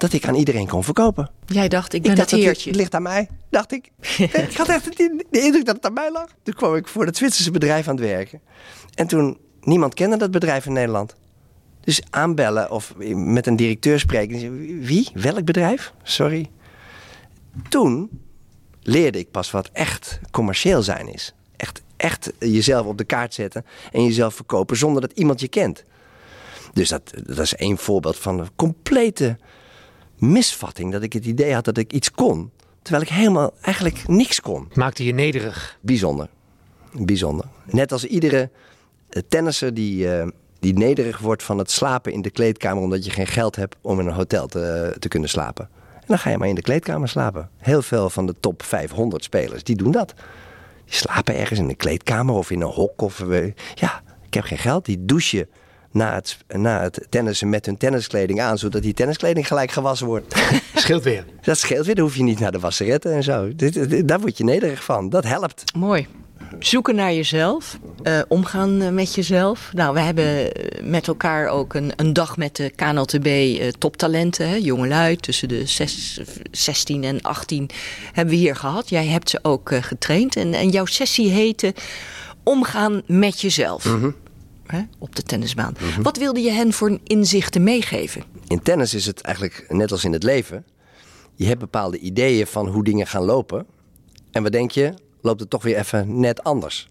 dat 0.00 0.12
ik 0.12 0.28
aan 0.28 0.34
iedereen 0.34 0.66
kon 0.66 0.84
verkopen. 0.84 1.30
Jij 1.46 1.68
dacht, 1.68 1.92
ik 1.92 2.02
ben 2.02 2.10
ik 2.10 2.16
dacht, 2.16 2.30
het 2.30 2.40
dat 2.40 2.48
heertje. 2.48 2.70
het 2.70 2.78
ligt 2.78 2.94
aan 2.94 3.02
mij, 3.02 3.28
dacht 3.50 3.72
ik. 3.72 3.90
ik 4.48 4.56
had 4.56 4.68
echt 4.68 4.96
de, 4.96 5.24
indruk 5.30 5.64
dat 5.64 5.76
het 5.76 5.86
aan 5.86 5.92
mij 5.92 6.12
lag. 6.12 6.28
Toen 6.42 6.54
kwam 6.54 6.74
ik 6.74 6.88
voor 6.88 7.06
het 7.06 7.16
Zwitserse 7.16 7.50
bedrijf 7.50 7.88
aan 7.88 7.96
het 7.96 8.04
werken. 8.04 8.40
En 8.94 9.06
toen, 9.06 9.38
niemand 9.60 9.94
kende 9.94 10.16
dat 10.16 10.30
bedrijf 10.30 10.66
in 10.66 10.72
Nederland. 10.72 11.14
Dus 11.80 12.02
aanbellen 12.10 12.70
of 12.70 12.94
met 13.14 13.46
een 13.46 13.56
directeur 13.56 14.00
spreken. 14.00 14.58
Wie? 14.80 15.10
Welk 15.14 15.44
bedrijf? 15.44 15.92
Sorry. 16.02 16.50
Toen 17.68 18.10
leerde 18.82 19.18
ik 19.18 19.30
pas 19.30 19.50
wat 19.50 19.70
echt 19.72 20.20
commercieel 20.30 20.82
zijn 20.82 21.12
is. 21.12 21.34
Echt, 22.00 22.32
jezelf 22.38 22.86
op 22.86 22.98
de 22.98 23.04
kaart 23.04 23.34
zetten 23.34 23.64
en 23.92 24.04
jezelf 24.04 24.34
verkopen 24.34 24.76
zonder 24.76 25.00
dat 25.00 25.12
iemand 25.12 25.40
je 25.40 25.48
kent. 25.48 25.84
Dus 26.72 26.88
dat, 26.88 27.12
dat 27.26 27.38
is 27.38 27.54
één 27.54 27.78
voorbeeld 27.78 28.16
van 28.16 28.38
een 28.38 28.48
complete 28.56 29.38
misvatting. 30.18 30.92
Dat 30.92 31.02
ik 31.02 31.12
het 31.12 31.24
idee 31.24 31.54
had 31.54 31.64
dat 31.64 31.76
ik 31.76 31.92
iets 31.92 32.10
kon. 32.10 32.50
Terwijl 32.82 33.04
ik 33.04 33.10
helemaal 33.10 33.52
eigenlijk 33.60 34.08
niks 34.08 34.40
kon. 34.40 34.68
Maakte 34.74 35.04
je 35.04 35.14
nederig. 35.14 35.78
Bijzonder. 35.80 36.28
Bijzonder. 36.92 37.46
Net 37.64 37.92
als 37.92 38.04
iedere 38.04 38.50
eh, 39.08 39.22
tennisser 39.28 39.74
die, 39.74 40.14
eh, 40.14 40.28
die 40.58 40.72
nederig 40.72 41.18
wordt 41.18 41.42
van 41.42 41.58
het 41.58 41.70
slapen 41.70 42.12
in 42.12 42.22
de 42.22 42.30
kleedkamer... 42.30 42.82
omdat 42.82 43.04
je 43.04 43.10
geen 43.10 43.26
geld 43.26 43.56
hebt 43.56 43.76
om 43.80 44.00
in 44.00 44.06
een 44.06 44.12
hotel 44.12 44.46
te, 44.46 44.96
te 44.98 45.08
kunnen 45.08 45.28
slapen. 45.28 45.68
En 45.94 46.06
dan 46.06 46.18
ga 46.18 46.30
je 46.30 46.38
maar 46.38 46.48
in 46.48 46.54
de 46.54 46.62
kleedkamer 46.62 47.08
slapen. 47.08 47.50
Heel 47.58 47.82
veel 47.82 48.10
van 48.10 48.26
de 48.26 48.34
top 48.40 48.62
500 48.62 49.24
spelers, 49.24 49.62
die 49.62 49.76
doen 49.76 49.92
dat. 49.92 50.14
Die 50.90 50.98
slapen 50.98 51.36
ergens 51.36 51.58
in 51.58 51.68
een 51.68 51.76
kleedkamer 51.76 52.34
of 52.34 52.50
in 52.50 52.60
een 52.60 52.68
hok. 52.68 53.02
Of, 53.02 53.20
eh, 53.20 53.44
ja, 53.74 54.02
ik 54.26 54.34
heb 54.34 54.44
geen 54.44 54.58
geld. 54.58 54.84
Die 54.84 55.04
douchen 55.04 55.48
na 55.92 56.14
het, 56.14 56.36
na 56.48 56.80
het 56.82 57.06
tennissen 57.08 57.48
met 57.48 57.66
hun 57.66 57.76
tenniskleding 57.76 58.40
aan... 58.40 58.58
zodat 58.58 58.82
die 58.82 58.94
tenniskleding 58.94 59.46
gelijk 59.46 59.70
gewassen 59.70 60.06
wordt. 60.06 60.34
Scheelt 60.74 61.02
weer. 61.04 61.24
Dat 61.42 61.58
scheelt 61.58 61.86
weer, 61.86 61.94
dan 61.94 62.04
hoef 62.04 62.16
je 62.16 62.22
niet 62.22 62.38
naar 62.38 62.52
de 62.52 62.58
wasseretten 62.58 63.12
en 63.12 63.22
zo. 63.22 63.54
Dit, 63.56 63.90
dit- 63.90 64.08
daar 64.08 64.20
word 64.20 64.38
je 64.38 64.44
nederig 64.44 64.84
van. 64.84 65.08
Dat 65.08 65.24
helpt. 65.24 65.64
Mooi. 65.76 66.06
Zoeken 66.58 66.94
naar 66.94 67.12
jezelf, 67.12 67.78
eh, 68.02 68.20
omgaan 68.28 68.80
eh, 68.80 68.88
met 68.90 69.14
jezelf. 69.14 69.70
Nou, 69.74 69.94
we 69.94 70.00
hebben 70.00 70.52
eh, 70.54 70.84
met 70.84 71.08
elkaar 71.08 71.48
ook 71.48 71.74
een, 71.74 71.92
een 71.96 72.12
dag 72.12 72.36
met 72.36 72.56
de 72.56 72.70
KNLTB 72.70 73.26
eh, 73.26 73.68
toptalenten, 73.68 74.48
hè, 74.48 74.54
jongelui 74.54 75.16
tussen 75.16 75.48
de 75.48 75.66
zes- 75.66 76.20
16 76.50 77.04
en 77.04 77.20
18 77.22 77.70
hebben 78.12 78.34
we 78.34 78.40
hier 78.40 78.56
gehad. 78.56 78.88
Jij 78.88 79.06
hebt 79.06 79.30
ze 79.30 79.38
ook 79.42 79.70
getraind 79.80 80.36
en, 80.36 80.54
en 80.54 80.68
jouw 80.68 80.84
sessie 80.84 81.30
heette 81.30 81.74
Omgaan 82.42 83.02
met 83.06 83.40
jezelf 83.40 83.96
hè, 84.66 84.80
op 84.98 85.16
de 85.16 85.22
tennisbaan. 85.22 85.74
Wat 86.02 86.16
wilde 86.16 86.40
je 86.40 86.50
hen 86.50 86.72
voor 86.72 86.98
inzichten 87.04 87.62
meegeven? 87.62 88.22
In 88.46 88.62
tennis 88.62 88.94
is 88.94 89.06
het 89.06 89.20
eigenlijk 89.20 89.64
net 89.68 89.92
als 89.92 90.04
in 90.04 90.12
het 90.12 90.22
leven. 90.22 90.64
Je 91.34 91.46
hebt 91.46 91.58
bepaalde 91.60 91.98
ideeën 91.98 92.46
van 92.46 92.66
hoe 92.68 92.84
dingen 92.84 93.06
gaan 93.06 93.24
lopen. 93.24 93.66
En 94.30 94.42
wat 94.42 94.52
denk 94.52 94.70
je? 94.70 94.94
Loopt 95.22 95.40
het 95.40 95.50
toch 95.50 95.62
weer 95.62 95.76
even 95.76 96.20
net 96.20 96.44
anders. 96.44 96.88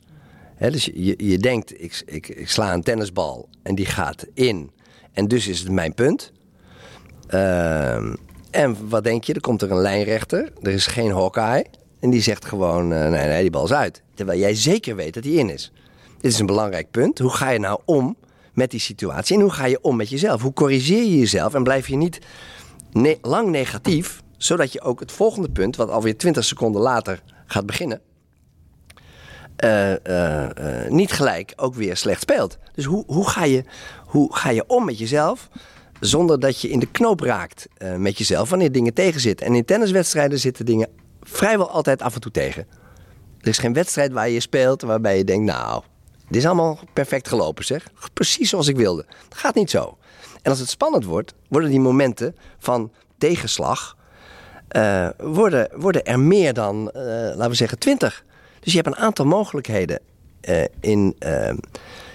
Dus 0.60 0.86
je, 0.94 1.14
je 1.18 1.38
denkt, 1.38 1.82
ik, 1.82 2.04
ik, 2.06 2.50
sla 2.50 2.74
een 2.74 2.84
tennisbal 2.84 3.50
en 3.64 3.76
die 3.76 3.86
gaat 3.86 4.26
in. 4.34 4.72
En 5.14 5.28
dus 5.28 5.48
is 5.48 5.60
het 5.60 5.72
mijn 5.72 5.94
punt. 5.94 6.32
Ehm, 7.28 8.16
en 8.52 8.90
wat 8.90 9.04
denk 9.04 9.24
je? 9.24 9.34
Er 9.34 9.42
komt 9.42 9.62
er 9.62 9.72
een 9.72 9.82
lijnrechter. 9.82 10.52
Er 10.62 10.72
is 10.72 10.88
geen 10.88 11.12
Hawkeye. 11.12 11.66
En 12.00 12.10
die 12.10 12.22
zegt 12.22 12.46
gewoon, 12.46 12.94
eh, 12.94 13.10
nee, 13.10 13.28
nee, 13.28 13.42
die 13.42 13.50
bal 13.50 13.64
is 13.64 13.74
uit. 13.74 14.02
Terwijl 14.14 14.40
jij 14.40 14.56
zeker 14.56 14.96
weet 14.96 15.14
dat 15.14 15.24
die 15.24 15.40
in 15.40 15.50
is. 15.50 15.72
Dit 16.20 16.32
is 16.32 16.40
een 16.40 16.46
belangrijk 16.46 16.92
punt. 16.92 17.20
Hoe 17.20 17.32
ga 17.32 17.50
je 17.50 17.60
nou 17.60 17.80
om 17.86 18.16
met 18.54 18.72
die 18.72 18.80
situatie? 18.80 19.36
En 19.36 19.42
hoe 19.42 19.52
ga 19.52 19.66
je 19.66 19.82
om 19.82 19.96
met 19.96 20.10
jezelf? 20.10 20.42
Hoe 20.42 20.54
corrigeer 20.54 21.04
je 21.04 21.20
jezelf? 21.20 21.54
En 21.54 21.64
blijf 21.64 21.88
je 21.88 21.96
niet 21.96 22.20
lang 23.22 23.50
negatief, 23.50 24.22
zodat 24.38 24.74
je 24.74 24.82
ook 24.82 25.00
het 25.00 25.12
volgende 25.12 25.50
punt, 25.50 25.76
wat 25.76 25.90
alweer 25.90 26.18
20 26.18 26.46
seconden 26.46 26.82
later 26.82 27.22
gaat 27.46 27.66
beginnen, 27.66 28.02
eh, 29.60 30.06
eh, 30.06 30.84
eh, 30.84 30.92
niet 30.92 31.12
gelijk 31.12 31.54
ook 31.56 31.76
weer 31.76 31.98
slecht 31.98 32.22
speelt. 32.22 32.58
Dus 32.76 32.86
hoe, 32.86 33.04
hoe, 33.08 33.30
ga 33.30 33.44
je, 33.44 33.64
hoe 34.06 34.36
ga 34.36 34.50
je 34.50 34.68
om 34.68 34.86
met 34.86 35.00
jezelf 35.00 35.50
zonder 36.00 36.40
dat 36.40 36.62
je 36.62 36.70
in 36.70 36.80
de 36.80 36.92
knoop 36.92 37.20
raakt 37.20 37.68
met 37.98 38.18
jezelf 38.18 38.50
wanneer 38.50 38.72
dingen 38.72 38.94
tegenzitten? 38.94 39.46
En 39.46 39.56
in 39.56 39.66
tenniswedstrijden 39.66 40.40
zitten 40.40 40.66
dingen 40.66 40.90
vrijwel 41.22 41.70
altijd 41.70 42.02
af 42.02 42.16
en 42.16 42.22
toe 42.22 42.32
tegen. 42.32 42.68
Er 43.42 43.48
is 43.48 43.58
geen 43.58 43.74
wedstrijd 43.74 44.12
waar 44.12 44.30
je 44.30 44.40
speelt 44.40 44.82
waarbij 44.82 45.18
je 45.18 45.24
denkt, 45.24 45.46
nou, 45.46 45.84
dit 46.28 46.38
is 46.38 46.46
allemaal 46.46 46.80
perfect 46.94 47.28
gelopen 47.28 47.66
zeg. 47.66 47.88
Precies 48.14 48.50
zoals 48.50 48.68
ik 48.68 48.76
wilde. 48.76 49.06
Dat 49.30 49.38
gaat 49.38 49.56
niet 49.56 49.70
zo. 49.70 49.98
En 50.42 50.52
als 50.52 50.60
het 50.60 50.70
spannend 50.70 51.06
wordt, 51.06 51.34
worden 51.50 51.70
die 51.70 51.80
momenten 51.80 52.36
van 52.60 52.92
tegenslag, 53.18 53.98
worden, 55.18 55.70
worden 55.76 56.06
er 56.06 56.20
meer 56.20 56.54
dan, 56.54 56.84
laten 56.94 57.50
we 57.50 57.56
zeggen, 57.56 57.80
twintig. 57.80 58.24
Dus 58.60 58.74
je 58.74 58.80
hebt 58.82 58.96
een 58.96 59.04
aantal 59.04 59.26
mogelijkheden 59.26 60.00
eh, 60.42 60.64
in, 60.80 61.16
eh, 61.20 61.54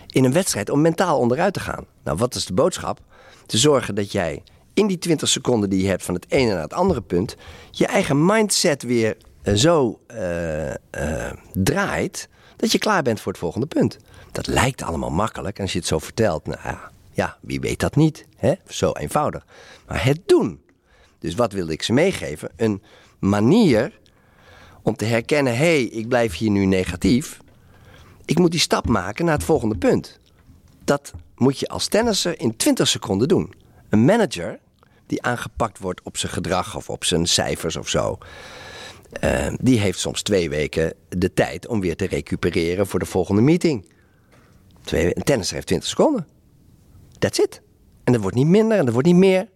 in 0.07 0.25
een 0.25 0.33
wedstrijd 0.33 0.71
om 0.71 0.81
mentaal 0.81 1.19
onderuit 1.19 1.55
te 1.55 1.61
gaan. 1.61 1.85
Nou, 2.05 2.17
wat 2.17 2.35
is 2.35 2.47
de 2.47 2.53
boodschap? 2.53 3.01
Te 3.47 3.59
zorgen 3.59 3.95
dat 3.95 4.13
jij 4.13 4.43
in 4.75 4.87
die 4.87 4.99
20 4.99 5.29
seconden 5.29 5.71
die 5.71 5.83
je 5.83 5.89
hebt 5.89 6.03
van 6.03 6.15
het 6.15 6.27
ene 6.29 6.53
naar 6.53 6.63
het 6.63 6.73
andere 6.73 7.01
punt, 7.01 7.37
je 7.71 7.87
eigen 7.87 8.25
mindset 8.25 8.83
weer 8.83 9.17
eh, 9.43 9.55
zo 9.55 10.01
draait 11.53 12.29
dat 12.57 12.73
je 12.73 12.79
klaar 12.79 13.03
bent 13.03 13.21
voor 13.21 13.33
het 13.33 13.41
volgende 13.41 13.67
punt. 13.67 13.99
Dat 14.33 14.47
lijkt 14.47 14.83
allemaal 14.83 15.11
makkelijk 15.11 15.57
en 15.57 15.63
als 15.63 15.73
je 15.73 15.79
het 15.79 15.87
zo 15.87 15.99
vertelt, 15.99 16.47
nou 16.47 16.59
ja, 16.65 16.91
ja 17.13 17.37
wie 17.41 17.61
weet 17.61 17.81
dat 17.81 17.97
niet? 17.97 18.27
Hè? 18.37 18.55
Zo 18.67 18.93
eenvoudig. 18.93 19.47
Maar 19.87 20.05
het 20.05 20.21
doen. 20.27 20.63
Dus 21.19 21.35
wat 21.35 21.53
wilde 21.53 21.73
ik 21.73 21.83
ze 21.83 21.93
meegeven? 21.93 22.51
Een 22.57 22.83
manier 23.19 24.01
om 24.85 24.97
te 24.97 25.05
herkennen: 25.05 25.53
hé, 25.57 25.65
hey, 25.65 25.83
ik 25.83 26.09
blijf 26.09 26.37
hier 26.37 26.51
nu 26.51 26.65
negatief. 26.65 27.39
Ik 28.25 28.39
moet 28.39 28.51
die 28.51 28.61
stap 28.61 28.89
maken 28.89 29.25
naar 29.25 29.35
het 29.35 29.45
volgende 29.45 29.77
punt. 29.77 30.21
Dat 30.85 31.13
moet 31.37 31.59
je 31.59 31.69
als 31.69 31.87
tennisser 31.89 32.41
in 32.41 32.57
20 32.57 32.89
seconden 32.89 33.29
doen. 33.29 33.53
Een 33.89 34.05
manager 34.05 34.59
die 35.07 35.23
aangepakt 35.23 35.79
wordt 35.79 36.03
op 36.03 36.17
zijn 36.17 36.33
gedrag 36.33 36.77
of 36.77 36.91
op 36.91 37.05
zijn 37.05 37.27
cijfers 37.27 37.77
of 37.77 37.89
zo. 37.89 38.19
eh, 39.21 39.53
die 39.61 39.79
heeft 39.81 39.99
soms 39.99 40.23
twee 40.23 40.49
weken 40.51 40.95
de 41.09 41.33
tijd 41.33 41.67
om 41.67 41.81
weer 41.81 41.97
te 41.97 42.07
recupereren 42.07 42.87
voor 42.87 42.99
de 42.99 43.05
volgende 43.07 43.41
meeting. 43.43 43.89
Twee, 44.85 45.07
we- 45.07 45.17
een 45.17 45.23
tennisser 45.23 45.55
heeft 45.55 45.67
20 45.67 45.89
seconden. 45.89 46.27
That's 47.19 47.39
it. 47.39 47.61
En 48.05 48.13
dat 48.13 48.23
wordt 48.23 48.37
niet 48.37 48.47
minder 48.47 48.79
en 48.79 48.85
dat 48.85 48.93
wordt 48.93 49.09
niet 49.09 49.17
meer. 49.17 49.49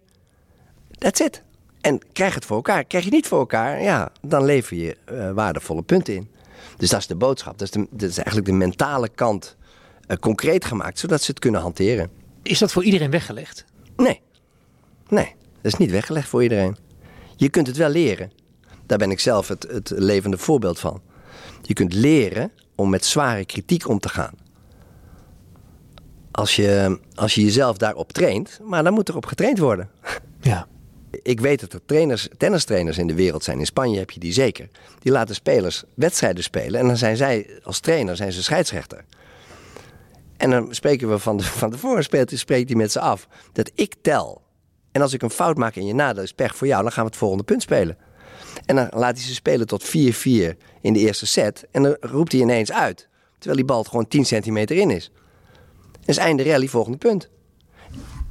That's 0.97 1.19
it. 1.19 1.43
En 1.81 1.99
krijg 2.13 2.33
het 2.33 2.45
voor 2.45 2.55
elkaar. 2.55 2.83
Krijg 2.83 3.03
je 3.03 3.11
niet 3.11 3.27
voor 3.27 3.39
elkaar, 3.39 3.81
ja, 3.81 4.11
dan 4.21 4.45
lever 4.45 4.77
je 4.77 4.97
eh, 5.05 5.31
waardevolle 5.31 5.81
punten 5.81 6.15
in. 6.15 6.29
Dus 6.77 6.89
dat 6.89 6.99
is 6.99 7.07
de 7.07 7.15
boodschap. 7.15 7.57
Dat 7.57 7.67
is, 7.67 7.73
de, 7.73 7.87
dat 7.89 8.09
is 8.09 8.17
eigenlijk 8.17 8.47
de 8.47 8.53
mentale 8.53 9.09
kant 9.09 9.55
eh, 10.07 10.17
concreet 10.17 10.65
gemaakt, 10.65 10.99
zodat 10.99 11.21
ze 11.21 11.31
het 11.31 11.39
kunnen 11.39 11.61
hanteren. 11.61 12.09
Is 12.43 12.59
dat 12.59 12.71
voor 12.71 12.83
iedereen 12.83 13.11
weggelegd? 13.11 13.65
Nee, 13.95 14.21
nee, 15.07 15.35
dat 15.61 15.71
is 15.71 15.75
niet 15.75 15.91
weggelegd 15.91 16.27
voor 16.29 16.43
iedereen. 16.43 16.77
Je 17.35 17.49
kunt 17.49 17.67
het 17.67 17.77
wel 17.77 17.89
leren. 17.89 18.31
Daar 18.85 18.97
ben 18.97 19.11
ik 19.11 19.19
zelf 19.19 19.47
het, 19.47 19.63
het 19.71 19.89
levende 19.95 20.37
voorbeeld 20.37 20.79
van. 20.79 21.01
Je 21.61 21.73
kunt 21.73 21.93
leren 21.93 22.51
om 22.75 22.89
met 22.89 23.05
zware 23.05 23.45
kritiek 23.45 23.87
om 23.87 23.99
te 23.99 24.09
gaan. 24.09 24.33
Als 26.31 26.55
je, 26.55 26.99
als 27.15 27.35
je 27.35 27.43
jezelf 27.43 27.77
daarop 27.77 28.11
traint, 28.11 28.59
maar 28.63 28.83
dan 28.83 28.93
moet 28.93 29.09
er 29.09 29.15
op 29.15 29.25
getraind 29.25 29.59
worden. 29.59 29.89
Ja. 30.41 30.67
Ik 31.11 31.39
weet 31.39 31.59
dat 31.59 31.73
er 31.73 31.85
trainers, 31.85 32.27
tennistrainers 32.37 32.97
in 32.97 33.07
de 33.07 33.13
wereld 33.13 33.43
zijn. 33.43 33.59
In 33.59 33.65
Spanje 33.65 33.97
heb 33.97 34.11
je 34.11 34.19
die 34.19 34.33
zeker. 34.33 34.69
Die 34.99 35.11
laten 35.11 35.35
spelers 35.35 35.83
wedstrijden 35.93 36.43
spelen. 36.43 36.79
En 36.79 36.87
dan 36.87 36.97
zijn 36.97 37.17
zij 37.17 37.59
als 37.63 37.79
trainer 37.79 38.15
zijn 38.15 38.31
ze 38.31 38.43
scheidsrechter. 38.43 39.05
En 40.37 40.49
dan 40.49 40.75
spreken 40.75 41.09
we 41.09 41.19
van, 41.19 41.37
de, 41.37 41.43
van 41.63 41.71
tevoren, 41.71 42.03
speelt, 42.03 42.31
spreekt 42.33 42.69
hij 42.69 42.77
met 42.77 42.91
ze 42.91 42.99
af. 42.99 43.27
Dat 43.51 43.71
ik 43.75 43.95
tel. 44.01 44.41
En 44.91 45.01
als 45.01 45.13
ik 45.13 45.21
een 45.21 45.29
fout 45.29 45.57
maak 45.57 45.75
in 45.75 45.85
je 45.85 45.93
nadeel, 45.93 46.23
is 46.23 46.33
pech 46.33 46.55
voor 46.55 46.67
jou. 46.67 46.81
Dan 46.81 46.91
gaan 46.91 47.03
we 47.03 47.09
het 47.09 47.19
volgende 47.19 47.43
punt 47.43 47.61
spelen. 47.61 47.97
En 48.65 48.75
dan 48.75 48.87
laat 48.91 49.15
hij 49.17 49.25
ze 49.25 49.33
spelen 49.33 49.67
tot 49.67 49.87
4-4 49.87 49.89
in 50.81 50.93
de 50.93 50.99
eerste 50.99 51.25
set. 51.25 51.67
En 51.71 51.83
dan 51.83 51.97
roept 51.99 52.31
hij 52.31 52.41
ineens 52.41 52.71
uit. 52.71 53.07
Terwijl 53.31 53.55
die 53.55 53.65
bal 53.65 53.83
gewoon 53.83 54.07
10 54.07 54.25
centimeter 54.25 54.77
in 54.77 54.89
is. 54.89 55.11
En 55.93 56.05
is 56.05 56.17
einde 56.17 56.43
rally, 56.43 56.67
volgende 56.67 56.97
punt. 56.97 57.29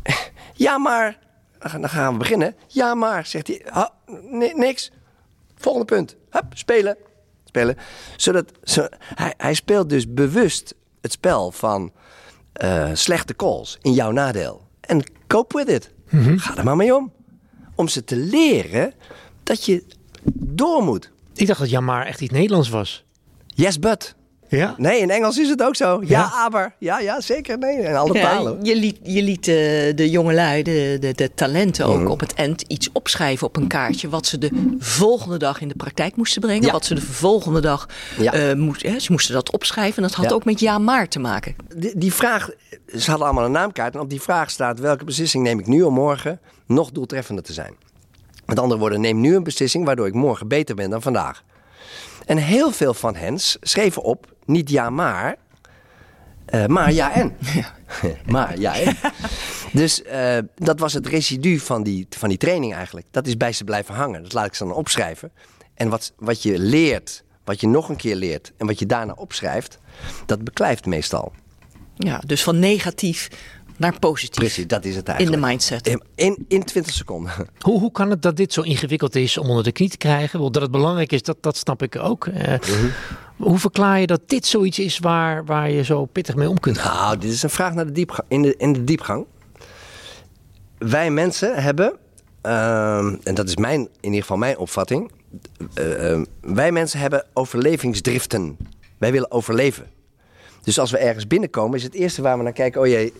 Ja, 0.55 0.79
maar. 0.79 1.19
Dan 1.59 1.89
gaan 1.89 2.13
we 2.13 2.19
beginnen. 2.19 2.55
Ja, 2.67 2.95
maar, 2.95 3.27
zegt 3.27 3.47
hij. 3.47 3.63
Ha, 3.65 3.93
niks. 4.55 4.91
Volgende 5.57 5.87
punt. 5.87 6.17
Hup, 6.31 6.45
spelen. 6.55 6.97
Spelen. 7.45 7.77
Zodat, 8.17 8.53
zo, 8.63 8.87
hij, 9.01 9.35
hij 9.37 9.55
speelt 9.55 9.89
dus 9.89 10.13
bewust 10.13 10.75
het 11.01 11.13
spel 11.13 11.51
van 11.51 11.93
eh, 12.53 12.91
slechte 12.93 13.37
calls 13.37 13.79
in 13.83 13.93
jouw 13.93 14.11
nadeel. 14.11 14.67
En 14.81 15.03
cope 15.27 15.57
with 15.57 15.69
it. 15.69 15.91
Ga 16.37 16.57
er 16.57 16.65
maar 16.65 16.77
mee 16.77 16.97
om. 16.97 17.13
Om 17.75 17.89
ze 17.89 18.05
te 18.05 18.17
leren 18.17 18.95
dat 19.43 19.65
je 19.65 19.85
door 20.35 20.83
moet. 20.83 21.11
Ik 21.35 21.47
dacht 21.47 21.61
dat 21.61 21.71
Jamar 21.71 22.07
echt 22.07 22.21
iets 22.21 22.33
Nederlands 22.33 22.69
was. 22.69 23.05
Yes, 23.47 23.79
but. 23.79 24.15
Ja? 24.49 24.75
Nee, 24.77 25.01
in 25.01 25.11
Engels 25.11 25.39
is 25.39 25.49
het 25.49 25.63
ook 25.63 25.77
zo. 25.77 26.01
Ja, 26.01 26.07
Ja? 26.07 26.31
aber. 26.45 26.75
Ja, 26.79 26.99
ja, 27.01 27.21
zeker. 27.21 27.59
Nee, 27.59 27.77
in 27.79 27.95
alle 27.97 28.15
Ja, 28.15 28.23
talen. 28.31 28.59
je 28.65 28.77
liet, 28.77 28.99
je 29.03 29.23
liet 29.23 29.45
de, 29.45 29.93
de 29.95 30.11
jongelui, 30.11 30.63
de, 30.63 30.97
de, 31.01 31.13
de 31.15 31.35
talenten 31.35 31.87
ook 31.87 31.99
Mhm. 31.99 32.07
op 32.11 32.21
het 32.21 32.35
eind 32.35 32.63
iets 32.63 32.89
opschrijven 32.93 33.47
op 33.47 33.57
een 33.57 33.67
kaartje. 33.67 34.09
Wat 34.09 34.27
ze 34.27 34.39
de 34.39 34.75
volgende 34.79 35.37
dag 35.37 35.61
in 35.61 35.69
de 35.69 35.75
praktijk 35.75 36.17
moesten 36.17 36.41
brengen. 36.41 36.65
Ja. 36.67 36.73
Wat 36.73 36.85
ze 36.85 36.95
de 36.95 37.01
volgende 37.01 37.61
dag 37.61 37.89
Ja. 38.19 38.33
eh, 38.33 38.55
moest, 38.55 38.83
hè, 38.83 38.99
ze 38.99 39.13
moesten 39.13 39.35
dat 39.35 39.53
opschrijven. 39.53 39.97
En 40.03 40.09
dat 40.09 40.15
had 40.19 40.29
Ja. 40.29 40.35
ook 40.35 40.45
met 40.45 40.61
ja 40.61 40.79
maar 40.79 41.09
te 41.09 41.19
maken. 41.19 41.55
Die, 41.77 41.93
die 41.99 42.13
vraag, 42.15 42.51
ze 42.97 43.11
hadden 43.11 43.27
allemaal 43.27 43.45
een 43.45 43.53
naamkaart. 43.53 43.95
En 43.95 44.01
op 44.01 44.11
die 44.11 44.21
vraag 44.21 44.51
staat: 44.51 44.79
welke 44.81 45.05
beslissing 45.05 45.45
neem 45.45 45.59
ik 45.59 45.67
nu 45.67 45.83
om 45.83 45.95
morgen 45.95 46.41
nog 46.67 46.91
doeltreffender 46.91 47.45
te 47.45 47.53
zijn? 47.53 47.75
Met 48.47 48.59
andere 48.59 48.81
woorden, 48.81 49.01
neem 49.01 49.21
nu 49.21 49.37
een 49.37 49.43
beslissing 49.43 49.85
waardoor 49.85 50.07
ik 50.07 50.15
morgen 50.15 50.49
beter 50.49 50.75
ben 50.75 50.91
dan 50.91 51.03
vandaag. 51.03 51.43
En 52.29 52.37
heel 52.37 52.73
veel 52.73 52.95
van 52.95 53.17
hen 53.17 53.39
schreven 53.61 54.03
op: 54.03 54.35
niet 54.45 54.71
ja 54.71 54.91
maar, 54.91 55.37
eh, 56.45 56.67
maar 56.67 56.93
ja 56.93 57.13
en. 57.13 57.37
maar 58.27 58.59
ja 58.59 58.79
en. 58.79 58.97
Dus 59.73 60.03
eh, 60.03 60.39
dat 60.55 60.79
was 60.79 60.93
het 60.93 61.07
residu 61.07 61.59
van 61.59 61.83
die, 61.83 62.07
van 62.11 62.29
die 62.29 62.39
training 62.39 62.75
eigenlijk. 62.75 63.07
Dat 63.11 63.27
is 63.27 63.37
bij 63.37 63.53
ze 63.53 63.65
blijven 63.65 63.95
hangen. 63.95 64.23
Dat 64.23 64.33
laat 64.33 64.47
ik 64.47 64.55
ze 64.55 64.65
dan 64.65 64.73
opschrijven. 64.73 65.33
En 65.75 65.89
wat, 65.89 66.13
wat 66.17 66.43
je 66.43 66.59
leert, 66.59 67.25
wat 67.45 67.61
je 67.61 67.69
nog 67.69 67.89
een 67.89 67.97
keer 67.97 68.17
leert 68.17 68.53
en 68.57 68.67
wat 68.67 68.79
je 68.79 68.87
daarna 68.87 69.13
opschrijft, 69.13 69.79
dat 70.27 70.45
beklijft 70.45 70.87
meestal. 70.87 71.33
Ja, 71.97 72.23
dus 72.27 72.43
van 72.43 72.59
negatief 72.59 73.29
naar 73.79 73.99
positief. 73.99 74.39
Precies, 74.39 74.67
dat 74.67 74.85
is 74.85 74.97
het 74.97 75.09
In 75.09 75.15
eigenlijk. 75.15 75.43
de 75.43 75.49
mindset. 75.49 75.87
In, 75.87 76.03
in, 76.15 76.45
in 76.49 76.65
20 76.65 76.93
seconden. 76.95 77.33
Hoe, 77.61 77.81
hoe 77.81 77.93
kan 77.93 78.11
het 78.11 78.23
dat 78.23 78.37
dit 78.37 78.53
zo 78.53 78.61
ingewikkeld 78.63 79.15
is 79.17 79.39
om 79.39 79.49
onder 79.49 79.65
de 79.65 79.73
knie 79.73 79.89
te 79.89 79.97
krijgen? 79.97 80.41
Wel, 80.41 80.51
Dat 80.51 80.63
het 80.63 80.71
belangrijk 80.71 81.13
is, 81.13 81.23
dat, 81.23 81.37
dat 81.41 81.57
snap 81.57 81.83
ik 81.83 81.97
ook. 81.97 82.27
Eh, 82.27 82.55
Hoe 83.37 83.59
verklaar 83.59 84.01
je 84.01 84.07
dat 84.07 84.21
dit 84.27 84.47
zoiets 84.47 84.79
is 84.79 84.99
waar, 84.99 85.45
waar 85.45 85.71
je 85.71 85.85
zo 85.85 86.05
pittig 86.05 86.35
mee 86.35 86.49
om 86.49 86.61
kunt 86.61 86.79
gaan? 86.79 86.95
Nou, 86.97 87.19
dit 87.19 87.33
is 87.33 87.43
een 87.43 87.51
vraag 87.51 87.75
naar 87.75 87.87
de 87.87 87.93
diepgang. 87.93 88.29
In 88.29 88.43
de, 88.43 88.55
in 88.57 88.73
de 88.73 88.85
diepgang. 88.85 89.27
Wij 90.79 91.11
mensen 91.11 91.63
hebben, 91.63 91.93
ehm, 92.41 93.17
en 93.23 93.35
dat 93.35 93.49
is 93.49 93.57
mijn, 93.57 93.81
in 93.81 93.89
ieder 94.01 94.21
geval 94.21 94.37
mijn 94.37 94.59
opvatting. 94.59 95.11
eh, 95.75 96.13
eh, 96.13 96.21
wij 96.41 96.73
mensen 96.73 97.01
hebben 97.01 97.25
overlevingsdriften. 97.33 98.57
Wij 98.99 99.13
willen 99.13 99.31
overleven. 99.31 99.87
Dus 100.63 100.79
als 100.79 100.91
we 100.91 100.99
ergens 100.99 101.27
binnenkomen, 101.27 101.77
is 101.79 101.83
het 101.83 101.95
eerste 101.95 102.23
waar 102.23 102.37
we 102.37 102.43
naar 102.43 102.53
kijken: 102.53 102.81
oh 102.81 102.87
jee, 102.87 103.13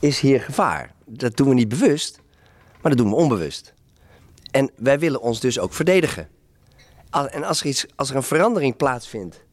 is 0.00 0.20
hier 0.20 0.40
gevaar? 0.40 0.94
Dat 1.06 1.36
doen 1.36 1.48
we 1.48 1.54
niet 1.54 1.68
bewust, 1.68 2.20
maar 2.80 2.90
dat 2.90 2.96
doen 2.96 3.10
we 3.10 3.16
onbewust. 3.16 3.74
En 4.50 4.70
wij 4.76 4.98
willen 4.98 5.20
ons 5.20 5.40
dus 5.40 5.58
ook 5.58 5.72
verdedigen. 5.72 6.28
En 7.10 7.44
als 7.44 7.60
er, 7.60 7.66
iets, 7.66 7.86
als 7.96 8.10
er 8.10 8.16
een 8.16 8.22
verandering 8.22 8.76
plaatsvindt 8.76 9.44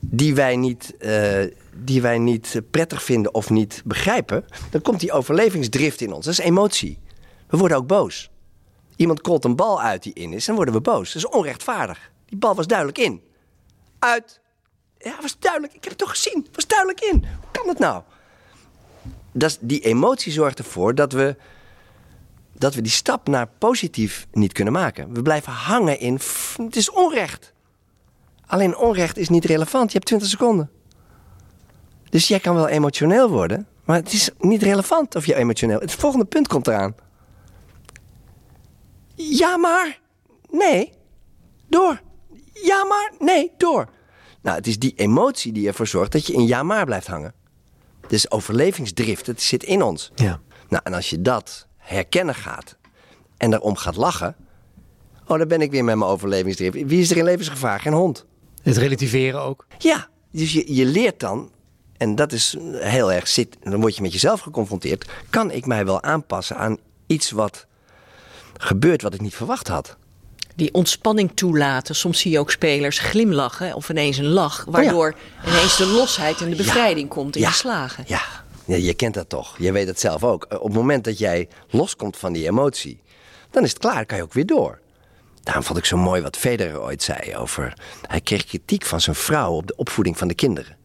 die 0.00 0.34
wij, 0.34 0.56
niet, 0.56 0.96
eh, 0.96 1.44
die 1.74 2.02
wij 2.02 2.18
niet 2.18 2.60
prettig 2.70 3.02
vinden 3.02 3.34
of 3.34 3.50
niet 3.50 3.82
begrijpen, 3.84 4.44
dan 4.70 4.82
komt 4.82 5.00
die 5.00 5.12
overlevingsdrift 5.12 6.00
in 6.00 6.12
ons. 6.12 6.24
Dat 6.24 6.34
is 6.34 6.44
emotie. 6.44 6.98
We 7.48 7.56
worden 7.56 7.76
ook 7.76 7.86
boos. 7.86 8.30
Iemand 8.96 9.20
kolt 9.20 9.44
een 9.44 9.56
bal 9.56 9.80
uit 9.80 10.02
die 10.02 10.12
in 10.12 10.32
is, 10.32 10.44
dan 10.44 10.54
worden 10.54 10.74
we 10.74 10.80
boos. 10.80 11.12
Dat 11.12 11.22
is 11.22 11.28
onrechtvaardig. 11.28 12.10
Die 12.26 12.38
bal 12.38 12.54
was 12.54 12.66
duidelijk 12.66 12.98
in. 12.98 13.22
Uit. 13.98 14.40
Ja, 14.98 15.16
was 15.20 15.38
duidelijk. 15.38 15.72
Ik 15.72 15.82
heb 15.82 15.92
het 15.92 15.98
toch 15.98 16.10
gezien. 16.10 16.46
Was 16.52 16.66
duidelijk 16.66 17.00
in. 17.00 17.24
Hoe 17.40 17.50
kan 17.52 17.68
het 17.68 17.78
nou? 17.78 18.02
Dat 19.32 19.58
die 19.60 19.80
emotie 19.80 20.32
zorgt 20.32 20.58
ervoor 20.58 20.94
dat 20.94 21.12
we, 21.12 21.36
dat 22.52 22.74
we 22.74 22.80
die 22.82 22.92
stap 22.92 23.28
naar 23.28 23.48
positief 23.58 24.26
niet 24.32 24.52
kunnen 24.52 24.72
maken. 24.72 25.12
We 25.12 25.22
blijven 25.22 25.52
hangen 25.52 25.98
in. 26.00 26.16
"Pff, 26.16 26.56
Het 26.56 26.76
is 26.76 26.90
onrecht. 26.90 27.52
Alleen 28.46 28.76
onrecht 28.76 29.16
is 29.16 29.28
niet 29.28 29.44
relevant. 29.44 29.86
Je 29.86 29.94
hebt 29.94 30.06
20 30.06 30.28
seconden. 30.28 30.70
Dus 32.10 32.28
jij 32.28 32.40
kan 32.40 32.54
wel 32.54 32.68
emotioneel 32.68 33.28
worden, 33.30 33.66
maar 33.84 33.96
het 33.96 34.12
is 34.12 34.30
niet 34.38 34.62
relevant 34.62 35.14
of 35.14 35.26
je 35.26 35.34
emotioneel. 35.34 35.80
Het 35.80 35.92
volgende 35.92 36.24
punt 36.24 36.48
komt 36.48 36.66
eraan. 36.66 36.94
Ja, 39.14 39.56
maar. 39.56 40.00
Nee. 40.50 40.92
Door. 41.68 42.00
Ja, 42.52 42.84
maar. 42.84 43.12
Nee, 43.18 43.52
door. 43.56 43.88
Nou, 44.42 44.56
het 44.56 44.66
is 44.66 44.78
die 44.78 44.92
emotie 44.96 45.52
die 45.52 45.66
ervoor 45.68 45.86
zorgt 45.86 46.12
dat 46.12 46.26
je 46.26 46.32
in 46.32 46.46
ja, 46.46 46.62
maar 46.62 46.84
blijft 46.84 47.06
hangen. 47.06 47.34
Dus 48.10 48.30
overlevingsdrift, 48.30 49.26
het 49.26 49.42
zit 49.42 49.62
in 49.62 49.82
ons. 49.82 50.10
Ja. 50.14 50.40
Nou, 50.68 50.82
en 50.84 50.94
als 50.94 51.10
je 51.10 51.22
dat 51.22 51.66
herkennen 51.76 52.34
gaat 52.34 52.76
en 53.36 53.50
daarom 53.50 53.76
gaat 53.76 53.96
lachen. 53.96 54.36
Oh, 55.26 55.38
dan 55.38 55.48
ben 55.48 55.60
ik 55.60 55.70
weer 55.70 55.84
met 55.84 55.96
mijn 55.96 56.10
overlevingsdrift. 56.10 56.72
Wie 56.72 57.00
is 57.00 57.10
er 57.10 57.16
in 57.16 57.24
levensgevaar? 57.24 57.80
Geen 57.80 57.92
hond. 57.92 58.26
Het 58.62 58.76
relativeren 58.76 59.40
ook. 59.40 59.66
Ja, 59.78 60.08
dus 60.30 60.52
je, 60.52 60.74
je 60.74 60.84
leert 60.84 61.20
dan, 61.20 61.50
en 61.96 62.14
dat 62.14 62.32
is 62.32 62.56
heel 62.72 63.12
erg 63.12 63.28
zit, 63.28 63.56
dan 63.62 63.80
word 63.80 63.96
je 63.96 64.02
met 64.02 64.12
jezelf 64.12 64.40
geconfronteerd. 64.40 65.10
Kan 65.30 65.50
ik 65.50 65.66
mij 65.66 65.84
wel 65.84 66.02
aanpassen 66.02 66.56
aan 66.56 66.76
iets 67.06 67.30
wat 67.30 67.66
gebeurt 68.56 69.02
wat 69.02 69.14
ik 69.14 69.20
niet 69.20 69.34
verwacht 69.34 69.68
had? 69.68 69.96
Die 70.56 70.74
ontspanning 70.74 71.30
toelaten. 71.34 71.94
Soms 71.94 72.20
zie 72.20 72.30
je 72.30 72.38
ook 72.38 72.50
spelers 72.50 72.98
glimlachen 72.98 73.74
of 73.74 73.88
ineens 73.88 74.16
een 74.18 74.28
lach. 74.28 74.64
Waardoor 74.68 75.14
ineens 75.46 75.76
de 75.76 75.86
losheid 75.86 76.40
en 76.40 76.50
de 76.50 76.56
bevrijding 76.56 77.08
komt 77.08 77.36
in 77.36 77.42
Ja. 77.42 77.48
de 77.48 77.54
slagen. 77.54 78.04
Ja. 78.06 78.22
ja, 78.64 78.76
je 78.76 78.94
kent 78.94 79.14
dat 79.14 79.28
toch. 79.28 79.58
Je 79.58 79.72
weet 79.72 79.86
het 79.86 80.00
zelf 80.00 80.24
ook. 80.24 80.46
Op 80.50 80.62
het 80.64 80.72
moment 80.72 81.04
dat 81.04 81.18
jij 81.18 81.48
loskomt 81.70 82.16
van 82.16 82.32
die 82.32 82.46
emotie, 82.46 83.02
dan 83.50 83.62
is 83.62 83.70
het 83.70 83.78
klaar, 83.78 83.94
dan 83.94 84.06
kan 84.06 84.16
je 84.16 84.22
ook 84.22 84.32
weer 84.32 84.46
door. 84.46 84.78
Daarom 85.42 85.64
vond 85.64 85.78
ik 85.78 85.84
zo 85.84 85.96
mooi 85.96 86.22
wat 86.22 86.36
Federer 86.36 86.80
ooit 86.80 87.02
zei 87.02 87.36
over... 87.36 87.72
Hij 88.06 88.20
kreeg 88.20 88.44
kritiek 88.44 88.84
van 88.84 89.00
zijn 89.00 89.16
vrouw 89.16 89.52
op 89.52 89.66
de 89.66 89.76
opvoeding 89.76 90.18
van 90.18 90.28
de 90.28 90.34
kinderen. 90.34 90.76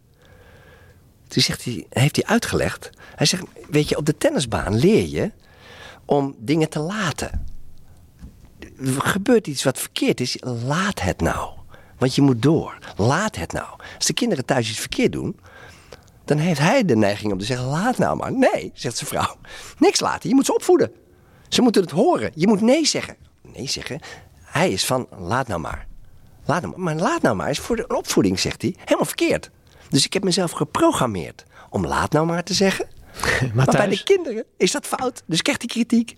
Toen 1.28 1.42
zegt 1.42 1.64
hij, 1.64 1.86
heeft 1.90 2.16
hij 2.16 2.26
uitgelegd. 2.26 2.90
Hij 3.16 3.26
zegt, 3.26 3.44
weet 3.70 3.90
je, 3.90 3.98
op 3.98 4.06
de 4.06 4.18
tennisbaan 4.18 4.76
leer 4.76 5.08
je 5.08 5.32
om 6.06 6.36
dingen 6.38 6.70
te 6.70 6.80
laten. 6.80 7.46
Gebeurt 8.98 9.48
iets 9.48 9.64
wat 9.64 9.80
verkeerd 9.80 10.20
is, 10.20 10.38
laat 10.42 11.02
het 11.02 11.22
nou. 11.22 11.50
Want 11.98 12.16
je 12.16 12.22
moet 12.22 12.42
door. 12.42 12.78
Laat 12.96 13.36
het 13.36 13.52
nou. 13.52 13.68
Als 13.96 14.06
de 14.06 14.14
kinderen 14.14 14.46
thuis 14.46 14.70
iets 14.70 14.80
verkeerd 14.80 15.12
doen, 15.12 15.40
dan 16.26 16.38
heeft 16.38 16.60
hij 16.60 16.86
de 16.86 16.96
neiging 16.96 17.32
om 17.32 17.40
te 17.40 17.46
zeggen: 17.46 17.68
laat 17.68 17.98
nou 17.98 18.18
maar. 18.18 18.32
Nee, 18.32 18.72
zegt 18.74 18.98
zijn 18.98 19.10
vrouw. 19.10 19.36
Niks 19.78 20.00
laten. 20.00 20.30
Je 20.30 20.36
moet 20.36 20.46
ze 20.46 20.54
opvoeden. 20.54 20.92
Ze 21.48 21.62
moeten 21.62 21.82
het 21.82 21.92
horen. 21.92 22.32
Je 22.36 22.48
moet 22.48 22.62
nee 22.62 22.86
zeggen. 22.86 23.16
Nee 23.42 23.68
zeggen. 23.68 24.00
Hij 24.44 24.72
is 24.72 24.86
van: 24.86 25.08
laat 25.18 25.48
nou 25.48 25.60
maar. 25.60 25.88
Laat 26.46 26.62
nou 26.62 26.74
maar. 26.74 26.84
Maar 26.84 27.04
laat 27.04 27.22
nou 27.22 27.36
maar 27.36 27.50
is 27.50 27.60
voor 27.60 27.76
de 27.76 27.88
opvoeding, 27.88 28.40
zegt 28.40 28.62
hij, 28.62 28.76
helemaal 28.78 29.06
verkeerd. 29.06 29.50
Dus 29.90 30.06
ik 30.06 30.14
heb 30.14 30.24
mezelf 30.24 30.52
geprogrammeerd 30.52 31.46
om 31.70 31.86
laat 31.86 32.12
nou 32.12 32.26
maar 32.26 32.44
te 32.44 32.54
zeggen. 32.54 32.88
Maar 33.54 33.66
bij 33.66 33.88
de 33.88 34.04
kinderen 34.04 34.44
is 34.58 34.72
dat 34.72 34.86
fout. 34.86 35.24
Dus 35.26 35.42
krijgt 35.42 35.62
hij 35.62 35.70
kritiek. 35.70 36.16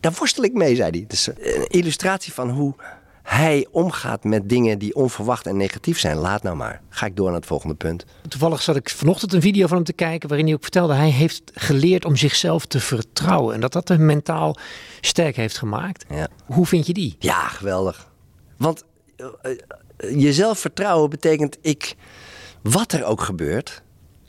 Daar 0.00 0.12
worstel 0.18 0.44
ik 0.44 0.52
mee, 0.52 0.76
zei 0.76 0.90
hij. 0.90 1.04
Dus 1.08 1.26
een 1.26 1.66
illustratie 1.66 2.32
van 2.32 2.50
hoe 2.50 2.74
hij 3.22 3.66
omgaat 3.70 4.24
met 4.24 4.48
dingen 4.48 4.78
die 4.78 4.94
onverwacht 4.94 5.46
en 5.46 5.56
negatief 5.56 5.98
zijn. 5.98 6.16
Laat 6.16 6.42
nou 6.42 6.56
maar. 6.56 6.80
Ga 6.88 7.06
ik 7.06 7.16
door 7.16 7.26
naar 7.26 7.36
het 7.36 7.46
volgende 7.46 7.74
punt. 7.74 8.04
Toevallig 8.28 8.62
zat 8.62 8.76
ik 8.76 8.90
vanochtend 8.90 9.32
een 9.32 9.40
video 9.40 9.66
van 9.66 9.76
hem 9.76 9.86
te 9.86 9.92
kijken 9.92 10.28
waarin 10.28 10.46
hij 10.46 10.56
ook 10.56 10.62
vertelde 10.62 10.94
hij 10.94 11.10
heeft 11.10 11.42
geleerd 11.54 12.04
om 12.04 12.16
zichzelf 12.16 12.66
te 12.66 12.80
vertrouwen 12.80 13.54
en 13.54 13.60
dat 13.60 13.72
dat 13.72 13.88
hem 13.88 14.06
mentaal 14.06 14.56
sterk 15.00 15.36
heeft 15.36 15.58
gemaakt. 15.58 16.04
Ja. 16.08 16.28
Hoe 16.46 16.66
vind 16.66 16.86
je 16.86 16.92
die? 16.92 17.16
Ja, 17.18 17.48
geweldig. 17.48 18.10
Want 18.56 18.84
eh, 19.16 20.16
jezelf 20.20 20.58
vertrouwen 20.58 21.10
betekent 21.10 21.58
ik, 21.60 21.94
wat 22.62 22.92
er 22.92 23.04
ook 23.04 23.20
gebeurt, 23.20 23.82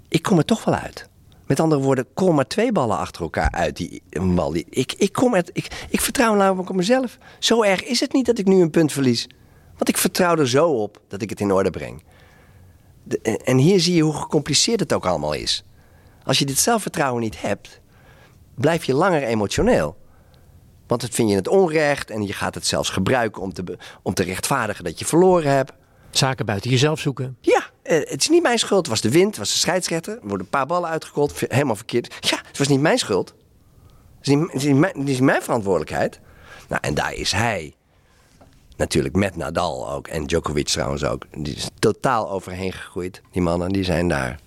ik 0.08 0.22
kom 0.22 0.38
er 0.38 0.46
toch 0.46 0.64
wel 0.64 0.76
uit. 0.76 1.10
Met 1.54 1.62
andere 1.62 1.82
woorden, 1.82 2.08
kom 2.14 2.36
maar 2.36 2.48
twee 2.48 2.72
ballen 2.72 2.98
achter 2.98 3.22
elkaar 3.22 3.52
uit 3.52 3.78
die 3.78 4.04
bal. 4.10 4.52
Die, 4.52 4.66
ik, 4.70 4.94
ik, 4.94 5.14
kom 5.14 5.34
er, 5.36 5.44
ik, 5.52 5.86
ik 5.90 6.02
vertrouw 6.02 6.36
namelijk 6.36 6.70
op 6.70 6.76
mezelf. 6.76 7.18
Zo 7.40 7.64
erg 7.64 7.84
is 7.84 8.00
het 8.00 8.14
niet 8.14 8.26
dat 8.26 8.38
ik 8.38 8.46
nu 8.46 8.62
een 8.62 8.70
punt 8.70 8.92
verlies. 8.92 9.28
Want 9.78 9.90
ik 9.90 9.98
vertrouw 9.98 10.36
er 10.36 10.50
zo 10.50 10.70
op 10.70 11.02
dat 11.08 11.22
ik 11.22 11.30
het 11.30 11.40
in 11.40 11.52
orde 11.52 11.70
breng. 11.70 12.04
De- 13.04 13.20
en- 13.44 13.58
hier 13.58 13.80
zie 13.80 13.96
je 13.96 14.02
hoe 14.02 14.14
gecompliceerd 14.14 14.80
het 14.80 14.94
ook 14.94 15.06
allemaal 15.06 15.34
is. 15.34 15.64
Als 16.24 16.40
je 16.40 16.46
dit 16.46 16.60
zelfvertrouwen 16.60 17.22
niet 17.22 17.42
hebt, 17.42 17.82
blijf 18.56 18.84
je 18.84 18.94
langer 18.94 19.24
emotioneel. 19.24 19.98
Want 20.88 21.02
dan 21.02 21.10
vind 21.12 21.30
je 21.30 21.36
het 21.36 21.48
onrecht 21.48 22.10
en 22.10 22.26
je 22.26 22.34
gaat 22.34 22.56
het 22.56 22.66
zelfs 22.66 22.90
gebruiken 22.90 23.42
om 23.42 23.54
te, 23.54 23.78
om 24.02 24.14
te 24.14 24.24
rechtvaardigen 24.24 24.84
dat 24.84 25.00
je 25.00 25.06
verloren 25.06 25.52
hebt. 25.52 25.74
Zaken 26.12 26.46
buiten 26.46 26.70
jezelf 26.70 27.00
zoeken. 27.00 27.38
Ja, 27.42 27.63
eh, 27.84 27.98
het 27.98 28.22
is 28.22 28.30
niet 28.30 28.42
mijn 28.42 28.60
schuld. 28.60 28.80
Het 28.80 28.90
was 28.90 29.02
de 29.02 29.12
wind, 29.12 29.28
het 29.28 29.38
was 29.38 29.52
de 29.52 29.58
scheidsrechter. 29.58 30.14
Er 30.14 30.20
worden 30.22 30.40
een 30.40 30.50
paar 30.50 30.66
ballen 30.66 30.90
uitgekold, 30.90 31.40
helemaal 31.40 31.76
verkeerd. 31.76 32.16
Ja, 32.20 32.38
het 32.46 32.58
was 32.58 32.68
niet 32.68 32.82
mijn 32.82 32.98
schuld. 32.98 33.34
Het 34.18 34.28
is 34.28 34.36
niet, 34.36 34.54
is 34.54 34.66
mijn, 34.66 35.08
is 35.08 35.20
mijn 35.20 35.42
verantwoordelijkheid. 35.42 36.20
Nou, 36.70 36.82
en 36.82 36.94
daar 36.94 37.14
is 37.14 37.32
hij. 37.32 37.74
Natuurlijk 38.78 39.16
met 39.16 39.36
Nadal 39.36 39.92
ook. 39.92 40.08
En 40.08 40.26
Djokovic 40.26 40.68
trouwens 40.68 41.04
ook. 41.04 41.26
Die 41.38 41.56
is 41.56 41.68
totaal 41.80 42.32
overheen 42.32 42.74
gegroeid. 42.74 43.22
Die 43.32 43.42
mannen, 43.42 43.72
die 43.72 43.84
zijn 43.84 44.08
daar. 44.08 44.40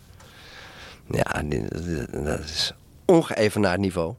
Ja, 1.11 1.43
dat 2.25 2.39
is 2.39 2.73
ongeëvenaard 3.05 3.81
niveau. 3.81 4.15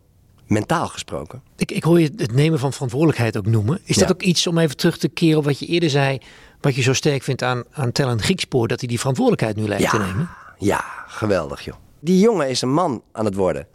Mentaal 0.47 0.87
gesproken. 0.87 1.41
Ik, 1.55 1.71
ik 1.71 1.83
hoor 1.83 1.99
je 1.99 2.11
het 2.15 2.33
nemen 2.33 2.59
van 2.59 2.73
verantwoordelijkheid 2.73 3.37
ook 3.37 3.45
noemen. 3.45 3.79
Is 3.83 3.97
dat 3.97 4.11
ook 4.11 4.21
iets 4.21 4.47
om 4.47 4.57
even 4.57 4.77
terug 4.77 4.97
te 4.97 5.07
keren 5.07 5.37
op 5.37 5.43
wat 5.43 5.59
je 5.59 5.65
eerder 5.65 5.89
zei, 5.89 6.17
wat 6.61 6.75
je 6.75 6.81
zo 6.81 6.93
sterk 6.93 7.23
vindt 7.23 7.41
aan, 7.41 7.63
aan 7.71 7.91
Tellen 7.91 8.21
Griekspoor, 8.21 8.67
dat 8.67 8.79
hij 8.79 8.89
die 8.89 8.99
verantwoordelijkheid 8.99 9.55
nu 9.55 9.67
lijkt 9.67 9.89
te 9.89 9.97
nemen? 9.97 10.29
Ja, 10.57 10.83
geweldig 11.07 11.65
joh. 11.65 11.75
Die 11.99 12.19
jongen 12.19 12.49
is 12.49 12.61
een 12.61 12.73
man 12.73 13.03
aan 13.11 13.25
het 13.25 13.35
worden. 13.35 13.67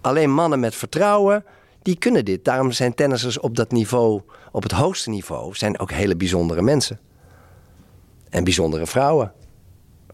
Alleen 0.00 0.32
mannen 0.34 0.60
met 0.60 0.74
vertrouwen, 0.74 1.44
die 1.82 1.96
kunnen 1.96 2.24
dit. 2.24 2.44
Daarom 2.44 2.72
zijn 2.72 2.94
tennissers 2.94 3.38
op 3.38 3.56
dat 3.56 3.72
niveau, 3.72 4.22
op 4.52 4.62
het 4.62 4.72
hoogste 4.72 5.10
niveau, 5.10 5.54
zijn 5.54 5.78
ook 5.78 5.90
hele 5.90 6.16
bijzondere 6.16 6.62
mensen. 6.62 7.00
En 8.30 8.44
bijzondere 8.44 8.86
vrouwen. 8.86 9.32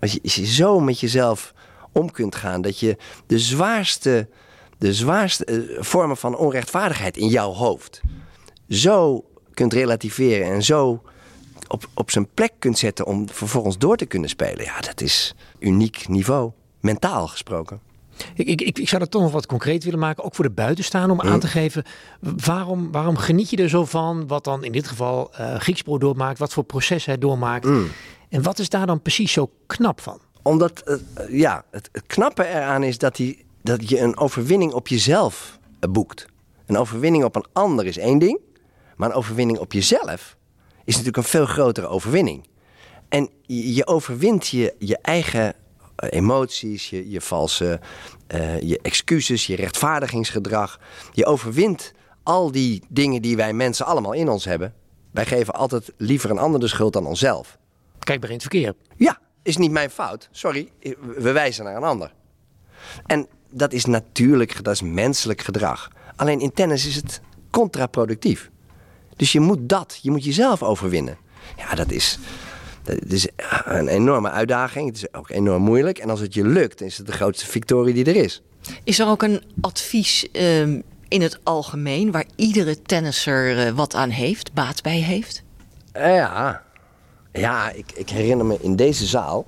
Als 0.00 0.12
je, 0.12 0.20
als 0.22 0.34
je 0.34 0.46
zo 0.46 0.80
met 0.80 1.00
jezelf 1.00 1.54
om 1.92 2.10
kunt 2.10 2.34
gaan, 2.34 2.62
dat 2.62 2.78
je 2.78 2.96
de 3.26 3.38
zwaarste, 3.38 4.28
de 4.82 4.94
zwaarste 4.94 5.44
eh, 5.44 5.82
vormen 5.82 6.16
van 6.16 6.36
onrechtvaardigheid 6.36 7.16
in 7.16 7.28
jouw 7.28 7.52
hoofd 7.52 8.00
zo 8.68 9.24
kunt 9.54 9.72
relativeren 9.72 10.52
en 10.52 10.62
zo 10.62 11.02
op, 11.68 11.88
op 11.94 12.10
zijn 12.10 12.28
plek 12.34 12.52
kunt 12.58 12.78
zetten 12.78 13.06
om 13.06 13.28
vervolgens 13.28 13.78
door 13.78 13.96
te 13.96 14.06
kunnen 14.06 14.28
spelen. 14.28 14.64
Ja, 14.64 14.80
dat 14.80 15.00
is 15.00 15.34
uniek 15.58 16.08
niveau, 16.08 16.50
mentaal 16.80 17.26
gesproken. 17.26 17.80
Ik, 18.34 18.46
ik, 18.46 18.60
ik, 18.60 18.78
ik 18.78 18.88
zou 18.88 19.02
dat 19.02 19.10
toch 19.10 19.22
nog 19.22 19.32
wat 19.32 19.46
concreet 19.46 19.84
willen 19.84 19.98
maken, 19.98 20.24
ook 20.24 20.34
voor 20.34 20.44
de 20.44 20.50
buitenstaander, 20.50 21.10
om 21.10 21.30
aan 21.30 21.40
te 21.40 21.46
geven 21.46 21.84
waarom, 22.20 22.92
waarom 22.92 23.16
geniet 23.16 23.50
je 23.50 23.56
er 23.56 23.68
zo 23.68 23.84
van, 23.84 24.26
wat 24.26 24.44
dan 24.44 24.64
in 24.64 24.72
dit 24.72 24.88
geval 24.88 25.34
eh 25.34 25.54
Griekspoor 25.54 25.98
doormaakt, 25.98 26.38
wat 26.38 26.52
voor 26.52 26.64
proces 26.64 27.04
hij 27.04 27.18
doormaakt. 27.18 27.66
En 28.28 28.42
wat 28.42 28.58
is 28.58 28.68
daar 28.68 28.86
dan 28.86 29.02
precies 29.02 29.32
zo 29.32 29.50
knap 29.66 30.00
van? 30.00 30.20
Omdat, 30.42 30.80
eh, 30.80 31.38
ja, 31.38 31.64
het, 31.70 31.88
het 31.92 32.06
knappe 32.06 32.46
eraan 32.46 32.82
is 32.82 32.98
dat, 32.98 33.16
die, 33.16 33.44
dat 33.62 33.88
je 33.88 33.98
een 33.98 34.16
overwinning 34.16 34.72
op 34.72 34.88
jezelf 34.88 35.58
boekt. 35.90 36.26
Een 36.66 36.78
overwinning 36.78 37.24
op 37.24 37.36
een 37.36 37.46
ander 37.52 37.86
is 37.86 37.98
één 37.98 38.18
ding, 38.18 38.38
maar 38.96 39.08
een 39.08 39.14
overwinning 39.14 39.58
op 39.58 39.72
jezelf 39.72 40.36
is 40.84 40.96
natuurlijk 40.96 41.16
een 41.16 41.30
veel 41.30 41.46
grotere 41.46 41.86
overwinning. 41.86 42.46
En 43.08 43.30
je, 43.42 43.74
je 43.74 43.86
overwint 43.86 44.46
je, 44.46 44.74
je 44.78 44.98
eigen 44.98 45.54
eh, 45.96 46.08
emoties, 46.10 46.90
je, 46.90 47.10
je 47.10 47.20
valse 47.20 47.80
eh, 48.26 48.60
je 48.60 48.78
excuses, 48.82 49.46
je 49.46 49.56
rechtvaardigingsgedrag. 49.56 50.80
Je 51.12 51.26
overwint 51.26 51.92
al 52.22 52.52
die 52.52 52.82
dingen 52.88 53.22
die 53.22 53.36
wij 53.36 53.52
mensen 53.52 53.86
allemaal 53.86 54.12
in 54.12 54.28
ons 54.28 54.44
hebben. 54.44 54.74
Wij 55.10 55.26
geven 55.26 55.54
altijd 55.54 55.92
liever 55.96 56.30
een 56.30 56.38
ander 56.38 56.60
de 56.60 56.68
schuld 56.68 56.92
dan 56.92 57.06
onszelf. 57.06 57.58
Kijk 57.98 58.20
maar 58.20 58.28
in 58.28 58.34
het 58.34 58.44
verkeer. 58.44 58.74
Ja, 58.96 59.18
is 59.42 59.56
niet 59.56 59.70
mijn 59.70 59.90
fout. 59.90 60.28
Sorry, 60.30 60.72
we 61.16 61.32
wijzen 61.32 61.64
naar 61.64 61.76
een 61.76 61.82
ander. 61.82 62.12
En 63.06 63.28
dat 63.52 63.72
is 63.72 63.84
natuurlijk, 63.84 64.64
dat 64.64 64.74
is 64.74 64.82
menselijk 64.82 65.40
gedrag. 65.42 65.90
Alleen 66.16 66.40
in 66.40 66.52
tennis 66.52 66.86
is 66.86 66.94
het 66.94 67.20
contraproductief. 67.50 68.50
Dus 69.16 69.32
je 69.32 69.40
moet 69.40 69.68
dat, 69.68 69.98
je 70.02 70.10
moet 70.10 70.24
jezelf 70.24 70.62
overwinnen. 70.62 71.16
Ja, 71.56 71.74
dat 71.74 71.90
is, 71.90 72.18
dat 72.82 73.12
is 73.12 73.28
een 73.64 73.88
enorme 73.88 74.30
uitdaging. 74.30 74.86
Het 74.86 74.96
is 74.96 75.14
ook 75.14 75.30
enorm 75.30 75.62
moeilijk. 75.62 75.98
En 75.98 76.10
als 76.10 76.20
het 76.20 76.34
je 76.34 76.44
lukt, 76.46 76.80
is 76.80 76.98
het 76.98 77.06
de 77.06 77.12
grootste 77.12 77.46
victorie 77.46 77.94
die 77.94 78.04
er 78.04 78.16
is. 78.16 78.42
Is 78.84 78.98
er 78.98 79.06
ook 79.06 79.22
een 79.22 79.42
advies 79.60 80.30
ehm, 80.30 80.80
in 81.08 81.22
het 81.22 81.38
algemeen 81.42 82.10
waar 82.10 82.26
iedere 82.36 82.82
tennisser 82.82 83.66
eh, 83.66 83.72
wat 83.72 83.94
aan 83.94 84.10
heeft, 84.10 84.52
baat 84.52 84.82
bij 84.82 84.98
heeft? 84.98 85.42
Eh, 85.92 86.14
Ja, 86.14 86.62
ja 87.32 87.70
ik, 87.70 87.92
ik 87.94 88.10
herinner 88.10 88.46
me 88.46 88.58
in 88.60 88.76
deze 88.76 89.06
zaal, 89.06 89.46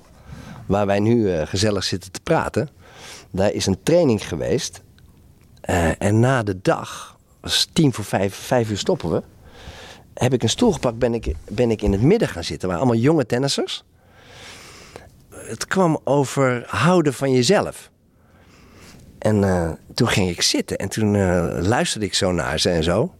waar 0.65 0.85
wij 0.85 0.99
nu 0.99 1.31
eh, 1.31 1.47
gezellig 1.47 1.83
zitten 1.83 2.11
te 2.11 2.19
praten, 2.23 2.69
daar 3.31 3.51
is 3.51 3.65
een 3.65 3.83
training 3.83 4.27
geweest. 4.27 4.81
Eh, 5.61 6.01
en 6.01 6.19
na 6.19 6.43
de 6.43 6.61
dag, 6.61 7.17
was 7.39 7.69
tien 7.73 7.93
voor 7.93 8.03
vijf, 8.03 8.35
vijf 8.35 8.69
uur 8.69 8.77
stoppen 8.77 9.11
we, 9.11 9.23
heb 10.13 10.33
ik 10.33 10.43
een 10.43 10.49
stoel 10.49 10.71
gepakt, 10.71 10.97
ben 10.97 11.13
ik, 11.13 11.35
ben 11.49 11.71
ik 11.71 11.81
in 11.81 11.91
het 11.91 12.01
midden 12.01 12.27
gaan 12.27 12.43
zitten, 12.43 12.67
waar 12.69 12.77
allemaal 12.77 12.95
jonge 12.95 13.25
tennissers. 13.25 13.83
Het 15.29 15.67
kwam 15.67 15.99
over 16.03 16.63
houden 16.67 17.13
van 17.13 17.31
jezelf. 17.31 17.89
En 19.17 19.43
eh, 19.43 19.71
toen 19.93 20.07
ging 20.07 20.29
ik 20.29 20.41
zitten 20.41 20.77
en 20.77 20.89
toen 20.89 21.15
eh, 21.15 21.57
luisterde 21.61 22.05
ik 22.05 22.13
zo 22.13 22.31
naar 22.31 22.59
ze 22.59 22.69
en 22.69 22.83
zo. 22.83 23.13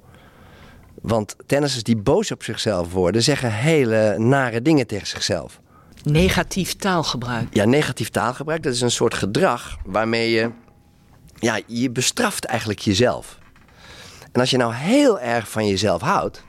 Want 1.02 1.36
tennissers 1.46 1.84
die 1.84 1.98
boos 1.98 2.32
op 2.32 2.44
zichzelf 2.44 2.92
worden, 2.92 3.24
zeggen 3.24 3.54
hele 3.54 4.16
nare 4.18 4.62
dingen 4.62 4.88
tegen 4.88 5.08
zichzelf. 5.08 5.60
Negatief 6.06 6.76
taalgebruik. 6.76 7.54
Ja, 7.54 7.66
negatief 7.66 8.10
taalgebruik, 8.10 8.64
dat 8.64 8.74
is 8.74 8.82
een 8.82 8.92
soort 8.92 9.14
gedrag 9.14 9.78
waarmee 9.86 10.30
je, 10.30 10.52
ja, 11.40 11.60
je 11.68 11.90
bestraft 11.90 12.46
eigenlijk 12.46 12.80
jezelf. 12.80 13.38
En 14.32 14.42
als 14.42 14.50
je 14.50 14.58
nou 14.58 14.74
heel 14.74 15.20
erg 15.20 15.50
van 15.50 15.68
jezelf 15.68 16.02
houdt, 16.02 16.44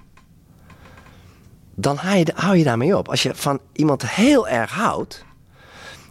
dan 1.75 1.97
hou 2.35 2.57
je, 2.57 2.65
daarmee 2.65 2.97
op. 2.97 3.09
Als 3.09 3.23
je 3.23 3.35
van 3.35 3.61
iemand 3.73 4.11
heel 4.11 4.49
erg 4.49 4.71
houdt, 4.71 5.25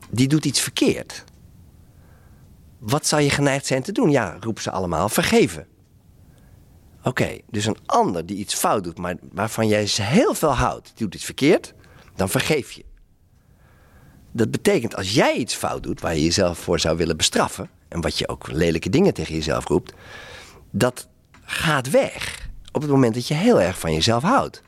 die 0.10 0.28
doet 0.28 0.46
iets 0.46 0.60
verkeerd. 0.60 1.24
Wat 2.80 3.06
zou 3.06 3.22
je 3.22 3.30
geneigd 3.30 3.66
zijn 3.66 3.84
te 3.84 3.92
doen? 3.92 4.12
Ja, 4.12 4.38
roepen 4.40 4.64
ze 4.64 4.72
allemaal, 4.72 5.10
vergeven. 5.10 5.68
Oké, 7.04 7.38
dus 7.50 7.66
een 7.66 7.78
ander 7.86 8.26
die 8.26 8.38
iets 8.38 8.54
fout 8.54 8.84
doet, 8.84 8.98
maar 8.98 9.16
waarvan 9.32 9.68
jij 9.68 9.88
heel 9.92 10.34
veel 10.34 10.54
houdt, 10.54 10.86
die 10.86 10.94
doet 10.98 11.16
iets 11.16 11.26
verkeerd, 11.26 11.74
dan 12.16 12.30
vergeef 12.30 12.72
je. 12.72 12.86
Dat 14.38 14.52
betekent 14.52 14.96
als 14.96 15.14
jij 15.14 15.36
iets 15.36 15.56
fout 15.56 15.84
doet 15.84 16.02
waar 16.02 16.16
je 16.16 16.24
jezelf 16.24 16.58
voor 16.58 16.80
zou 16.80 16.98
willen 16.98 17.18
bestraffen, 17.18 17.70
en 17.88 18.02
wat 18.02 18.18
je 18.18 18.28
ook 18.28 18.52
lelijke 18.52 18.90
dingen 18.90 19.14
tegen 19.14 19.34
jezelf 19.34 19.68
roept, 19.68 19.94
dat 20.72 21.08
gaat 21.42 21.90
weg 21.90 22.50
op 22.72 22.82
het 22.82 22.92
moment 22.92 23.14
dat 23.14 23.28
je 23.28 23.34
heel 23.34 23.62
erg 23.62 23.80
van 23.80 23.94
jezelf 23.94 24.24
houdt. 24.24 24.62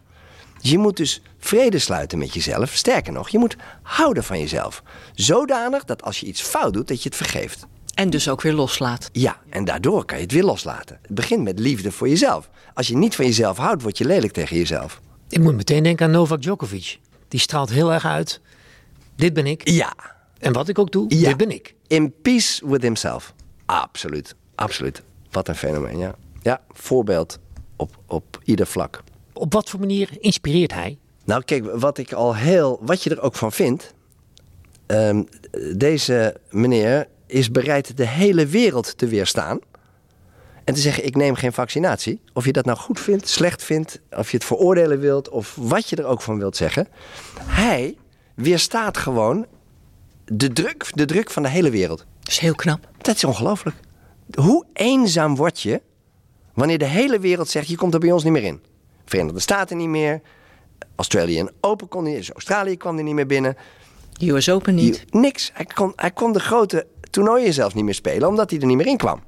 Dus 0.62 0.72
je 0.72 0.78
moet 0.78 0.98
dus 0.98 1.22
vrede 1.38 1.80
sluiten 1.80 2.18
met 2.18 2.34
jezelf. 2.34 2.74
Sterker 2.74 3.14
nog, 3.14 3.30
je 3.30 3.38
moet 3.38 3.56
houden 3.82 4.24
van 4.24 4.40
jezelf. 4.40 4.84
Zodanig 5.14 5.84
dat 5.86 6.04
als 6.04 6.20
je 6.20 6.26
iets 6.26 6.42
fout 6.42 6.74
doet, 6.74 6.88
dat 6.88 7.04
je 7.04 7.10
het 7.10 7.18
vergeeft. 7.18 7.66
En 7.94 8.10
dus 8.10 8.30
ook 8.30 8.42
weer 8.42 8.54
loslaat. 8.54 9.10
Ja, 9.12 9.38
en 9.50 9.66
daardoor 9.66 10.06
kan 10.06 10.18
je 10.18 10.24
het 10.24 10.32
weer 10.32 10.44
loslaten. 10.44 11.00
Het 11.02 11.16
begint 11.16 11.44
met 11.44 11.60
liefde 11.60 11.92
voor 11.92 12.10
jezelf. 12.10 12.50
Als 12.74 12.88
je 12.88 12.98
niet 12.98 13.16
van 13.16 13.26
jezelf 13.26 13.58
houdt, 13.58 13.82
word 13.82 13.98
je 13.98 14.06
lelijk 14.06 14.34
tegen 14.34 14.58
jezelf. 14.58 15.02
Ik 15.30 15.40
moet 15.40 15.56
meteen 15.56 15.84
denken 15.84 16.06
aan 16.06 16.12
Novak 16.12 16.42
Djokovic. 16.42 17.00
Die 17.28 17.40
straalt 17.40 17.70
heel 17.70 17.94
erg 17.94 18.06
uit. 18.06 18.42
Dit 19.18 19.34
ben 19.34 19.46
ik. 19.46 19.70
Ja, 19.70 19.94
En 20.40 20.54
wat 20.54 20.68
ik 20.68 20.80
ook 20.80 20.92
doe, 20.92 21.06
Ja. 21.08 21.28
dit 21.28 21.38
ben 21.38 21.52
ik. 21.52 21.76
in 21.88 22.14
peace 22.22 22.68
with 22.68 22.82
himself. 22.82 23.34
Absoluut, 23.66 24.36
absoluut. 24.56 25.04
Wat 25.32 25.48
een 25.48 25.56
fenomeen, 25.56 25.98
ja. 25.98 26.16
Ja, 26.42 26.62
voorbeeld 26.72 27.40
op, 27.76 27.98
op 28.06 28.40
ieder 28.44 28.68
vlak. 28.68 29.04
Op 29.34 29.54
wat 29.54 29.70
voor 29.70 29.80
manier 29.80 30.10
inspireert 30.20 30.74
hij? 30.74 30.98
Nou, 31.26 31.44
kijk, 31.44 31.66
wat 31.80 31.98
ik 31.98 32.14
al 32.14 32.36
heel, 32.36 32.80
wat 32.82 33.04
je 33.04 33.10
er 33.10 33.22
ook 33.22 33.36
van 33.36 33.52
vindt. 33.52 33.94
ehm, 34.86 35.24
deze 35.76 36.38
meneer 36.50 37.08
is 37.26 37.52
bereid 37.52 37.98
de 37.98 38.08
hele 38.08 38.46
wereld 38.46 38.98
te 38.98 39.08
weerstaan. 39.08 39.60
En 40.64 40.74
te 40.74 40.80
zeggen: 40.80 41.06
Ik 41.06 41.16
neem 41.16 41.36
geen 41.36 41.54
vaccinatie. 41.54 42.22
Of 42.34 42.46
je 42.46 42.52
dat 42.52 42.66
nou 42.66 42.78
goed 42.78 43.00
vindt, 43.00 43.28
slecht 43.28 43.64
vindt, 43.64 44.00
of 44.12 44.32
je 44.32 44.38
het 44.38 44.46
veroordelen 44.46 45.00
wilt, 45.00 45.30
of 45.30 45.56
wat 45.60 45.90
je 45.90 45.96
er 45.96 46.06
ook 46.06 46.22
van 46.22 46.38
wilt 46.38 46.56
zeggen. 46.56 46.88
Hij 47.44 47.98
weerstaat 48.38 48.98
gewoon 48.98 49.46
de 50.26 50.54
druk, 50.54 50.92
de 50.94 51.06
druk 51.06 51.32
van 51.32 51.44
de 51.44 51.50
hele 51.50 51.70
wereld. 51.70 52.06
Dat 52.20 52.32
is 52.32 52.40
heel 52.40 52.56
knap. 52.56 52.90
Dat 52.98 53.16
is 53.16 53.24
ongelooflijk. 53.24 53.76
Hoe 54.36 54.66
eenzaam 54.74 55.36
word 55.36 55.62
je 55.62 55.82
wanneer 56.54 56.78
de 56.78 56.86
hele 56.86 57.20
wereld 57.20 57.50
zegt: 57.50 57.68
je 57.68 57.76
komt 57.76 57.94
er 57.94 58.00
bij 58.00 58.12
ons 58.12 58.24
niet 58.24 58.34
meer 58.34 58.44
in. 58.44 58.62
Verenigde 59.06 59.40
Staten 59.40 59.78
niet 59.78 59.88
meer. 59.88 60.22
Australië 60.96 61.48
Open 61.62 61.88
kon 61.88 62.04
niet. 62.04 62.16
Dus 62.16 62.32
Australië 62.32 62.78
kwam 62.78 62.98
er 62.98 63.04
niet 63.04 63.14
meer 63.14 63.26
binnen. 63.26 63.58
US 64.22 64.50
Open 64.50 64.76
niet. 64.76 65.06
Niks. 65.10 65.52
Hij 65.54 65.66
kon, 65.66 65.94
hij 65.96 66.12
kon 66.12 66.34
de 66.34 66.40
grote 66.40 66.88
toernooien 67.10 67.54
zelfs 67.54 67.74
niet 67.74 67.84
meer 67.84 67.94
spelen, 67.94 68.28
omdat 68.28 68.50
hij 68.50 68.60
er 68.60 68.66
niet 68.66 68.78
meer 68.78 68.88
in 68.88 68.98
kwam. 68.98 69.24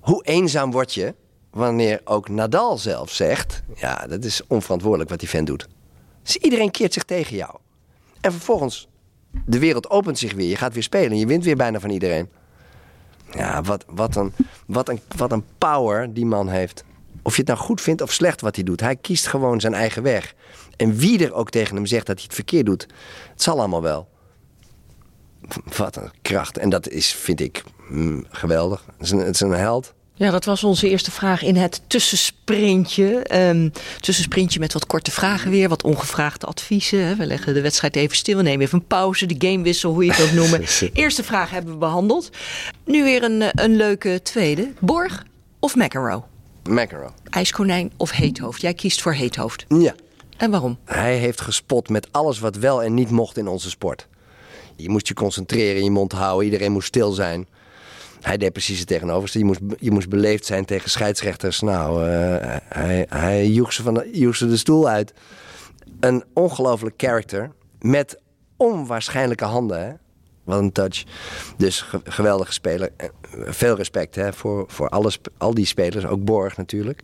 Hoe 0.00 0.24
eenzaam 0.24 0.70
word 0.70 0.94
je 0.94 1.14
wanneer 1.50 2.00
ook 2.04 2.28
Nadal 2.28 2.78
zelf 2.78 3.10
zegt: 3.10 3.62
ja, 3.74 4.06
dat 4.06 4.24
is 4.24 4.40
onverantwoordelijk 4.46 5.10
wat 5.10 5.20
die 5.20 5.28
vent 5.28 5.46
doet. 5.46 5.68
Dus 6.26 6.36
iedereen 6.36 6.70
keert 6.70 6.92
zich 6.92 7.02
tegen 7.02 7.36
jou. 7.36 7.56
En 8.20 8.32
vervolgens, 8.32 8.88
de 9.44 9.58
wereld 9.58 9.90
opent 9.90 10.18
zich 10.18 10.32
weer. 10.32 10.48
Je 10.48 10.56
gaat 10.56 10.74
weer 10.74 10.82
spelen. 10.82 11.18
Je 11.18 11.26
wint 11.26 11.44
weer 11.44 11.56
bijna 11.56 11.80
van 11.80 11.90
iedereen. 11.90 12.28
Ja, 13.32 13.62
wat, 13.62 13.84
wat, 13.88 14.16
een, 14.16 14.32
wat, 14.66 14.88
een, 14.88 15.00
wat 15.16 15.32
een 15.32 15.44
power 15.58 16.14
die 16.14 16.26
man 16.26 16.48
heeft. 16.48 16.84
Of 17.22 17.34
je 17.34 17.40
het 17.40 17.50
nou 17.50 17.60
goed 17.60 17.80
vindt 17.80 18.02
of 18.02 18.12
slecht 18.12 18.40
wat 18.40 18.54
hij 18.54 18.64
doet. 18.64 18.80
Hij 18.80 18.96
kiest 18.96 19.26
gewoon 19.26 19.60
zijn 19.60 19.74
eigen 19.74 20.02
weg. 20.02 20.34
En 20.76 20.96
wie 20.96 21.24
er 21.24 21.32
ook 21.32 21.50
tegen 21.50 21.76
hem 21.76 21.86
zegt 21.86 22.06
dat 22.06 22.16
hij 22.16 22.24
het 22.24 22.34
verkeerd 22.34 22.66
doet. 22.66 22.86
Het 23.30 23.42
zal 23.42 23.58
allemaal 23.58 23.82
wel. 23.82 24.08
Wat 25.76 25.96
een 25.96 26.10
kracht. 26.22 26.58
En 26.58 26.68
dat 26.68 26.88
is, 26.88 27.12
vind 27.12 27.40
ik, 27.40 27.64
mm, 27.88 28.26
geweldig. 28.30 28.84
Is, 28.98 29.10
een, 29.10 29.18
het 29.18 29.34
is 29.34 29.40
een 29.40 29.50
held. 29.50 29.94
Ja, 30.18 30.30
dat 30.30 30.44
was 30.44 30.64
onze 30.64 30.88
eerste 30.88 31.10
vraag 31.10 31.42
in 31.42 31.56
het 31.56 31.80
tussensprintje. 31.86 33.26
Um, 33.48 33.72
tussensprintje 34.00 34.60
met 34.60 34.72
wat 34.72 34.86
korte 34.86 35.10
vragen 35.10 35.50
weer, 35.50 35.68
wat 35.68 35.82
ongevraagde 35.82 36.46
adviezen. 36.46 37.18
We 37.18 37.26
leggen 37.26 37.54
de 37.54 37.60
wedstrijd 37.60 37.96
even 37.96 38.16
stil, 38.16 38.36
we 38.36 38.42
nemen 38.42 38.66
even 38.66 38.78
een 38.78 38.86
pauze, 38.86 39.26
de 39.26 39.46
gamewissel, 39.48 39.92
hoe 39.92 40.04
je 40.04 40.10
het 40.12 40.22
ook 40.22 40.32
noemen. 40.32 40.64
eerste 40.92 41.22
vraag 41.24 41.50
hebben 41.50 41.72
we 41.72 41.78
behandeld. 41.78 42.30
Nu 42.84 43.04
weer 43.04 43.22
een, 43.22 43.42
eh, 43.42 43.48
een 43.52 43.76
leuke 43.76 44.20
tweede. 44.22 44.72
Borg 44.80 45.24
of 45.58 45.74
McEnroe? 45.74 46.22
McEnroe. 46.64 47.10
IJskonijn 47.30 47.92
of 47.96 48.10
Heethoofd? 48.10 48.60
Jij 48.60 48.74
kiest 48.74 49.02
voor 49.02 49.14
Heethoofd. 49.14 49.64
Ja. 49.68 49.94
En 50.36 50.50
waarom? 50.50 50.78
Hij 50.84 51.16
heeft 51.16 51.40
gespot 51.40 51.88
met 51.88 52.08
alles 52.10 52.38
wat 52.38 52.56
wel 52.56 52.82
en 52.82 52.94
niet 52.94 53.10
mocht 53.10 53.36
in 53.36 53.48
onze 53.48 53.70
sport. 53.70 54.06
Je 54.76 54.88
moest 54.88 55.08
je 55.08 55.14
concentreren, 55.14 55.84
je 55.84 55.90
mond 55.90 56.12
houden, 56.12 56.44
iedereen 56.44 56.72
moest 56.72 56.86
stil 56.86 57.12
zijn. 57.12 57.46
Hij 58.26 58.36
deed 58.36 58.52
precies 58.52 58.78
het 58.78 58.88
tegenovergestelde. 58.88 59.46
Je 59.46 59.52
moest, 59.52 59.80
je 59.80 59.90
moest 59.90 60.08
beleefd 60.08 60.44
zijn 60.44 60.64
tegen 60.64 60.90
scheidsrechters. 60.90 61.60
Nou, 61.60 62.10
uh, 62.10 62.56
hij, 62.68 63.06
hij 63.08 63.48
joeg 63.48 63.72
ze, 63.72 63.82
van 63.82 63.94
de, 63.94 64.08
joeg 64.12 64.36
ze 64.36 64.48
de 64.48 64.56
stoel 64.56 64.88
uit. 64.88 65.14
Een 66.00 66.24
ongelooflijk 66.32 66.94
character 66.96 67.50
met 67.80 68.20
onwaarschijnlijke 68.56 69.44
handen. 69.44 69.86
Hè? 69.86 69.92
Wat 70.44 70.58
een 70.58 70.72
touch. 70.72 71.04
Dus 71.56 71.86
geweldige 72.04 72.52
speler. 72.52 72.90
Eh, 72.96 73.08
veel 73.44 73.76
respect 73.76 74.14
hè, 74.14 74.32
voor, 74.32 74.64
voor 74.68 74.88
alles, 74.88 75.18
al 75.38 75.54
die 75.54 75.66
spelers. 75.66 76.06
Ook 76.06 76.24
Borg 76.24 76.56
natuurlijk. 76.56 77.02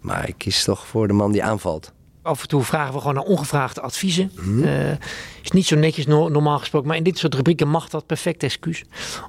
Maar 0.00 0.28
ik 0.28 0.34
kies 0.36 0.64
toch 0.64 0.86
voor 0.86 1.06
de 1.06 1.12
man 1.14 1.32
die 1.32 1.44
aanvalt. 1.44 1.92
Af 2.22 2.42
en 2.42 2.48
toe 2.48 2.62
vragen 2.62 2.94
we 2.94 2.98
gewoon 2.98 3.14
naar 3.14 3.24
ongevraagde 3.24 3.80
adviezen. 3.80 4.32
Mm 4.40 4.98
is 5.42 5.50
niet 5.50 5.66
zo 5.66 5.76
netjes 5.76 6.06
normaal 6.06 6.58
gesproken, 6.58 6.88
maar 6.88 6.96
in 6.96 7.02
dit 7.02 7.18
soort 7.18 7.34
rubrieken 7.34 7.68
mag 7.68 7.88
dat 7.88 8.06
perfect 8.06 8.42
excuus. 8.42 8.84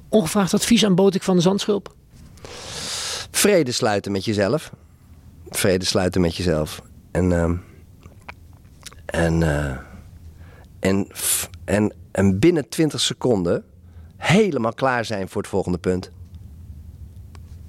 Ongevraagd 0.08 0.54
advies 0.54 0.84
aan 0.84 0.94
Botik 0.94 1.22
van 1.22 1.36
de 1.36 1.42
Zandschulp? 1.42 1.94
Vrede 3.30 3.72
sluiten 3.72 4.12
met 4.12 4.24
jezelf. 4.24 4.72
Vrede 5.48 5.84
sluiten 5.84 6.20
met 6.20 6.36
jezelf. 6.36 6.82
En, 7.10 7.30
uh, 7.30 7.50
en, 9.06 9.40
uh, 9.40 9.76
en, 10.80 11.06
en, 11.64 11.94
en 12.12 12.38
binnen 12.38 12.68
20 12.68 13.00
seconden 13.00 13.64
helemaal 14.16 14.74
klaar 14.74 15.04
zijn 15.04 15.28
voor 15.28 15.42
het 15.42 15.50
volgende 15.50 15.78
punt. 15.78 16.10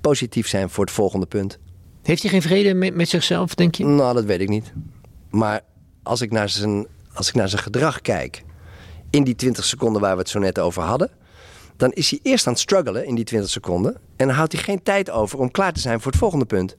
Positief 0.02 0.48
zijn 0.48 0.70
voor 0.70 0.86
het 0.86 0.94
volgende 0.94 1.26
punt. 1.26 1.60
Heeft 2.02 2.22
hij 2.22 2.32
geen 2.32 2.42
vrede 2.42 2.74
met, 2.74 2.96
met 2.96 3.10
zichzelf, 3.10 3.56
denk 3.56 3.76
je? 3.76 3.86
Nou, 3.86 4.14
dat 4.14 4.26
weet 4.26 4.42
ik 4.42 4.50
niet. 4.50 4.74
Maar 5.34 5.62
als 6.04 6.22
ik 6.22 6.32
naar 6.32 6.50
zijn, 6.50 6.88
als 7.14 7.28
ik 7.28 7.36
naar 7.36 7.50
zijn 7.50 7.62
gedrag 7.62 8.02
kijk, 8.02 8.44
in 9.10 9.24
die 9.24 9.36
20 9.36 9.66
seconden 9.66 10.02
waar 10.02 10.14
we 10.14 10.20
het 10.20 10.30
zo 10.30 10.40
net 10.40 10.60
over 10.60 10.82
hadden, 10.82 11.12
dan 11.78 11.92
is 11.92 12.10
hij 12.10 12.20
eerst 12.24 12.48
aan 12.48 12.54
het 12.54 12.62
struggelen 12.62 13.06
in 13.06 13.16
die 13.16 13.24
20 13.24 13.50
seconden. 13.50 13.94
En 14.16 14.28
dan 14.28 14.36
houdt 14.36 14.52
hij 14.52 14.62
geen 14.62 14.84
tijd 14.84 15.10
over 15.10 15.40
om 15.40 15.52
klaar 15.52 15.74
te 15.74 15.80
zijn 15.80 16.02
voor 16.02 16.12
het 16.12 16.20
volgende 16.20 16.46
punt. 16.46 16.78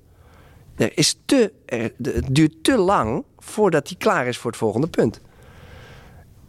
Er 0.76 0.98
is 0.98 1.18
te, 1.24 1.52
het 1.66 1.92
duurt 2.30 2.64
te 2.64 2.76
lang 2.76 3.24
voordat 3.38 3.88
hij 3.88 3.96
klaar 3.96 4.26
is 4.26 4.38
voor 4.38 4.50
het 4.50 4.60
volgende 4.60 4.86
punt. 4.86 5.20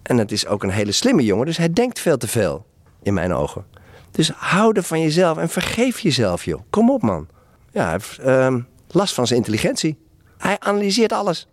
En 0.02 0.18
het 0.18 0.32
is 0.32 0.48
ook 0.48 0.64
een 0.64 0.70
hele 0.70 0.92
slimme 0.92 1.24
jongen, 1.24 1.46
dus 1.46 1.58
hij 1.58 1.74
denkt 1.74 2.00
veel 2.00 2.18
te 2.18 2.28
veel, 2.28 2.66
in 3.02 3.14
mijn 3.14 3.34
ogen. 3.34 3.66
Dus 4.12 4.30
houden 4.30 4.84
van 4.84 5.02
jezelf 5.02 5.38
en 5.38 5.50
vergeef 5.50 6.00
jezelf, 6.00 6.46
joh. 6.46 6.62
Kom 6.70 6.90
op, 6.90 7.02
man. 7.02 7.28
Ja, 7.72 7.98
uh, 8.26 8.56
last 8.88 9.14
van 9.14 9.28
zijn 9.28 9.40
intelligentie. 9.40 9.98
Hij 10.38 10.60
analyseert 10.60 11.12
alles. 11.12 11.48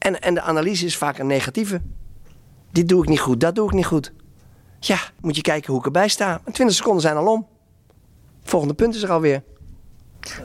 En, 0.00 0.20
en 0.20 0.34
de 0.34 0.40
analyse 0.40 0.84
is 0.84 0.96
vaak 0.96 1.18
een 1.18 1.26
negatieve. 1.26 1.80
Dit 2.72 2.88
doe 2.88 3.02
ik 3.02 3.08
niet 3.08 3.20
goed, 3.20 3.40
dat 3.40 3.54
doe 3.54 3.66
ik 3.66 3.74
niet 3.74 3.86
goed. 3.86 4.12
Ja, 4.80 4.98
moet 5.20 5.36
je 5.36 5.42
kijken 5.42 5.70
hoe 5.70 5.78
ik 5.78 5.86
erbij 5.86 6.08
sta. 6.08 6.40
20 6.52 6.76
seconden 6.76 7.02
zijn 7.02 7.16
al 7.16 7.32
om. 7.32 7.46
Volgende 8.44 8.74
punt 8.74 8.94
is 8.94 9.02
er 9.02 9.10
alweer. 9.10 9.42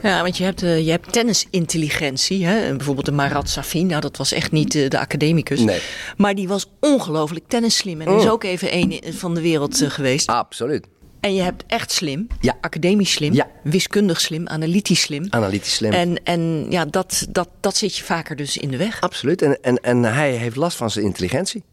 Ja, 0.01 0.21
want 0.21 0.37
je 0.37 0.43
hebt, 0.43 0.63
uh, 0.63 0.85
je 0.85 0.91
hebt 0.91 1.11
tennisintelligentie. 1.11 2.45
Hè? 2.45 2.75
Bijvoorbeeld 2.75 3.05
de 3.05 3.11
Marat 3.11 3.49
Safin. 3.49 3.87
Nou, 3.87 4.01
dat 4.01 4.17
was 4.17 4.31
echt 4.31 4.51
niet 4.51 4.75
uh, 4.75 4.89
de 4.89 4.99
academicus. 4.99 5.59
Nee. 5.59 5.81
Maar 6.17 6.35
die 6.35 6.47
was 6.47 6.71
ongelooflijk 6.79 7.47
tennisslim. 7.47 8.01
En 8.01 8.11
mm. 8.11 8.17
is 8.17 8.29
ook 8.29 8.43
even 8.43 8.75
een 8.75 9.01
van 9.13 9.33
de 9.33 9.41
wereld 9.41 9.81
uh, 9.81 9.89
geweest. 9.89 10.27
Absoluut. 10.27 10.87
En 11.25 11.33
je 11.33 11.41
hebt 11.41 11.63
echt 11.67 11.91
slim, 11.91 12.27
ja. 12.39 12.57
academisch 12.61 13.11
slim, 13.11 13.33
ja. 13.33 13.47
wiskundig 13.63 14.21
slim, 14.21 14.47
analytisch 14.47 15.01
slim. 15.01 15.25
Analytisch 15.29 15.73
slim. 15.73 15.91
En, 15.91 16.23
en 16.23 16.65
ja, 16.69 16.85
dat, 16.85 17.27
dat, 17.29 17.49
dat 17.59 17.77
zit 17.77 17.97
je 17.97 18.03
vaker 18.03 18.35
dus 18.35 18.57
in 18.57 18.71
de 18.71 18.77
weg. 18.77 19.01
Absoluut. 19.01 19.41
En, 19.41 19.61
en, 19.61 19.77
en 19.77 20.03
hij 20.03 20.31
heeft 20.31 20.55
last 20.55 20.77
van 20.77 20.89
zijn 20.89 21.05
intelligentie. 21.05 21.63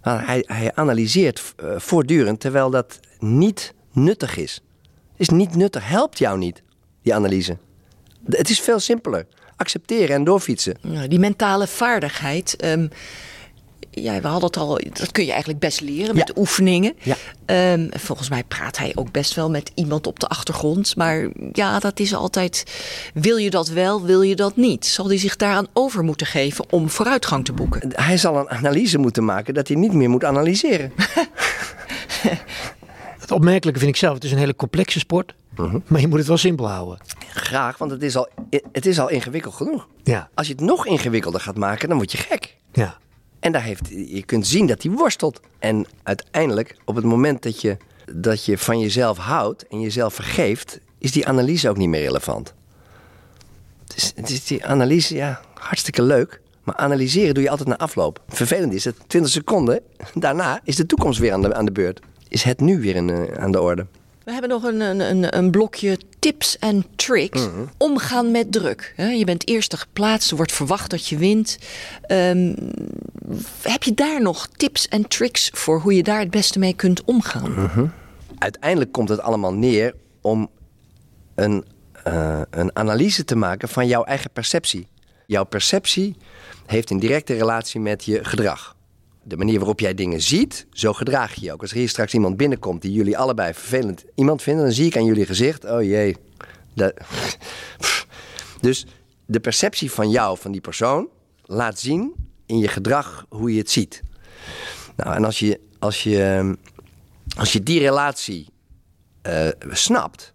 Hij, 0.00 0.44
hij 0.46 0.74
analyseert 0.74 1.54
uh, 1.62 1.74
voortdurend, 1.78 2.40
terwijl 2.40 2.70
dat 2.70 3.00
niet 3.18 3.74
nuttig 3.92 4.36
is. 4.36 4.60
Is 5.16 5.28
niet 5.28 5.56
nuttig, 5.56 5.88
helpt 5.88 6.18
jou 6.18 6.38
niet, 6.38 6.62
die 7.02 7.14
analyse. 7.14 7.58
Het 8.26 8.50
is 8.50 8.60
veel 8.60 8.78
simpeler. 8.78 9.26
Accepteren 9.56 10.16
en 10.16 10.24
doorfietsen. 10.24 10.76
Die 11.08 11.18
mentale 11.18 11.66
vaardigheid. 11.66 12.64
Um, 12.64 12.88
ja, 13.94 14.20
we 14.20 14.26
hadden 14.26 14.46
het 14.46 14.56
al, 14.56 14.80
dat 14.92 15.12
kun 15.12 15.24
je 15.24 15.30
eigenlijk 15.30 15.60
best 15.60 15.80
leren 15.80 16.16
met 16.16 16.38
oefeningen. 16.38 16.94
Ja. 17.02 17.16
Um, 17.72 17.88
volgens 17.90 18.28
mij 18.28 18.44
praat 18.44 18.78
hij 18.78 18.92
ook 18.94 19.12
best 19.12 19.34
wel 19.34 19.50
met 19.50 19.70
iemand 19.74 20.06
op 20.06 20.20
de 20.20 20.26
achtergrond. 20.26 20.96
Maar 20.96 21.28
ja, 21.52 21.78
dat 21.78 22.00
is 22.00 22.14
altijd, 22.14 22.64
wil 23.14 23.36
je 23.36 23.50
dat 23.50 23.68
wel, 23.68 24.02
wil 24.02 24.22
je 24.22 24.36
dat 24.36 24.56
niet? 24.56 24.86
Zal 24.86 25.08
hij 25.08 25.18
zich 25.18 25.36
daaraan 25.36 25.66
over 25.72 26.04
moeten 26.04 26.26
geven 26.26 26.64
om 26.70 26.90
vooruitgang 26.90 27.44
te 27.44 27.52
boeken? 27.52 27.92
Hij 27.94 28.16
zal 28.16 28.36
een 28.38 28.50
analyse 28.50 28.98
moeten 28.98 29.24
maken 29.24 29.54
dat 29.54 29.68
hij 29.68 29.76
niet 29.76 29.92
meer 29.92 30.10
moet 30.10 30.24
analyseren. 30.24 30.92
het 33.18 33.30
opmerkelijke 33.30 33.80
vind 33.80 33.92
ik 33.92 33.98
zelf, 33.98 34.14
het 34.14 34.24
is 34.24 34.32
een 34.32 34.38
hele 34.38 34.56
complexe 34.56 34.98
sport. 34.98 35.34
Uh 35.58 35.70
-huh. 35.70 35.80
Maar 35.86 36.00
je 36.00 36.08
moet 36.08 36.18
het 36.18 36.28
wel 36.28 36.36
simpel 36.36 36.68
houden. 36.68 36.98
Graag, 37.28 37.78
want 37.78 37.90
het 37.90 38.02
is 38.02 38.16
al, 38.16 38.28
het 38.72 38.86
is 38.86 38.98
al 38.98 39.08
ingewikkeld 39.08 39.54
genoeg. 39.54 39.88
Ja. 40.02 40.28
Als 40.34 40.46
je 40.46 40.52
het 40.52 40.62
nog 40.62 40.86
ingewikkelder 40.86 41.40
gaat 41.40 41.56
maken, 41.56 41.88
dan 41.88 41.96
word 41.96 42.12
je 42.12 42.18
gek. 42.18 42.56
Ja. 42.72 42.98
En 43.44 43.52
daar 43.52 43.62
heeft, 43.62 43.88
je 43.88 44.22
kunt 44.24 44.46
zien 44.46 44.66
dat 44.66 44.82
hij 44.82 44.92
worstelt. 44.92 45.40
En 45.58 45.86
uiteindelijk, 46.02 46.76
op 46.84 46.94
het 46.94 47.04
moment 47.04 47.42
dat 47.42 47.60
je, 47.60 47.76
dat 48.12 48.44
je 48.44 48.58
van 48.58 48.80
jezelf 48.80 49.18
houdt 49.18 49.66
en 49.66 49.80
jezelf 49.80 50.14
vergeeft, 50.14 50.80
is 50.98 51.12
die 51.12 51.26
analyse 51.26 51.68
ook 51.68 51.76
niet 51.76 51.88
meer 51.88 52.02
relevant. 52.02 52.54
Het 54.14 54.30
is 54.30 54.44
die 54.44 54.66
analyse, 54.66 55.14
ja, 55.14 55.40
hartstikke 55.54 56.02
leuk. 56.02 56.40
Maar 56.62 56.76
analyseren 56.76 57.34
doe 57.34 57.42
je 57.42 57.50
altijd 57.50 57.68
na 57.68 57.78
afloop. 57.78 58.22
Vervelend 58.28 58.72
is 58.72 58.84
het, 58.84 58.96
20 59.06 59.32
seconden 59.32 59.80
daarna 60.14 60.60
is 60.64 60.76
de 60.76 60.86
toekomst 60.86 61.18
weer 61.18 61.32
aan 61.32 61.42
de, 61.42 61.54
aan 61.54 61.64
de 61.64 61.72
beurt. 61.72 62.00
Is 62.28 62.42
het 62.42 62.60
nu 62.60 62.80
weer 62.80 62.96
in, 62.96 63.38
aan 63.38 63.52
de 63.52 63.60
orde. 63.60 63.86
We 64.24 64.32
hebben 64.32 64.50
nog 64.50 64.62
een, 64.62 64.80
een, 64.80 65.36
een 65.36 65.50
blokje 65.50 65.98
tips 66.18 66.58
en 66.58 66.84
tricks. 66.96 67.40
Mm 67.40 67.52
-hmm. 67.52 67.68
Omgaan 67.76 68.30
met 68.30 68.52
druk. 68.52 68.94
Je 68.96 69.24
bent 69.24 69.48
eerste 69.48 69.76
geplaatst, 69.76 70.30
er 70.30 70.36
wordt 70.36 70.52
verwacht 70.52 70.90
dat 70.90 71.08
je 71.08 71.16
wint. 71.16 71.58
Um, 72.08 72.56
heb 73.62 73.82
je 73.82 73.94
daar 73.94 74.22
nog 74.22 74.48
tips 74.56 74.88
en 74.88 75.08
tricks 75.08 75.50
voor 75.52 75.80
hoe 75.80 75.94
je 75.94 76.02
daar 76.02 76.18
het 76.18 76.30
beste 76.30 76.58
mee 76.58 76.74
kunt 76.74 77.04
omgaan? 77.04 77.50
Mm 77.50 77.66
-hmm. 77.66 77.92
Uiteindelijk 78.38 78.92
komt 78.92 79.08
het 79.08 79.20
allemaal 79.20 79.54
neer 79.54 79.94
om 80.20 80.50
een, 81.34 81.64
uh, 82.06 82.40
een 82.50 82.76
analyse 82.76 83.24
te 83.24 83.36
maken 83.36 83.68
van 83.68 83.86
jouw 83.86 84.04
eigen 84.04 84.30
perceptie. 84.30 84.88
Jouw 85.26 85.44
perceptie 85.44 86.16
heeft 86.66 86.90
een 86.90 86.98
directe 86.98 87.34
relatie 87.34 87.80
met 87.80 88.04
je 88.04 88.24
gedrag 88.24 88.73
de 89.24 89.36
manier 89.36 89.58
waarop 89.58 89.80
jij 89.80 89.94
dingen 89.94 90.22
ziet, 90.22 90.66
zo 90.72 90.92
gedraag 90.92 91.34
je 91.34 91.44
je 91.44 91.52
ook. 91.52 91.60
Als 91.60 91.70
er 91.70 91.76
hier 91.76 91.88
straks 91.88 92.14
iemand 92.14 92.36
binnenkomt 92.36 92.82
die 92.82 92.92
jullie 92.92 93.18
allebei 93.18 93.54
vervelend 93.54 94.04
iemand 94.14 94.42
vinden, 94.42 94.64
dan 94.64 94.72
zie 94.72 94.86
ik 94.86 94.96
aan 94.96 95.04
jullie 95.04 95.26
gezicht, 95.26 95.64
oh 95.64 95.82
jee. 95.82 96.16
Dus 98.60 98.86
de 99.26 99.40
perceptie 99.40 99.90
van 99.90 100.10
jou, 100.10 100.38
van 100.38 100.52
die 100.52 100.60
persoon, 100.60 101.08
laat 101.44 101.78
zien 101.78 102.14
in 102.46 102.58
je 102.58 102.68
gedrag 102.68 103.26
hoe 103.28 103.52
je 103.52 103.58
het 103.58 103.70
ziet. 103.70 104.02
Nou, 104.96 105.14
en 105.14 105.24
als 105.24 105.38
je, 105.38 105.60
als 105.78 106.02
je, 106.02 106.56
als 107.36 107.52
je 107.52 107.62
die 107.62 107.78
relatie 107.78 108.48
uh, 109.28 109.48
snapt 109.70 110.32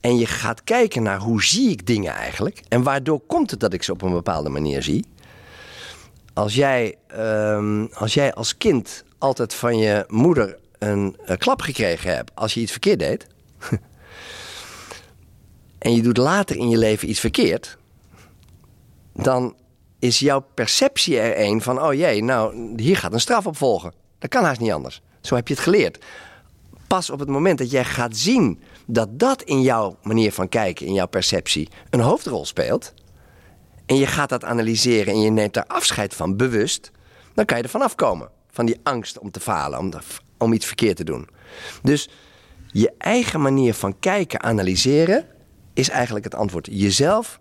en 0.00 0.16
je 0.16 0.26
gaat 0.26 0.64
kijken 0.64 1.02
naar 1.02 1.18
hoe 1.18 1.42
zie 1.42 1.70
ik 1.70 1.86
dingen 1.86 2.12
eigenlijk 2.12 2.62
en 2.68 2.82
waardoor 2.82 3.20
komt 3.20 3.50
het 3.50 3.60
dat 3.60 3.72
ik 3.72 3.82
ze 3.82 3.92
op 3.92 4.02
een 4.02 4.12
bepaalde 4.12 4.48
manier 4.48 4.82
zie, 4.82 5.04
als 6.34 6.54
jij, 6.54 6.98
um, 7.18 7.88
als 7.92 8.14
jij 8.14 8.34
als 8.34 8.56
kind 8.56 9.04
altijd 9.18 9.54
van 9.54 9.78
je 9.78 10.04
moeder 10.08 10.58
een, 10.78 11.16
een 11.24 11.38
klap 11.38 11.60
gekregen 11.60 12.14
hebt 12.14 12.34
als 12.34 12.54
je 12.54 12.60
iets 12.60 12.70
verkeerd 12.70 12.98
deed. 12.98 13.26
en 15.78 15.94
je 15.94 16.02
doet 16.02 16.16
later 16.16 16.56
in 16.56 16.68
je 16.68 16.78
leven 16.78 17.08
iets 17.08 17.20
verkeerd. 17.20 17.78
Dan 19.12 19.56
is 19.98 20.18
jouw 20.18 20.46
perceptie 20.54 21.18
er 21.18 21.40
een 21.46 21.62
van: 21.62 21.82
oh 21.82 21.94
jee, 21.94 22.22
nou, 22.22 22.72
hier 22.76 22.96
gaat 22.96 23.12
een 23.12 23.20
straf 23.20 23.46
op 23.46 23.56
volgen. 23.56 23.92
Dat 24.18 24.30
kan 24.30 24.44
haast 24.44 24.60
niet 24.60 24.72
anders. 24.72 25.02
Zo 25.20 25.34
heb 25.34 25.48
je 25.48 25.54
het 25.54 25.62
geleerd. 25.62 26.04
Pas 26.86 27.10
op 27.10 27.18
het 27.18 27.28
moment 27.28 27.58
dat 27.58 27.70
jij 27.70 27.84
gaat 27.84 28.16
zien 28.16 28.60
dat 28.86 29.18
dat 29.18 29.42
in 29.42 29.62
jouw 29.62 29.96
manier 30.02 30.32
van 30.32 30.48
kijken, 30.48 30.86
in 30.86 30.92
jouw 30.92 31.06
perceptie, 31.06 31.68
een 31.90 32.00
hoofdrol 32.00 32.44
speelt 32.44 32.94
en 33.86 33.96
je 33.96 34.06
gaat 34.06 34.28
dat 34.28 34.44
analyseren 34.44 35.12
en 35.12 35.20
je 35.20 35.30
neemt 35.30 35.54
daar 35.54 35.66
afscheid 35.66 36.14
van 36.14 36.36
bewust, 36.36 36.90
dan 37.34 37.44
kan 37.44 37.56
je 37.56 37.62
er 37.62 37.68
vanaf 37.68 37.94
komen. 37.94 38.28
Van 38.50 38.66
die 38.66 38.80
angst 38.82 39.18
om 39.18 39.30
te 39.30 39.40
falen, 39.40 39.78
om, 39.78 39.92
om 40.38 40.52
iets 40.52 40.66
verkeerd 40.66 40.96
te 40.96 41.04
doen. 41.04 41.28
Dus 41.82 42.08
je 42.66 42.92
eigen 42.98 43.40
manier 43.40 43.74
van 43.74 43.98
kijken, 43.98 44.42
analyseren, 44.42 45.26
is 45.72 45.88
eigenlijk 45.88 46.24
het 46.24 46.34
antwoord. 46.34 46.68
Jezelf 46.70 47.40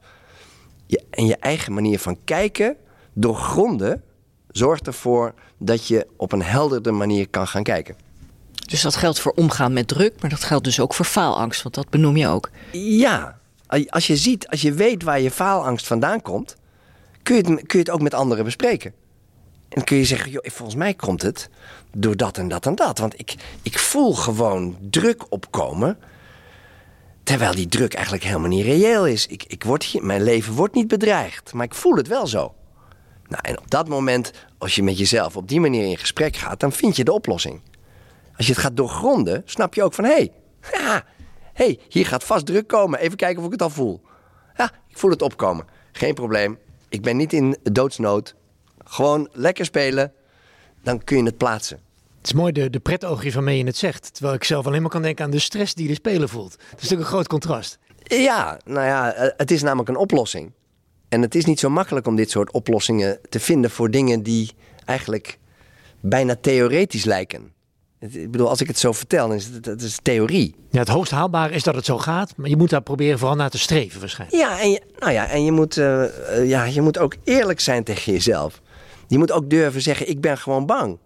je, 0.86 1.04
en 1.10 1.26
je 1.26 1.38
eigen 1.38 1.74
manier 1.74 2.00
van 2.00 2.18
kijken 2.24 2.76
doorgronden 3.14 4.04
zorgt 4.52 4.88
ervoor 4.88 5.34
dat 5.58 5.88
je 5.88 6.08
op 6.18 6.32
een 6.32 6.41
helderder 6.41 6.94
manier 6.94 7.30
kan 7.30 7.48
gaan 7.48 7.64
kijken. 7.64 7.96
Dus 8.68 8.82
dat 8.82 8.96
geldt 8.96 9.20
voor 9.20 9.32
omgaan 9.32 9.74
met 9.74 9.88
druk, 9.88 10.22
maar 10.22 10.30
dat 10.30 10.44
geldt 10.44 10.64
dus 10.64 10.80
ook 10.80 10.94
voor 10.94 11.06
faalangst, 11.06 11.64
want 11.64 11.76
dat 11.76 11.89
benoem 11.89 12.18
je 12.18 12.28
ook. 12.28 12.50
Ja, 12.72 13.39
als 13.68 14.07
je 14.07 14.18
ziet, 14.18 14.47
als 14.47 14.61
je 14.61 14.74
weet 14.74 15.03
waar 15.03 15.20
je 15.20 15.32
faalangst 15.32 15.88
vandaan 15.88 16.22
komt, 16.22 16.55
kun 17.24 17.36
je 17.36 17.41
het, 17.41 17.68
kun 17.68 17.80
je 17.80 17.86
het 17.86 17.89
ook 17.89 18.01
met 18.01 18.14
anderen 18.14 18.43
bespreken. 18.43 18.93
En 19.70 19.84
kun 19.84 19.97
je 19.97 20.05
zeggen, 20.05 20.32
joh, 20.32 20.43
volgens 20.45 20.78
mij 20.78 20.93
komt 20.93 21.22
het 21.22 21.49
door 21.91 22.18
dat 22.18 22.38
en 22.38 22.47
dat 22.47 22.66
en 22.66 22.76
dat. 22.76 22.97
Want 22.97 23.20
ik, 23.20 23.36
ik 23.61 23.80
voel 23.80 24.14
gewoon 24.14 24.78
druk 24.89 25.32
opkomen. 25.32 25.97
Terwijl 27.24 27.55
die 27.55 27.68
druk 27.68 27.93
eigenlijk 27.93 28.24
helemaal 28.24 28.47
niet 28.47 28.66
reëel 28.66 29.07
is. 29.07 29.28
Ik, 29.28 29.43
ik 29.47 29.64
word 29.64 30.01
mijn 30.01 30.24
leven 30.24 30.53
wordt 30.53 30.76
niet 30.76 30.88
bedreigd, 30.88 31.53
maar 31.53 31.66
ik 31.66 31.76
voel 31.76 31.95
het 31.95 32.07
wel 32.07 32.28
zo. 32.28 32.53
Nou, 33.28 33.41
en 33.41 33.59
op 33.59 33.70
dat 33.70 33.88
moment, 33.88 34.32
als 34.57 34.76
je 34.76 34.84
met 34.84 34.97
jezelf 34.97 35.38
op 35.38 35.47
die 35.47 35.59
manier 35.59 35.84
in 35.84 35.97
gesprek 35.97 36.36
gaat, 36.36 36.59
dan 36.59 36.72
vind 36.72 36.95
je 36.95 37.03
de 37.03 37.14
oplossing. 37.14 37.61
Als 38.38 38.45
je 38.45 38.51
het 38.51 38.61
gaat 38.61 38.78
doorgronden, 38.78 39.41
snap 39.45 39.74
je 39.74 39.84
ook 39.84 39.93
van 39.93 40.03
hé, 40.03 40.11
hey, 40.11 40.32
hey, 41.54 41.80
hier 41.89 42.06
gaat 42.06 42.24
vast 42.24 42.45
druk 42.45 42.68
komen. 42.68 42.99
Even 42.99 43.18
kijken 43.18 43.39
of 43.39 43.45
ik 43.45 43.51
het 43.51 43.62
al 43.62 43.70
voel. 43.70 44.01
Ja, 44.56 44.72
ik 44.88 44.97
voel 44.97 45.12
het 45.12 45.22
opkomen. 45.22 45.66
Geen 45.91 46.14
probleem. 46.14 46.58
Ik 46.89 47.01
ben 47.01 47.18
niet 47.18 47.34
in 47.34 47.58
doodsnood. 47.72 48.36
Gewoon 48.84 49.30
lekker 49.32 49.66
spelen. 49.66 50.14
Dan 50.84 51.04
kun 51.04 51.18
je 51.18 51.24
het 51.24 51.38
plaatsen. 51.38 51.80
Het 52.18 52.26
is 52.26 52.34
mooi 52.34 52.51
de, 52.51 52.70
de 52.70 52.80
pretoogje 52.80 53.32
waarmee 53.32 53.58
je 53.58 53.66
het 53.66 53.78
zegt. 53.78 54.14
Terwijl 54.14 54.36
ik 54.36 54.43
zelf 54.43 54.66
alleen 54.68 54.82
maar 54.82 54.91
kan 54.91 55.01
denken 55.01 55.26
aan 55.26 55.32
de 55.32 55.39
stress 55.39 55.74
die 55.74 55.88
de 55.88 55.93
speler 55.93 56.30
voelt. 56.30 56.51
Dat 56.51 56.62
is 56.62 56.72
natuurlijk 56.72 57.01
een 57.01 57.14
groot 57.14 57.28
contrast. 57.28 57.80
Ja, 58.04 58.60
nou 58.66 58.86
ja, 58.86 59.14
eh, 59.14 59.32
het 59.38 59.51
is 59.51 59.62
namelijk 59.62 59.89
een 59.89 59.95
oplossing. 59.95 60.51
En 61.10 61.22
het 61.22 61.36
is 61.36 61.45
niet 61.45 61.60
zo 61.60 61.70
makkelijk 61.70 62.08
om 62.08 62.16
dit 62.16 62.30
soort 62.30 62.51
oplossingen 62.51 63.20
te 63.30 63.39
vinden 63.39 63.72
voor 63.72 63.91
dingen 63.91 64.24
die 64.24 64.51
eigenlijk 64.86 65.39
bijna 65.99 66.36
theoretisch 66.36 67.06
lijken. 67.06 67.54
Ik 68.12 68.32
bedoel, 68.32 68.49
als 68.49 68.62
ik 68.62 68.68
het 68.68 68.78
zo 68.78 68.91
vertel, 68.91 69.28
dan 69.28 69.38
is 69.38 69.45
het, 69.45 69.66
het 69.66 69.82
is 69.82 69.99
theorie. 70.01 70.56
Ja, 70.70 70.80
het 70.80 70.88
hoogst 70.88 71.12
haalbare 71.12 71.54
is 71.54 71.64
dat 71.64 71.76
het 71.76 71.86
zo 71.86 71.97
gaat, 71.97 72.34
maar 72.38 72.49
je 72.49 72.58
moet 72.58 72.70
daar 72.70 72.82
proberen 72.82 73.20
vooral 73.20 73.36
naar 73.38 73.49
te 73.49 73.58
streven 73.58 73.99
waarschijnlijk. 73.99 74.41
Ja, 74.41 74.62
en 74.62 74.70
je, 74.70 74.82
nou 74.99 75.12
ja, 75.12 75.28
en 75.28 75.43
je 75.43 75.51
moet, 75.51 75.78
uh, 75.78 76.04
ja, 76.45 76.64
je 76.64 76.82
moet 76.82 76.97
ook 76.97 77.16
eerlijk 77.24 77.60
zijn 77.60 77.84
tegen 77.84 78.14
jezelf. 78.14 78.62
Je 79.08 79.18
moet 79.18 79.32
ook 79.32 79.49
durven 79.49 79.82
zeggen, 79.82 80.10
ik 80.10 80.22
ben 80.22 80.38
gewoon 80.38 80.66
bang. 80.66 80.97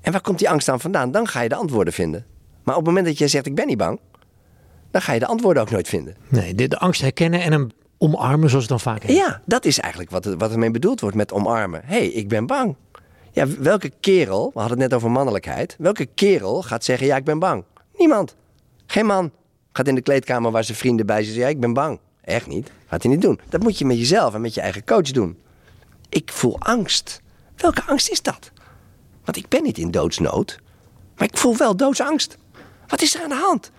En 0.00 0.12
waar 0.12 0.20
komt 0.20 0.38
die 0.38 0.50
angst 0.50 0.68
aan 0.68 0.80
vandaan? 0.80 1.10
Dan 1.10 1.26
ga 1.26 1.40
je 1.40 1.48
de 1.48 1.54
antwoorden 1.54 1.92
vinden. 1.92 2.26
Maar 2.62 2.74
op 2.74 2.80
het 2.80 2.88
moment 2.88 3.06
dat 3.06 3.18
je 3.18 3.28
zegt, 3.28 3.46
ik 3.46 3.54
ben 3.54 3.66
niet 3.66 3.78
bang, 3.78 4.00
dan 4.90 5.02
ga 5.02 5.12
je 5.12 5.18
de 5.18 5.26
antwoorden 5.26 5.62
ook 5.62 5.70
nooit 5.70 5.88
vinden. 5.88 6.16
Nee, 6.28 6.54
de, 6.54 6.68
de 6.68 6.78
angst 6.78 7.00
herkennen 7.00 7.42
en 7.42 7.52
hem 7.52 7.68
omarmen 7.98 8.48
zoals 8.48 8.68
het 8.68 8.72
dan 8.72 8.92
vaak 8.92 9.04
is. 9.04 9.14
Ja, 9.16 9.42
dat 9.46 9.64
is 9.64 9.78
eigenlijk 9.78 10.12
wat, 10.12 10.24
het, 10.24 10.34
wat 10.40 10.52
ermee 10.52 10.70
bedoeld 10.70 11.00
wordt 11.00 11.16
met 11.16 11.32
omarmen. 11.32 11.82
Hé, 11.84 11.96
hey, 11.96 12.06
ik 12.06 12.28
ben 12.28 12.46
bang. 12.46 12.76
Ja, 13.38 13.46
welke 13.58 13.92
kerel, 14.00 14.50
we 14.54 14.60
hadden 14.60 14.80
het 14.80 14.88
net 14.88 14.98
over 14.98 15.10
mannelijkheid. 15.10 15.76
Welke 15.78 16.06
kerel 16.06 16.62
gaat 16.62 16.84
zeggen, 16.84 17.06
ja, 17.06 17.16
ik 17.16 17.24
ben 17.24 17.38
bang? 17.38 17.64
Niemand. 17.96 18.34
Geen 18.86 19.06
man 19.06 19.32
gaat 19.72 19.88
in 19.88 19.94
de 19.94 20.00
kleedkamer 20.00 20.50
waar 20.50 20.64
zijn 20.64 20.76
vrienden 20.76 21.06
bij 21.06 21.22
zijn 21.22 21.38
ja, 21.38 21.48
ik 21.48 21.60
ben 21.60 21.72
bang. 21.72 21.98
Echt 22.20 22.46
niet. 22.46 22.70
Gaat 22.86 23.02
hij 23.02 23.12
niet 23.12 23.22
doen. 23.22 23.40
Dat 23.48 23.62
moet 23.62 23.78
je 23.78 23.84
met 23.84 23.98
jezelf 23.98 24.34
en 24.34 24.40
met 24.40 24.54
je 24.54 24.60
eigen 24.60 24.84
coach 24.84 25.10
doen. 25.10 25.38
Ik 26.08 26.32
voel 26.32 26.58
angst. 26.58 27.22
Welke 27.56 27.82
angst 27.86 28.10
is 28.10 28.22
dat? 28.22 28.50
Want 29.24 29.36
ik 29.36 29.48
ben 29.48 29.62
niet 29.62 29.78
in 29.78 29.90
doodsnood. 29.90 30.60
Maar 31.16 31.28
ik 31.28 31.36
voel 31.36 31.56
wel 31.56 31.76
doodsangst. 31.76 32.36
Wat 32.86 33.02
is 33.02 33.14
er 33.14 33.22
aan 33.22 33.28
de 33.28 33.34
hand? 33.34 33.70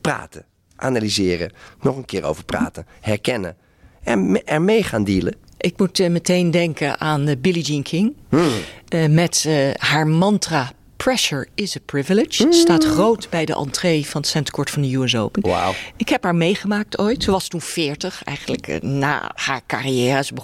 praten, 0.00 0.44
analyseren, 0.76 1.52
nog 1.80 1.96
een 1.96 2.04
keer 2.04 2.24
over 2.24 2.44
praten, 2.44 2.86
herkennen. 3.00 3.56
En 4.02 4.44
ermee 4.44 4.82
gaan 4.82 5.04
dealen. 5.04 5.34
Ik 5.62 5.78
moet 5.78 5.98
uh, 5.98 6.10
meteen 6.10 6.50
denken 6.50 7.00
aan 7.00 7.28
uh, 7.28 7.34
Billie 7.38 7.62
Jean 7.62 7.82
King. 7.82 8.14
Hmm. 8.28 8.48
Uh, 8.94 9.06
met 9.06 9.48
haar 9.76 10.06
mantra 10.06 10.72
Pressure 11.02 11.46
is 11.54 11.76
a 11.76 11.80
privilege. 11.84 12.44
Mm. 12.44 12.52
Staat 12.52 12.84
groot 12.84 13.30
bij 13.30 13.44
de 13.44 13.54
entree 13.54 14.06
van 14.06 14.20
het 14.20 14.30
centercourt 14.30 14.70
van 14.70 14.82
de 14.82 14.94
US 14.96 15.16
Open. 15.16 15.42
Wow. 15.42 15.74
Ik 15.96 16.08
heb 16.08 16.22
haar 16.22 16.34
meegemaakt 16.34 16.98
ooit. 16.98 17.22
Ze 17.22 17.30
was 17.30 17.48
toen 17.48 17.60
40, 17.60 18.24
eigenlijk 18.24 18.68
uh, 18.68 18.80
na 18.80 19.30
haar 19.34 19.60
carrière. 19.66 20.24
Ze 20.24 20.34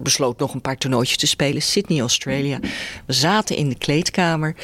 besloot 0.00 0.38
nog 0.38 0.54
een 0.54 0.60
paar 0.60 0.76
toernooitjes 0.76 1.18
te 1.18 1.26
spelen. 1.26 1.62
Sydney, 1.62 2.00
Australia. 2.00 2.58
We 3.06 3.12
zaten 3.12 3.56
in 3.56 3.68
de 3.68 3.78
kleedkamer. 3.78 4.54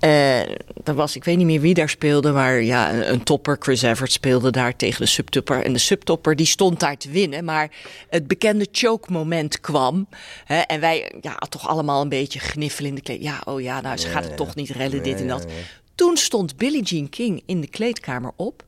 Uh, 0.00 0.40
er 0.84 0.94
was, 0.94 1.16
ik 1.16 1.24
weet 1.24 1.36
niet 1.36 1.46
meer 1.46 1.60
wie 1.60 1.74
daar 1.74 1.88
speelde, 1.88 2.32
maar 2.32 2.62
ja, 2.62 2.92
een, 2.92 3.12
een, 3.12 3.22
topper. 3.22 3.56
Chris 3.60 3.82
Evert 3.82 4.12
speelde 4.12 4.50
daar 4.50 4.76
tegen 4.76 5.00
de 5.00 5.10
subtopper. 5.10 5.64
En 5.64 5.72
de 5.72 5.78
subtopper 5.78 6.36
die 6.36 6.46
stond 6.46 6.80
daar 6.80 6.96
te 6.96 7.10
winnen. 7.10 7.44
Maar 7.44 7.70
het 8.08 8.26
bekende 8.26 8.66
choke 8.72 9.12
moment 9.12 9.60
kwam. 9.60 10.08
Hè, 10.44 10.58
en 10.58 10.80
wij 10.80 11.12
ja, 11.20 11.34
toch 11.34 11.68
allemaal 11.68 12.02
een 12.02 12.08
beetje 12.08 12.38
gniffelen 12.38 12.88
in 12.88 12.94
de 12.94 13.02
kleed. 13.02 13.22
Ja, 13.22 13.42
oh 13.44 13.60
ja, 13.60 13.80
nou, 13.80 13.96
ze 13.96 14.08
gaat 14.08 14.24
het 14.24 14.36
toch 14.36 14.54
niet 14.54 14.70
redden 14.70 14.94
dit 15.00 15.20
en 15.20 15.28
dat. 15.28 15.46
Toen 15.94 16.16
stond 16.16 16.56
Billie 16.56 16.82
Jean 16.82 17.08
King 17.08 17.42
in 17.46 17.60
de 17.60 17.66
kleedkamer 17.66 18.32
op. 18.36 18.64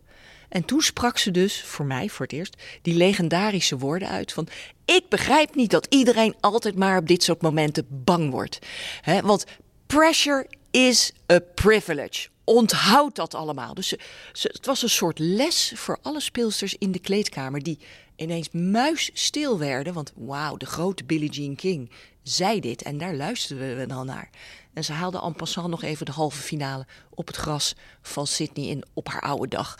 En 0.49 0.65
toen 0.65 0.81
sprak 0.81 1.19
ze 1.19 1.31
dus, 1.31 1.63
voor 1.63 1.85
mij 1.85 2.09
voor 2.09 2.27
het 2.27 2.35
eerst, 2.35 2.57
die 2.83 2.95
legendarische 2.95 3.79
woorden 3.79 4.09
uit 4.09 4.33
van... 4.33 4.49
Ik 4.85 5.09
begrijp 5.09 5.55
niet 5.55 5.71
dat 5.71 5.87
iedereen 5.91 6.35
altijd 6.41 6.77
maar 6.77 6.99
op 6.99 7.09
dit 7.09 7.23
soort 7.23 7.43
momenten 7.43 7.87
bang 7.89 8.31
wordt. 8.31 8.59
He, 9.01 9.21
want 9.21 9.45
pressure 9.87 10.47
is 10.71 11.13
a 11.33 11.39
privilege. 11.55 12.29
Onthoud 12.45 13.15
dat 13.15 13.35
allemaal. 13.35 13.75
Dus 13.75 13.89
ze, 13.89 13.99
ze, 14.33 14.49
het 14.53 14.67
was 14.67 14.83
een 14.83 14.91
soort 14.91 15.19
les 15.19 15.73
voor 15.75 15.99
alle 16.03 16.21
speelsters 16.21 16.75
in 16.75 16.93
de 16.93 16.99
kleedkamer... 16.99 17.63
die 17.63 17.79
ineens 18.19 18.51
muisstil 18.51 19.59
werden. 19.59 19.93
Want 19.95 20.13
wauw, 20.17 20.57
de 20.57 20.67
grote 20.67 21.05
Billie 21.05 21.31
Jean 21.31 21.57
King 21.57 21.91
zei 22.23 22.61
dit 22.61 22.83
en 22.83 22.99
daar 22.99 23.15
luisterden 23.15 23.77
we 23.77 23.87
dan 23.87 24.07
naar. 24.07 24.31
En 24.73 24.85
ze 24.85 24.93
haalde 24.93 25.21
en 25.21 25.35
passant 25.35 25.69
nog 25.69 25.83
even 25.83 26.07
de 26.07 26.13
halve 26.13 26.41
finale 26.43 26.87
op 27.11 27.27
het 27.27 27.37
gras 27.37 27.75
van 28.03 28.27
Sydney 28.27 28.67
in 28.67 28.85
op 28.93 29.09
haar 29.09 29.21
oude 29.21 29.49
dag. 29.49 29.79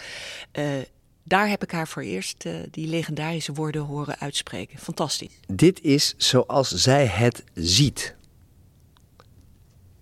Uh, 0.53 0.65
daar 1.23 1.49
heb 1.49 1.63
ik 1.63 1.71
haar 1.71 1.89
voor 1.89 2.03
eerst 2.03 2.45
uh, 2.45 2.57
die 2.71 2.87
legendarische 2.87 3.53
woorden 3.53 3.83
horen 3.83 4.19
uitspreken. 4.19 4.79
Fantastisch. 4.79 5.41
Dit 5.47 5.81
is 5.81 6.15
zoals 6.17 6.69
zij 6.69 7.07
het 7.07 7.45
ziet. 7.55 8.17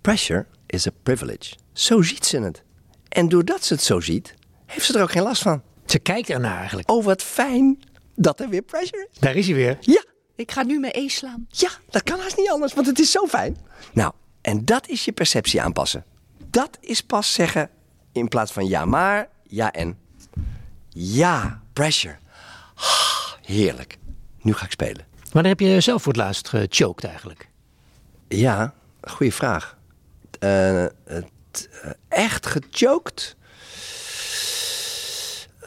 Pressure 0.00 0.46
is 0.66 0.86
a 0.86 0.90
privilege. 1.02 1.54
Zo 1.72 2.02
ziet 2.02 2.26
ze 2.26 2.40
het. 2.40 2.62
En 3.08 3.28
doordat 3.28 3.64
ze 3.64 3.74
het 3.74 3.82
zo 3.82 4.00
ziet, 4.00 4.34
heeft 4.66 4.86
ze 4.86 4.96
er 4.96 5.02
ook 5.02 5.10
geen 5.10 5.22
last 5.22 5.42
van. 5.42 5.62
Ze 5.86 5.98
kijkt 5.98 6.30
ernaar 6.30 6.58
eigenlijk. 6.58 6.90
Oh, 6.90 7.04
wat 7.04 7.22
fijn 7.22 7.78
dat 8.16 8.40
er 8.40 8.48
weer 8.48 8.62
pressure 8.62 9.08
is. 9.12 9.18
Daar 9.18 9.34
is 9.34 9.46
hij 9.46 9.54
weer. 9.54 9.76
Ja. 9.80 10.04
Ik 10.36 10.52
ga 10.52 10.62
nu 10.62 10.78
mijn 10.78 10.92
E 10.96 11.08
slaan. 11.08 11.46
Ja, 11.48 11.70
dat 11.90 12.02
kan 12.02 12.20
haast 12.20 12.36
niet 12.36 12.50
anders, 12.50 12.74
want 12.74 12.86
het 12.86 12.98
is 12.98 13.10
zo 13.10 13.26
fijn. 13.26 13.56
Nou, 13.92 14.12
en 14.40 14.64
dat 14.64 14.88
is 14.88 15.04
je 15.04 15.12
perceptie 15.12 15.62
aanpassen. 15.62 16.04
Dat 16.50 16.78
is 16.80 17.00
pas 17.00 17.32
zeggen 17.32 17.70
in 18.12 18.28
plaats 18.28 18.52
van 18.52 18.66
ja 18.68 18.84
maar, 18.84 19.28
ja 19.42 19.72
en. 19.72 19.98
Ja, 20.88 21.62
pressure. 21.72 22.16
Ah, 22.74 23.32
heerlijk. 23.42 23.98
Nu 24.40 24.52
ga 24.52 24.64
ik 24.64 24.70
spelen. 24.70 25.06
Wanneer 25.32 25.50
heb 25.50 25.60
je 25.60 25.80
zelf 25.80 26.02
voor 26.02 26.12
het 26.12 26.22
laatst 26.22 26.48
gechoked 26.48 27.04
eigenlijk? 27.04 27.48
Ja, 28.28 28.74
goede 29.00 29.32
vraag. 29.32 29.76
Uh, 30.40 30.86
het, 31.04 31.68
uh, 31.84 31.90
echt 32.08 32.46
gechoked? 32.46 33.36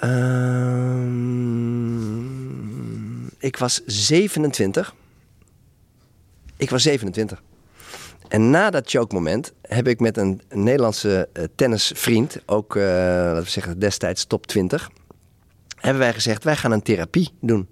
Uh, 0.03 1.98
ik 3.39 3.57
was 3.57 3.81
27. 3.85 4.95
Ik 6.57 6.69
was 6.69 6.83
27. 6.83 7.41
En 8.27 8.49
na 8.49 8.69
dat 8.69 8.89
choke 8.89 9.13
moment 9.15 9.53
heb 9.61 9.87
ik 9.87 9.99
met 9.99 10.17
een 10.17 10.41
Nederlandse 10.49 11.29
uh, 11.33 11.43
tennisvriend, 11.55 12.41
ook 12.45 12.75
uh, 12.75 12.83
laten 12.83 13.43
we 13.43 13.49
zeggen 13.49 13.79
destijds 13.79 14.25
top 14.25 14.47
20, 14.47 14.89
hebben 15.75 16.01
wij 16.01 16.13
gezegd: 16.13 16.43
wij 16.43 16.55
gaan 16.55 16.71
een 16.71 16.81
therapie 16.81 17.29
doen. 17.41 17.67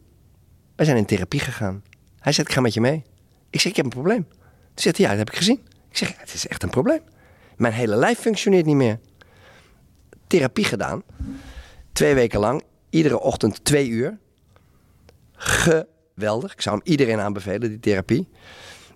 Wij 0.76 0.86
zijn 0.86 0.98
in 0.98 1.06
therapie 1.06 1.40
gegaan. 1.40 1.84
Hij 2.20 2.32
zegt: 2.32 2.48
ik 2.48 2.54
ga 2.54 2.62
met 2.62 2.74
je 2.74 2.82
mee. 2.82 3.04
Ik 3.50 3.60
zeg: 3.60 3.72
ik 3.72 3.78
heb 3.78 3.86
een 3.86 3.92
probleem. 3.92 4.26
Hij 4.40 4.84
zegt: 4.84 4.98
ja, 4.98 5.10
dat 5.10 5.18
heb 5.18 5.30
ik 5.30 5.36
gezien. 5.36 5.60
Ik 5.90 5.98
zeg: 5.98 6.14
het 6.18 6.34
is 6.34 6.48
echt 6.48 6.64
een 6.64 6.70
probleem. 6.70 7.02
Mijn 7.58 7.74
hele 7.74 7.96
lijf 7.96 8.20
functioneert 8.20 8.66
niet 8.66 8.76
meer. 8.76 9.00
Therapie 10.28 10.66
gedaan. 10.66 11.04
Twee 11.92 12.14
weken 12.14 12.40
lang, 12.40 12.64
iedere 12.90 13.20
ochtend 13.20 13.64
twee 13.64 13.88
uur. 13.90 14.18
Geweldig. 15.38 16.54
Ik 16.54 16.62
zou 16.62 16.76
hem 16.76 16.86
iedereen 16.92 17.20
aanbevelen, 17.20 17.70
die 17.70 17.80
therapie. 17.80 18.28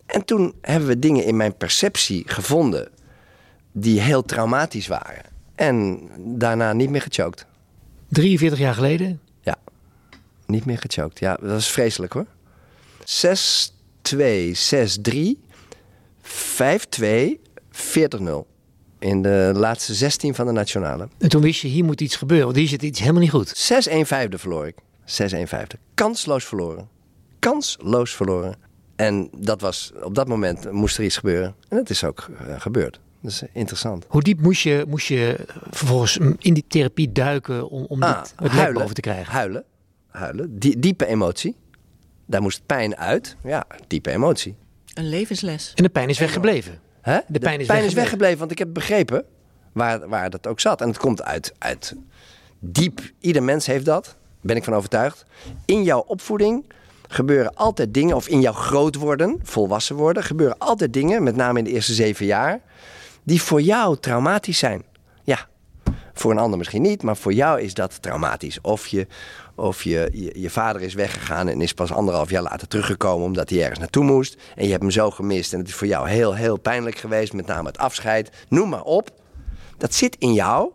En 0.06 0.26
toen 0.26 0.54
hebben 0.62 0.88
we 0.88 1.00
dingen 1.00 1.24
in 1.26 1.36
mijn 1.36 1.58
perceptie 1.58 2.24
gevonden 2.28 2.90
die 3.72 4.02
heel 4.02 4.24
traumatisch 4.24 4.88
waren. 4.88 5.26
En 5.56 6.00
daarna 6.18 6.74
niet 6.74 6.90
meer 6.90 7.02
gechoked. 7.02 7.46
43 8.10 8.60
jaar 8.60 8.74
geleden? 8.74 9.22
Ja, 9.42 9.56
niet 10.46 10.66
meer 10.66 10.78
gechoked. 10.78 11.20
Ja, 11.20 11.38
dat 11.42 11.60
is 11.60 11.68
vreselijk 11.68 12.14
hoor. 12.14 12.26
6-2, 13.06 14.56
6-3, 15.02 15.38
5-2, 16.22 17.38
40-0. 17.72 18.50
In 19.00 19.22
de 19.22 19.52
laatste 19.56 19.94
16 19.94 20.36
van 20.36 20.46
de 20.46 20.52
nationale. 20.52 21.08
En 21.18 21.30
toen 21.30 21.42
wist 21.42 21.62
je, 21.62 21.68
hier 21.68 21.84
moet 21.84 22.02
iets 22.02 22.16
gebeuren, 22.16 22.46
want 22.46 22.58
hier 22.58 22.68
zit 22.68 22.82
iets 22.82 23.00
helemaal 23.00 23.22
niet 23.22 23.32
goed. 23.32 23.72
6-1 23.90 24.00
vijfde 24.02 24.38
verloor 24.38 24.68
ik. 24.68 24.76
6-1 25.02 25.04
vijfde. 25.44 25.78
Kansloos 25.94 26.46
verloren. 26.46 26.90
Kansloos 27.40 28.16
verloren. 28.16 28.56
En 28.96 29.30
dat 29.38 29.62
was, 29.62 29.92
op 30.04 30.16
dat 30.16 30.28
moment 30.28 30.72
moest 30.72 30.98
er 30.98 31.04
iets 31.04 31.18
gebeuren. 31.18 31.56
En 31.70 31.78
dat 31.78 31.90
is 31.90 32.04
ook 32.04 32.28
uh, 32.48 32.60
gebeurd. 32.62 33.00
Dat 33.22 33.32
is 33.32 33.44
interessant. 33.54 34.06
Hoe 34.10 34.22
diep 34.22 34.42
moest 34.42 34.62
je, 34.62 34.86
moest 34.88 35.08
je 35.08 35.46
vervolgens 35.70 36.18
in 36.38 36.54
die 36.54 36.66
therapie 36.68 37.12
duiken 37.12 37.70
om, 37.70 37.86
om 37.86 38.04
Ah, 38.04 38.22
dit, 38.22 38.34
het 38.36 38.52
huilen. 38.52 38.74
boven 38.82 38.96
te 38.96 39.02
krijgen? 39.02 39.32
Huilen. 39.34 39.64
Huilen. 40.08 40.60
Die, 40.60 40.80
diepe 40.80 41.06
emotie. 41.06 41.56
Daar 42.26 42.42
moest 42.42 42.66
pijn 42.66 42.98
uit. 42.98 43.36
Ja, 43.44 43.66
diepe 43.88 44.12
emotie. 44.12 44.56
Een 44.94 45.10
levensles. 45.10 45.72
En 45.76 45.84
de 45.84 45.90
pijn 45.90 46.10
is 46.10 46.20
weggebleven. 46.20 46.80
Hè? 47.02 47.20
De 47.28 47.40
pijn 47.40 47.60
is 47.60 47.68
weggebleven. 47.68 47.96
weggebleven, 47.96 48.38
want 48.40 48.52
ik 48.52 48.58
heb 48.58 48.74
begrepen 48.74 49.26
waar, 49.72 50.08
waar 50.08 50.30
dat 50.30 50.48
ook 50.48 50.60
zat. 50.60 50.82
En 50.82 50.88
het 50.88 50.98
komt 50.98 51.24
uit, 51.24 51.54
uit 51.58 51.96
diep. 52.60 53.02
Ieder 53.20 53.44
mens 53.44 53.66
heeft 53.66 53.86
dat, 53.86 54.18
ben 54.42 54.56
ik 54.56 54.64
van 54.64 54.76
overtuigd. 54.76 55.26
In 55.66 55.84
jouw 55.84 56.04
opvoeding 56.08 56.66
gebeuren 57.08 57.56
altijd 57.56 57.94
dingen, 57.94 58.16
of 58.16 58.28
in 58.28 58.42
jouw 58.42 58.54
groot 58.54 58.96
worden, 58.96 59.40
volwassen 59.44 59.96
worden, 59.96 60.24
gebeuren 60.24 60.58
altijd 60.58 60.94
dingen, 60.94 61.24
met 61.24 61.36
name 61.36 61.58
in 61.60 61.64
de 61.64 61.72
eerste 61.72 61.94
zeven 61.94 62.26
jaar, 62.26 62.62
die 63.24 63.42
voor 63.42 63.62
jou 63.62 63.98
traumatisch 64.00 64.58
zijn. 64.58 64.84
Ja, 65.24 65.48
voor 66.14 66.32
een 66.32 66.38
ander 66.38 66.58
misschien 66.58 66.82
niet, 66.82 67.04
maar 67.04 67.18
voor 67.18 67.34
jou 67.34 67.62
is 67.62 67.74
dat 67.74 68.02
traumatisch. 68.02 68.62
Of 68.62 68.88
je, 68.88 69.08
of 69.56 69.84
je, 69.84 70.32
je, 70.36 70.50
vader 70.50 70.82
is 70.82 70.94
weggegaan 70.94 71.48
en 71.48 71.62
is 71.62 71.74
pas 71.74 71.92
anderhalf 71.92 72.30
jaar 72.30 72.42
later 72.42 72.68
teruggekomen 72.68 73.26
omdat 73.26 73.50
hij 73.50 73.60
ergens 73.60 73.80
naartoe 73.80 74.04
moest. 74.04 74.38
En 74.56 74.64
je 74.64 74.70
hebt 74.70 74.82
hem 74.82 74.92
zo 74.92 75.12
gemist 75.12 75.54
en 75.54 75.60
het 75.60 75.68
is 75.68 75.76
voor 75.76 75.88
jou 75.88 76.10
heel, 76.10 76.36
heel 76.36 76.60
pijnlijk 76.60 76.98
geweest, 76.98 77.34
met 77.34 77.46
name 77.46 77.68
het 77.68 77.78
afscheid. 77.78 78.30
Noem 78.50 78.70
maar 78.70 78.84
op. 78.84 79.10
Dat 79.78 79.94
zit 79.94 80.16
in 80.20 80.34
jou 80.34 80.72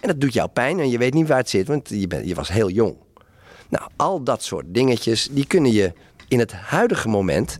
en 0.00 0.08
dat 0.08 0.20
doet 0.20 0.32
jou 0.32 0.48
pijn 0.48 0.78
en 0.80 0.90
je 0.90 0.98
weet 0.98 1.14
niet 1.14 1.28
waar 1.28 1.38
het 1.38 1.50
zit, 1.50 1.66
want 1.66 1.88
je, 1.88 2.06
bent, 2.06 2.28
je 2.28 2.34
was 2.34 2.48
heel 2.48 2.70
jong. 2.70 2.96
Nou, 3.68 3.90
al 3.96 4.22
dat 4.22 4.42
soort 4.42 4.64
dingetjes, 4.68 5.28
die 5.30 5.46
kunnen 5.46 5.72
je 5.72 5.92
in 6.28 6.38
het 6.38 6.52
huidige 6.52 7.08
moment 7.08 7.58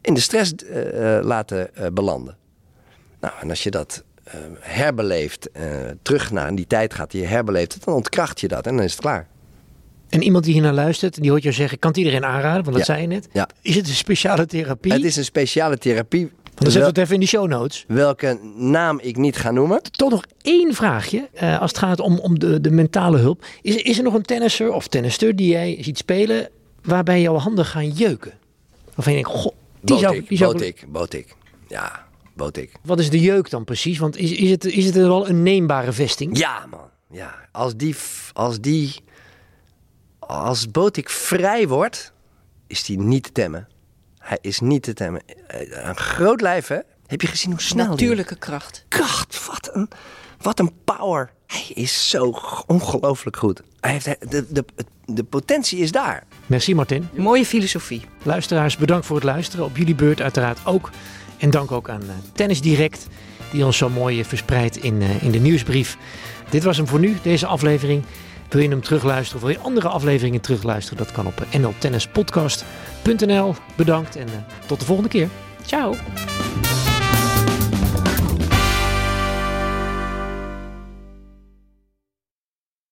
in 0.00 0.14
de 0.14 0.20
stress 0.20 0.54
eh, 0.54 1.16
eh, 1.18 1.24
laten 1.24 1.74
eh, 1.76 1.86
belanden. 1.92 2.36
Nou, 3.20 3.34
en 3.40 3.50
als 3.50 3.62
je 3.62 3.70
dat 3.70 4.04
eh, 4.24 4.34
herbeleeft, 4.60 5.48
terug 6.02 6.30
naar 6.30 6.54
die 6.54 6.66
tijd 6.66 6.94
gaat, 6.94 7.10
die 7.10 7.20
je 7.20 7.26
herbeleeft, 7.26 7.84
dan 7.84 7.94
ontkracht 7.94 8.40
je 8.40 8.48
dat 8.48 8.66
en 8.66 8.76
dan 8.76 8.84
is 8.84 8.92
het 8.92 9.00
klaar. 9.00 9.28
En 10.08 10.22
iemand 10.22 10.44
die 10.44 10.52
hier 10.52 10.62
naar 10.62 10.72
luistert, 10.72 11.20
die 11.20 11.30
hoort 11.30 11.42
jou 11.42 11.54
zeggen, 11.54 11.78
kan 11.78 11.90
het 11.90 11.98
iedereen 11.98 12.24
aanraden? 12.24 12.64
Want 12.64 12.76
dat 12.76 12.86
Ja. 12.86 12.92
zei 12.92 13.00
je 13.00 13.06
net. 13.06 13.28
Ja. 13.32 13.48
Is 13.62 13.74
het 13.74 13.88
een 13.88 13.94
speciale 13.94 14.46
therapie? 14.46 14.92
Het 14.92 15.04
is 15.04 15.16
een 15.16 15.24
speciale 15.24 15.78
therapie. 15.78 16.30
Dan 16.56 16.70
zetten 16.70 16.80
we 16.80 16.86
het 16.86 16.98
even 16.98 17.14
in 17.14 17.20
de 17.20 17.26
show 17.26 17.48
notes. 17.48 17.84
welke 17.88 18.38
naam 18.56 18.98
ik 19.02 19.16
niet 19.16 19.36
ga 19.36 19.50
noemen. 19.50 19.82
Toch 19.82 20.10
nog 20.10 20.24
één 20.42 20.74
vraagje, 20.74 21.28
eh, 21.32 21.60
als 21.60 21.70
het 21.70 21.80
gaat 21.80 22.00
om, 22.00 22.18
om 22.18 22.38
de, 22.38 22.60
de 22.60 22.70
mentale 22.70 23.18
hulp. 23.18 23.44
Is, 23.62 23.76
is 23.76 23.98
er 23.98 24.04
nog 24.04 24.14
een 24.14 24.22
tennisser 24.22 24.72
of 24.72 24.88
tennister 24.88 25.36
die 25.36 25.50
jij 25.50 25.78
ziet 25.80 25.98
spelen, 25.98 26.48
waarbij 26.82 27.20
jouw 27.20 27.36
handen 27.36 27.64
gaan 27.64 27.90
jeuken? 27.90 28.32
Waarvan 28.94 29.14
je 29.14 29.22
denkt, 29.22 29.38
goh, 29.38 29.52
die 29.80 29.98
zou, 29.98 30.24
die 30.28 30.38
zou 30.38 30.52
Botik, 30.52 30.84
Botik. 30.88 31.36
Ja, 31.68 32.06
Botik. 32.34 32.72
Wat 32.82 32.98
is 32.98 33.10
de 33.10 33.20
jeuk 33.20 33.50
dan 33.50 33.64
precies? 33.64 33.98
Want 33.98 34.16
is, 34.16 34.32
is, 34.32 34.50
het, 34.50 34.64
is 34.64 34.84
het 34.84 34.94
wel 34.94 35.28
een 35.28 35.42
neembare 35.42 35.92
vesting? 35.92 36.38
Ja, 36.38 36.66
man. 36.70 36.88
Ja, 37.10 37.34
als 37.52 37.76
die, 37.76 37.96
als 38.32 38.60
die, 38.60 38.94
als 40.18 40.70
Botik 40.70 41.10
vrij 41.10 41.68
wordt, 41.68 42.12
is 42.66 42.84
die 42.84 42.98
niet 42.98 43.22
te 43.22 43.32
temmen. 43.32 43.68
Hij 44.26 44.38
is 44.40 44.60
niet 44.60 44.82
te 44.82 44.92
temmen. 44.94 45.22
Eh, 45.46 45.86
Een 45.88 45.96
groot 45.96 46.40
lijf, 46.40 46.66
hè? 46.66 46.78
Heb 47.06 47.20
je 47.20 47.26
gezien 47.26 47.50
hoe 47.50 47.60
snel 47.60 47.84
die- 47.84 47.90
Natuurlijke 47.94 48.36
kracht. 48.36 48.84
kracht, 48.88 49.46
wat 49.46 49.70
een, 49.72 49.88
wat 50.40 50.58
een 50.58 50.72
power. 50.84 51.30
Hij 51.46 51.66
is 51.74 52.08
zo 52.10 52.34
ongelooflijk 52.66 53.36
goed. 53.36 53.60
Hij 53.80 53.92
heeft, 53.92 54.04
de, 54.04 54.16
de, 54.30 54.46
de, 54.48 54.64
de 55.06 55.24
potentie 55.24 55.78
is 55.78 55.92
daar. 55.92 56.24
Merci 56.46 56.74
Martin. 56.74 57.08
Mooie 57.14 57.46
filosofie. 57.46 58.02
Luisteraars, 58.22 58.76
bedankt 58.76 59.06
voor 59.06 59.16
het 59.16 59.24
luisteren. 59.24 59.64
Op 59.64 59.76
jullie 59.76 59.94
beurt 59.94 60.20
uiteraard 60.20 60.58
ook. 60.64 60.90
En 61.38 61.50
dank 61.50 61.72
ook 61.72 61.88
aan 61.88 62.02
eh, 62.02 62.08
Tennis 62.32 62.60
Direct, 62.60 63.06
die 63.52 63.64
ons 63.64 63.76
zo 63.76 63.88
mooi 63.88 64.20
eh, 64.20 64.26
verspreidt 64.26 64.76
in, 64.76 65.02
eh, 65.02 65.22
in 65.22 65.30
de 65.30 65.38
nieuwsbrief. 65.38 65.96
Dit 66.50 66.62
was 66.64 66.76
hem 66.76 66.86
voor 66.86 66.98
nu, 66.98 67.16
deze 67.22 67.46
aflevering. 67.46 68.02
Wil 68.48 68.62
je 68.62 68.68
hem 68.68 68.82
terugluisteren 68.82 69.42
of 69.42 69.48
wil 69.48 69.56
je 69.56 69.64
andere 69.64 69.88
afleveringen 69.88 70.40
terugluisteren? 70.40 70.98
Dat 71.04 71.12
kan 71.12 71.26
op 71.26 71.46
nltennispodcast.nl. 71.58 73.54
Bedankt 73.76 74.16
en 74.16 74.26
eh, 74.26 74.34
tot 74.66 74.80
de 74.80 74.86
volgende 74.86 75.10
keer. 75.10 75.28
Ciao. 75.64 75.94